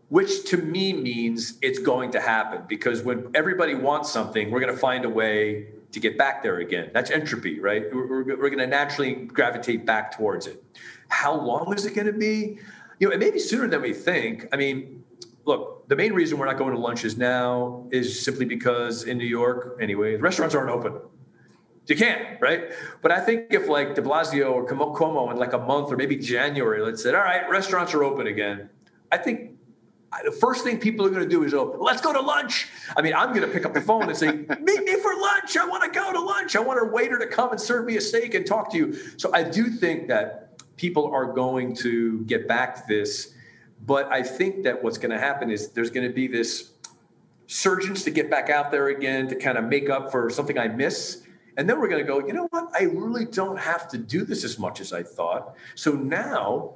Which 0.10 0.44
to 0.50 0.58
me 0.58 0.92
means 0.92 1.58
it's 1.62 1.80
going 1.80 2.12
to 2.12 2.20
happen 2.20 2.64
because 2.68 3.02
when 3.02 3.32
everybody 3.34 3.76
wants 3.76 4.12
something, 4.12 4.52
we're 4.52 4.60
going 4.60 4.74
to 4.74 4.80
find 4.80 5.06
a 5.06 5.10
way 5.10 5.68
to 5.92 6.00
get 6.00 6.18
back 6.18 6.42
there 6.44 6.60
again. 6.60 6.90
That's 6.94 7.12
entropy, 7.12 7.60
right? 7.60 7.84
We're, 7.94 8.08
we're, 8.08 8.24
we're 8.24 8.50
going 8.50 8.60
to 8.60 8.68
naturally 8.68 9.14
gravitate 9.14 9.86
back 9.86 10.16
towards 10.16 10.48
it. 10.48 10.64
How 11.10 11.34
long 11.34 11.74
is 11.74 11.86
it 11.86 11.94
going 11.94 12.08
to 12.08 12.14
be? 12.14 12.60
You 13.00 13.10
know, 13.10 13.14
it 13.14 13.20
may 13.20 13.32
be 13.32 13.40
sooner 13.40 13.68
than 13.68 13.82
we 13.82 13.94
think. 13.94 14.48
I 14.54 14.58
mean, 14.58 15.04
look, 15.46 15.88
the 15.90 15.96
main 15.96 16.14
reason 16.14 16.38
we're 16.38 16.46
not 16.46 16.58
going 16.58 16.74
to 16.74 16.80
lunches 16.80 17.18
now 17.18 17.88
is 17.92 18.24
simply 18.24 18.46
because 18.46 19.04
in 19.04 19.18
New 19.18 19.26
York, 19.26 19.78
anyway, 19.82 20.16
the 20.16 20.22
restaurants 20.22 20.56
aren't 20.56 20.70
open. 20.70 21.00
You 21.88 21.96
can't, 21.96 22.40
right? 22.40 22.72
But 23.02 23.12
I 23.12 23.20
think 23.20 23.48
if 23.50 23.68
like 23.68 23.96
De 23.96 24.02
Blasio 24.02 24.52
or 24.52 24.66
Cuomo 24.66 25.32
in 25.32 25.38
like 25.38 25.54
a 25.54 25.58
month 25.58 25.92
or 25.92 25.98
maybe 25.98 26.16
January, 26.16 26.82
let's 26.82 27.04
say, 27.04 27.10
all 27.10 27.22
right, 27.22 27.50
restaurants 27.50 27.94
are 27.94 28.04
open 28.04 28.28
again. 28.28 28.70
I 29.12 29.18
think 29.18 29.58
the 30.24 30.32
first 30.32 30.64
thing 30.64 30.78
people 30.78 31.06
are 31.06 31.10
going 31.10 31.24
to 31.24 31.30
do 31.30 31.44
is, 31.44 31.54
oh, 31.54 31.78
let's 31.80 32.02
go 32.02 32.12
to 32.12 32.20
lunch. 32.20 32.68
I 32.98 33.02
mean, 33.02 33.14
I'm 33.14 33.30
going 33.30 33.48
to 33.48 33.48
pick 33.48 33.66
up 33.66 33.74
the 33.74 33.82
phone 33.82 34.04
and 34.04 34.18
say, 34.18 34.32
meet 34.32 34.84
me 34.84 34.96
for 35.00 35.16
lunch. 35.16 35.56
I 35.58 35.66
want 35.66 35.84
to 35.84 36.00
go 36.00 36.12
to 36.12 36.20
lunch. 36.20 36.56
I 36.56 36.60
want 36.60 36.82
a 36.82 36.86
waiter 36.86 37.18
to 37.18 37.28
come 37.28 37.52
and 37.52 37.60
serve 37.60 37.86
me 37.86 37.98
a 37.98 38.02
steak 38.02 38.34
and 38.34 38.46
talk 38.46 38.72
to 38.72 38.78
you. 38.78 38.94
So 39.18 39.32
I 39.34 39.44
do 39.44 39.70
think 39.70 40.10
that 40.10 40.62
people 40.76 41.10
are 41.12 41.32
going 41.32 41.76
to 41.76 42.22
get 42.26 42.48
back 42.48 42.76
to 42.76 42.84
this. 42.88 43.34
But 43.86 44.12
I 44.12 44.22
think 44.22 44.64
that 44.64 44.84
what's 44.84 44.98
going 44.98 45.12
to 45.12 45.20
happen 45.20 45.50
is 45.50 45.70
there's 45.70 45.90
going 45.90 46.08
to 46.08 46.14
be 46.14 46.28
this 46.28 46.72
surgence 47.48 48.04
to 48.04 48.12
get 48.12 48.30
back 48.30 48.50
out 48.50 48.72
there 48.72 48.90
again 48.90 49.28
to 49.30 49.36
kind 49.36 49.58
of 49.58 49.66
make 49.66 49.90
up 49.90 50.12
for 50.12 50.30
something 50.30 50.58
I 50.58 50.68
miss. 50.68 51.24
And 51.58 51.70
then 51.70 51.80
we're 51.80 51.90
going 51.90 52.02
to 52.02 52.08
go, 52.08 52.26
you 52.26 52.34
know 52.34 52.48
what? 52.50 52.70
I 52.78 52.84
really 52.84 53.26
don't 53.26 53.60
have 53.60 53.88
to 53.90 53.98
do 53.98 54.24
this 54.24 54.44
as 54.44 54.60
much 54.60 54.82
as 54.82 54.94
I 54.94 55.04
thought. 55.04 55.56
So 55.76 55.92
now 55.94 56.76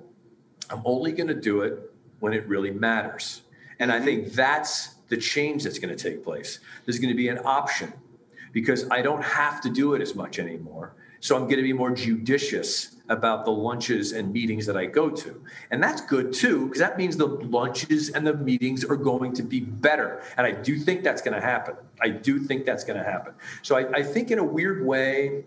I'm 0.69 0.81
only 0.85 1.11
going 1.11 1.27
to 1.27 1.39
do 1.39 1.61
it 1.61 1.91
when 2.25 2.33
it 2.33 2.45
really 2.47 2.71
matters. 2.71 3.43
And 3.79 3.91
I 3.91 3.99
think 4.01 4.33
that's 4.33 4.95
the 5.11 5.17
change 5.17 5.63
that's 5.63 5.79
going 5.79 5.95
to 5.95 6.01
take 6.09 6.23
place. 6.23 6.59
There's 6.83 6.99
going 6.99 7.13
to 7.13 7.21
be 7.25 7.29
an 7.29 7.39
option. 7.45 7.93
because 8.55 8.89
I 8.89 9.01
don't 9.01 9.21
have 9.21 9.59
to 9.61 9.69
do 9.69 9.95
it 9.95 10.01
as 10.01 10.15
much 10.15 10.39
anymore. 10.39 10.95
So 11.19 11.35
I'm 11.35 11.43
going 11.43 11.57
to 11.57 11.61
be 11.61 11.73
more 11.73 11.91
judicious 11.91 12.95
about 13.09 13.43
the 13.43 13.51
lunches 13.51 14.13
and 14.13 14.31
meetings 14.31 14.65
that 14.67 14.77
I 14.77 14.85
go 14.85 15.09
to. 15.09 15.43
And 15.71 15.83
that's 15.83 15.99
good 15.99 16.31
too, 16.31 16.67
because 16.67 16.79
that 16.79 16.97
means 16.97 17.17
the 17.17 17.27
lunches 17.27 18.11
and 18.11 18.25
the 18.25 18.33
meetings 18.33 18.85
are 18.85 18.95
going 18.95 19.33
to 19.33 19.43
be 19.43 19.59
better. 19.59 20.23
And 20.37 20.47
I 20.47 20.51
do 20.51 20.79
think 20.79 21.03
that's 21.03 21.21
going 21.21 21.35
to 21.35 21.45
happen. 21.45 21.75
I 22.01 22.07
do 22.07 22.39
think 22.39 22.65
that's 22.65 22.85
going 22.85 22.97
to 22.97 23.03
happen. 23.03 23.33
So 23.61 23.75
I, 23.75 23.91
I 23.99 24.03
think, 24.03 24.31
in 24.31 24.39
a 24.39 24.43
weird 24.43 24.85
way, 24.85 25.43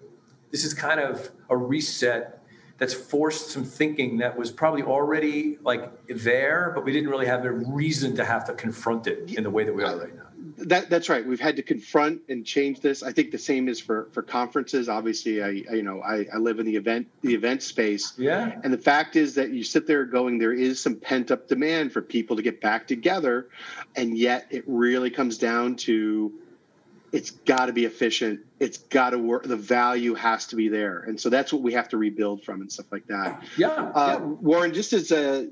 this 0.50 0.62
is 0.62 0.74
kind 0.74 1.00
of 1.00 1.30
a 1.48 1.56
reset 1.56 2.42
that's 2.78 2.94
forced 2.94 3.50
some 3.50 3.64
thinking 3.64 4.18
that 4.18 4.38
was 4.38 4.50
probably 4.50 4.82
already 4.82 5.58
like 5.62 6.06
there, 6.06 6.72
but 6.74 6.84
we 6.84 6.92
didn't 6.92 7.10
really 7.10 7.26
have 7.26 7.44
a 7.44 7.52
reason 7.52 8.16
to 8.16 8.24
have 8.24 8.44
to 8.46 8.54
confront 8.54 9.06
it 9.08 9.34
in 9.36 9.42
the 9.42 9.50
way 9.50 9.64
that 9.64 9.74
we 9.74 9.82
are 9.82 9.96
right 9.96 10.14
now. 10.14 10.22
That, 10.58 10.88
that's 10.88 11.08
right. 11.08 11.24
We've 11.24 11.40
had 11.40 11.56
to 11.56 11.62
confront 11.62 12.22
and 12.28 12.44
change 12.44 12.80
this. 12.80 13.02
I 13.02 13.12
think 13.12 13.30
the 13.30 13.38
same 13.38 13.68
is 13.68 13.80
for 13.80 14.08
for 14.12 14.22
conferences. 14.22 14.88
Obviously, 14.88 15.42
I, 15.42 15.46
I 15.70 15.74
you 15.74 15.82
know 15.82 16.00
I, 16.00 16.26
I 16.32 16.38
live 16.38 16.58
in 16.58 16.66
the 16.66 16.76
event 16.76 17.08
the 17.22 17.34
event 17.34 17.62
space. 17.62 18.14
Yeah. 18.16 18.58
And 18.62 18.72
the 18.72 18.78
fact 18.78 19.16
is 19.16 19.34
that 19.34 19.50
you 19.50 19.62
sit 19.62 19.86
there 19.86 20.04
going, 20.04 20.38
there 20.38 20.52
is 20.52 20.80
some 20.80 20.96
pent 20.96 21.30
up 21.30 21.48
demand 21.48 21.92
for 21.92 22.00
people 22.00 22.36
to 22.36 22.42
get 22.42 22.60
back 22.60 22.86
together, 22.86 23.48
and 23.96 24.16
yet 24.16 24.46
it 24.50 24.64
really 24.66 25.10
comes 25.10 25.38
down 25.38 25.76
to 25.76 26.32
it's 27.12 27.30
got 27.30 27.66
to 27.66 27.72
be 27.72 27.84
efficient. 27.84 28.40
It's 28.60 28.78
got 28.78 29.10
to 29.10 29.18
work. 29.18 29.44
The 29.44 29.56
value 29.56 30.14
has 30.14 30.46
to 30.48 30.56
be 30.56 30.68
there, 30.68 31.00
and 31.00 31.20
so 31.20 31.30
that's 31.30 31.52
what 31.52 31.62
we 31.62 31.72
have 31.74 31.88
to 31.90 31.96
rebuild 31.96 32.44
from 32.44 32.60
and 32.60 32.70
stuff 32.70 32.86
like 32.90 33.06
that. 33.06 33.42
Yeah. 33.56 33.68
Uh, 33.68 34.18
yeah. 34.18 34.18
Warren, 34.18 34.74
just 34.74 34.92
as 34.92 35.10
a, 35.10 35.48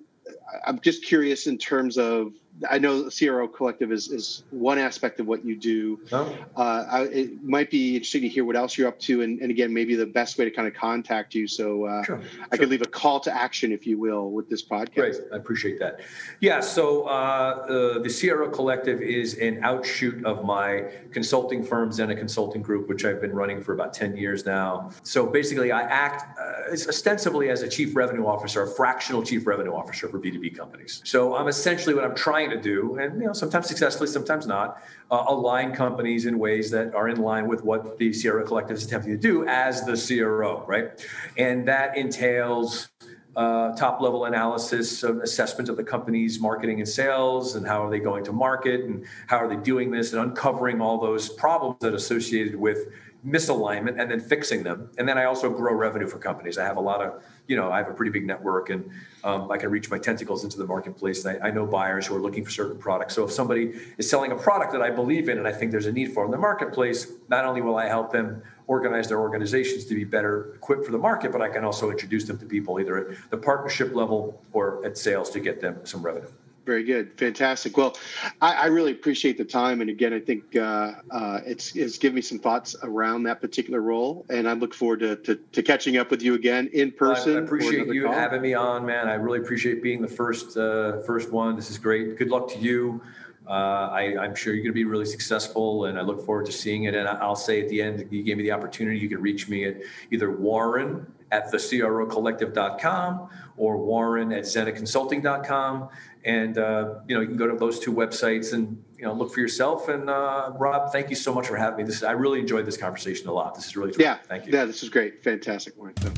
I'm 0.67 0.81
just 0.81 1.05
curious 1.05 1.47
in 1.47 1.59
terms 1.59 1.99
of 1.99 2.33
I 2.71 2.79
know 2.79 3.03
the 3.03 3.11
CRO 3.11 3.49
Collective 3.49 3.93
is, 3.93 4.09
is 4.09 4.45
one 4.51 4.79
aspect 4.79 5.21
of 5.21 5.27
what 5.27 5.45
you 5.45 5.57
do. 5.57 6.01
Oh. 6.13 6.35
Uh, 6.57 6.85
I, 6.91 7.03
it 7.03 7.43
might 7.43 7.71
be 7.71 7.95
interesting 7.97 8.23
to 8.23 8.29
hear 8.29 8.45
what 8.45 8.57
else 8.57 8.79
you're 8.79 8.89
up 8.89 8.99
to, 9.01 9.23
and, 9.23 9.41
and 9.41 9.51
again, 9.51 9.73
maybe 9.73 9.95
the 9.95 10.07
best 10.07 10.39
way 10.39 10.45
to 10.45 10.51
kind 10.51 10.67
of 10.67 10.75
contact 10.75 11.35
you. 11.35 11.47
So 11.47 11.85
uh, 11.85 12.05
Sure, 12.05 12.17
I 12.19 12.21
sure. 12.21 12.59
could 12.59 12.69
leave 12.71 12.83
a 12.83 12.87
call 12.87 13.21
to 13.21 13.35
action, 13.35 13.73
if 13.73 13.87
you 13.87 13.99
will, 13.99 14.31
with 14.31 14.49
this 14.49 14.65
podcast. 14.65 14.95
Great, 14.95 15.17
I 15.33 15.37
appreciate 15.37 15.79
that. 15.81 16.01
Yeah, 16.41 16.61
so 16.61 17.07
uh, 17.07 17.11
uh, 17.11 17.99
the 17.99 18.09
CRO 18.21 18.49
Collective 18.49 19.01
is 19.03 19.35
an 19.35 19.63
outshoot 19.63 20.25
of 20.25 20.45
my 20.45 20.85
consulting 21.13 21.63
firms 21.65 21.99
and 21.99 22.11
a 22.11 22.15
consulting 22.15 22.63
group, 22.63 22.89
which 22.89 23.05
I've 23.05 23.21
been 23.21 23.35
running 23.35 23.63
for 23.63 23.75
about 23.75 23.93
10 23.93 24.17
years 24.17 24.47
now. 24.47 24.91
So 25.03 25.27
basically, 25.27 25.73
I 25.73 25.83
act 25.83 26.39
uh, 26.39 26.73
ostensibly 26.73 27.51
as 27.51 27.63
a 27.63 27.69
chief 27.69 27.95
revenue 27.95 28.27
officer, 28.27 28.63
a 28.63 28.69
fractional 28.69 29.23
chief 29.23 29.47
revenue 29.47 29.75
officer 29.75 30.09
for 30.09 30.19
B2B 30.19 30.57
companies. 30.57 31.03
So 31.05 31.37
I'm 31.37 31.49
essentially 31.49 31.95
what 31.95 32.05
I'm 32.05 32.15
trying 32.15 32.46
to 32.51 32.61
do, 32.61 32.97
and 32.99 33.21
you 33.21 33.27
know, 33.27 33.33
sometimes 33.33 33.67
successfully, 33.67 34.09
sometimes 34.09 34.47
not, 34.47 34.83
uh, 35.11 35.25
align 35.29 35.73
companies 35.73 36.27
in 36.27 36.39
ways 36.39 36.71
that 36.71 36.95
are 36.95 37.09
in 37.09 37.21
line 37.21 37.47
with 37.47 37.65
what 37.65 37.99
the 37.99 38.13
CRO 38.13 38.45
Collective 38.45 38.77
is 38.77 38.85
attempting 38.85 39.13
to 39.13 39.19
do 39.19 39.47
as 39.47 39.85
the 39.85 39.97
CRO, 39.97 40.65
right? 40.67 41.07
And 41.37 41.67
that 41.69 41.97
entails 41.97 42.89
uh, 43.37 43.77
top 43.77 44.01
level 44.01 44.25
analysis 44.25 45.03
of 45.03 45.19
assessment 45.19 45.69
of 45.69 45.77
the 45.77 45.85
company's 45.85 46.41
marketing 46.41 46.81
and 46.81 46.89
sales 46.89 47.55
and 47.55 47.67
how 47.67 47.85
are 47.85 47.91
they 47.91 47.99
going 47.99 48.25
to 48.25 48.33
market 48.33 48.85
and 48.85 49.05
how 49.27 49.37
are 49.37 49.49
they 49.49 49.57
doing 49.63 49.91
this 49.91 50.15
and 50.15 50.23
uncovering 50.23 50.81
all 50.81 50.99
those 50.99 51.29
problems 51.29 51.77
that 51.81 51.93
are 51.93 51.97
associated 51.97 52.57
with 52.57 52.89
misalignment 53.27 54.01
and 54.01 54.11
then 54.11 54.21
fixing 54.21 54.63
them. 54.63 54.89
And 54.99 55.09
then 55.09 55.19
i 55.19 55.25
also 55.25 55.51
grow 55.51 55.75
revenue 55.75 56.07
for 56.07 56.19
companies. 56.19 56.59
I 56.59 56.65
have 56.65 56.77
a 56.77 56.81
lot 56.81 57.01
of 57.01 57.23
you 57.49 57.57
know 57.57 57.71
i 57.73 57.79
have 57.79 57.89
a 57.89 57.95
pretty 57.95 58.13
big 58.13 58.27
network 58.27 58.71
and 58.71 58.91
um, 59.25 59.51
i 59.51 59.57
can 59.57 59.71
reach 59.71 59.91
my 59.91 59.99
tentacles 59.99 60.45
into 60.45 60.59
the 60.59 60.67
marketplace. 60.67 61.27
I, 61.27 61.39
I 61.39 61.51
know 61.51 61.67
buyers 61.67 62.07
who 62.07 62.17
are 62.17 62.21
looking 62.21 62.45
for 62.45 62.51
certain 62.51 62.79
products. 62.79 63.15
So 63.15 63.25
if 63.25 63.33
somebody 63.33 63.75
is 63.99 64.09
selling 64.09 64.33
a 64.33 64.37
product 64.37 64.73
that 64.73 64.83
i 64.83 64.91
believe 64.91 65.29
in 65.29 65.39
and 65.39 65.47
i 65.47 65.53
think 65.53 65.71
there's 65.71 65.87
a 65.87 65.93
need 65.93 66.13
for 66.13 66.25
in 66.25 66.31
the 66.31 66.39
marketplace 66.39 67.13
not 67.29 67.45
only 67.45 67.61
will 67.61 67.77
i 67.77 67.87
help 67.87 68.13
them 68.13 68.43
organize 68.67 69.09
their 69.09 69.21
organizations 69.21 69.85
to 69.87 69.95
be 69.95 70.05
better 70.05 70.55
equipped 70.55 70.85
for 70.85 70.93
the 70.93 70.99
market, 70.99 71.31
but 71.33 71.41
I 71.41 71.49
can 71.49 71.65
also 71.65 71.91
introduce 71.91 72.25
them 72.25 72.39
to 72.39 72.47
people 72.47 72.81
either 72.81 72.97
at 72.99 73.31
the 73.31 73.37
partnership 73.37 73.95
level 73.95 74.43
or 74.53 74.85
at 74.85 74.99
sales 74.99 75.31
to 75.31 75.41
get 75.41 75.61
them 75.61 75.79
some 75.85 76.03
revenue. 76.03 76.29
Very 76.67 76.83
good, 76.83 77.17
fantastic. 77.17 77.77
Well, 77.77 77.97
I, 78.43 78.55
I 78.55 78.67
really 78.67 78.91
appreciate 78.91 79.39
the 79.39 79.45
time, 79.45 79.81
and 79.81 79.89
again, 79.89 80.13
I 80.13 80.19
think 80.19 80.57
uh, 80.57 80.95
uh, 81.13 81.41
it's 81.47 81.77
it's 81.77 81.97
given 81.97 82.17
me 82.17 82.23
some 82.23 82.41
thoughts 82.41 82.75
around 82.83 83.23
that 83.23 83.41
particular 83.41 83.81
role, 83.81 84.27
and 84.31 84.49
I 84.49 84.55
look 84.55 84.75
forward 84.75 84.99
to, 84.99 85.15
to, 85.15 85.37
to 85.37 85.63
catching 85.63 85.97
up 85.97 86.11
with 86.11 86.23
you 86.23 86.35
again 86.35 86.69
in 86.73 86.91
person. 86.91 87.37
I 87.37 87.41
appreciate 87.43 87.87
you 87.87 88.07
call. 88.07 88.13
having 88.13 88.43
me 88.43 88.55
on, 88.55 88.85
man. 88.85 89.07
I 89.07 89.15
really 89.15 89.39
appreciate 89.39 89.81
being 89.81 90.03
the 90.03 90.09
first 90.09 90.57
uh, 90.57 91.03
first 91.03 91.31
one. 91.31 91.55
This 91.55 91.71
is 91.71 91.79
great. 91.79 92.19
Good 92.19 92.31
luck 92.31 92.49
to 92.55 92.59
you. 92.59 93.01
Uh, 93.47 93.53
I, 93.93 94.19
I'm 94.19 94.35
sure 94.35 94.53
you're 94.53 94.65
going 94.65 94.73
to 94.73 94.75
be 94.75 94.83
really 94.83 95.07
successful, 95.07 95.85
and 95.85 95.97
I 95.97 96.03
look 96.03 96.27
forward 96.27 96.47
to 96.47 96.53
seeing 96.53 96.85
it. 96.85 96.97
And 96.97 97.07
I'll 97.07 97.37
say 97.37 97.63
at 97.63 97.69
the 97.69 97.81
end, 97.81 98.09
you 98.11 98.25
gave 98.25 98.39
me 98.39 98.43
the 98.43 98.51
opportunity. 98.51 98.99
You 98.99 99.09
can 99.09 99.23
reach 99.23 99.49
me 99.49 99.67
at 99.67 99.77
either 100.11 100.33
Warren 100.33 101.07
at 101.37 101.53
thecrocollective.com 101.53 103.29
or 103.57 103.77
Warren 103.79 104.33
at 104.33 104.45
zenaconsulting.com. 104.45 105.89
And 106.25 106.59
uh, 106.59 106.95
you 107.07 107.15
know 107.15 107.21
you 107.21 107.29
can 107.29 107.37
go 107.37 107.47
to 107.47 107.57
those 107.57 107.79
two 107.79 107.93
websites 107.93 108.53
and 108.53 108.83
you 108.97 109.05
know 109.05 109.13
look 109.13 109.33
for 109.33 109.41
yourself. 109.41 109.89
And 109.89 110.11
uh, 110.11 110.53
Rob, 110.59 110.91
thank 110.91 111.09
you 111.11 111.17
so 111.17 111.33
much 111.33 111.47
for 111.47 111.57
having 111.57 111.79
me. 111.79 111.85
This 111.85 112.03
I 112.03 112.13
really 112.13 112.41
enjoyed 112.41 112.67
this 112.67 112.77
conversation 112.77 113.29
a 113.29 113.33
lot. 113.33 113.55
This 113.55 113.67
is 113.67 113.77
really 113.77 113.93
terrific. 113.93 114.05
Yeah, 114.05 114.19
thank 114.27 114.47
you. 114.47 114.53
Yeah, 114.53 114.65
this 114.65 114.83
is 114.83 114.89
great, 114.89 115.23
fantastic, 115.23 115.77
Warren. 115.77 115.95
So. 116.03 116.11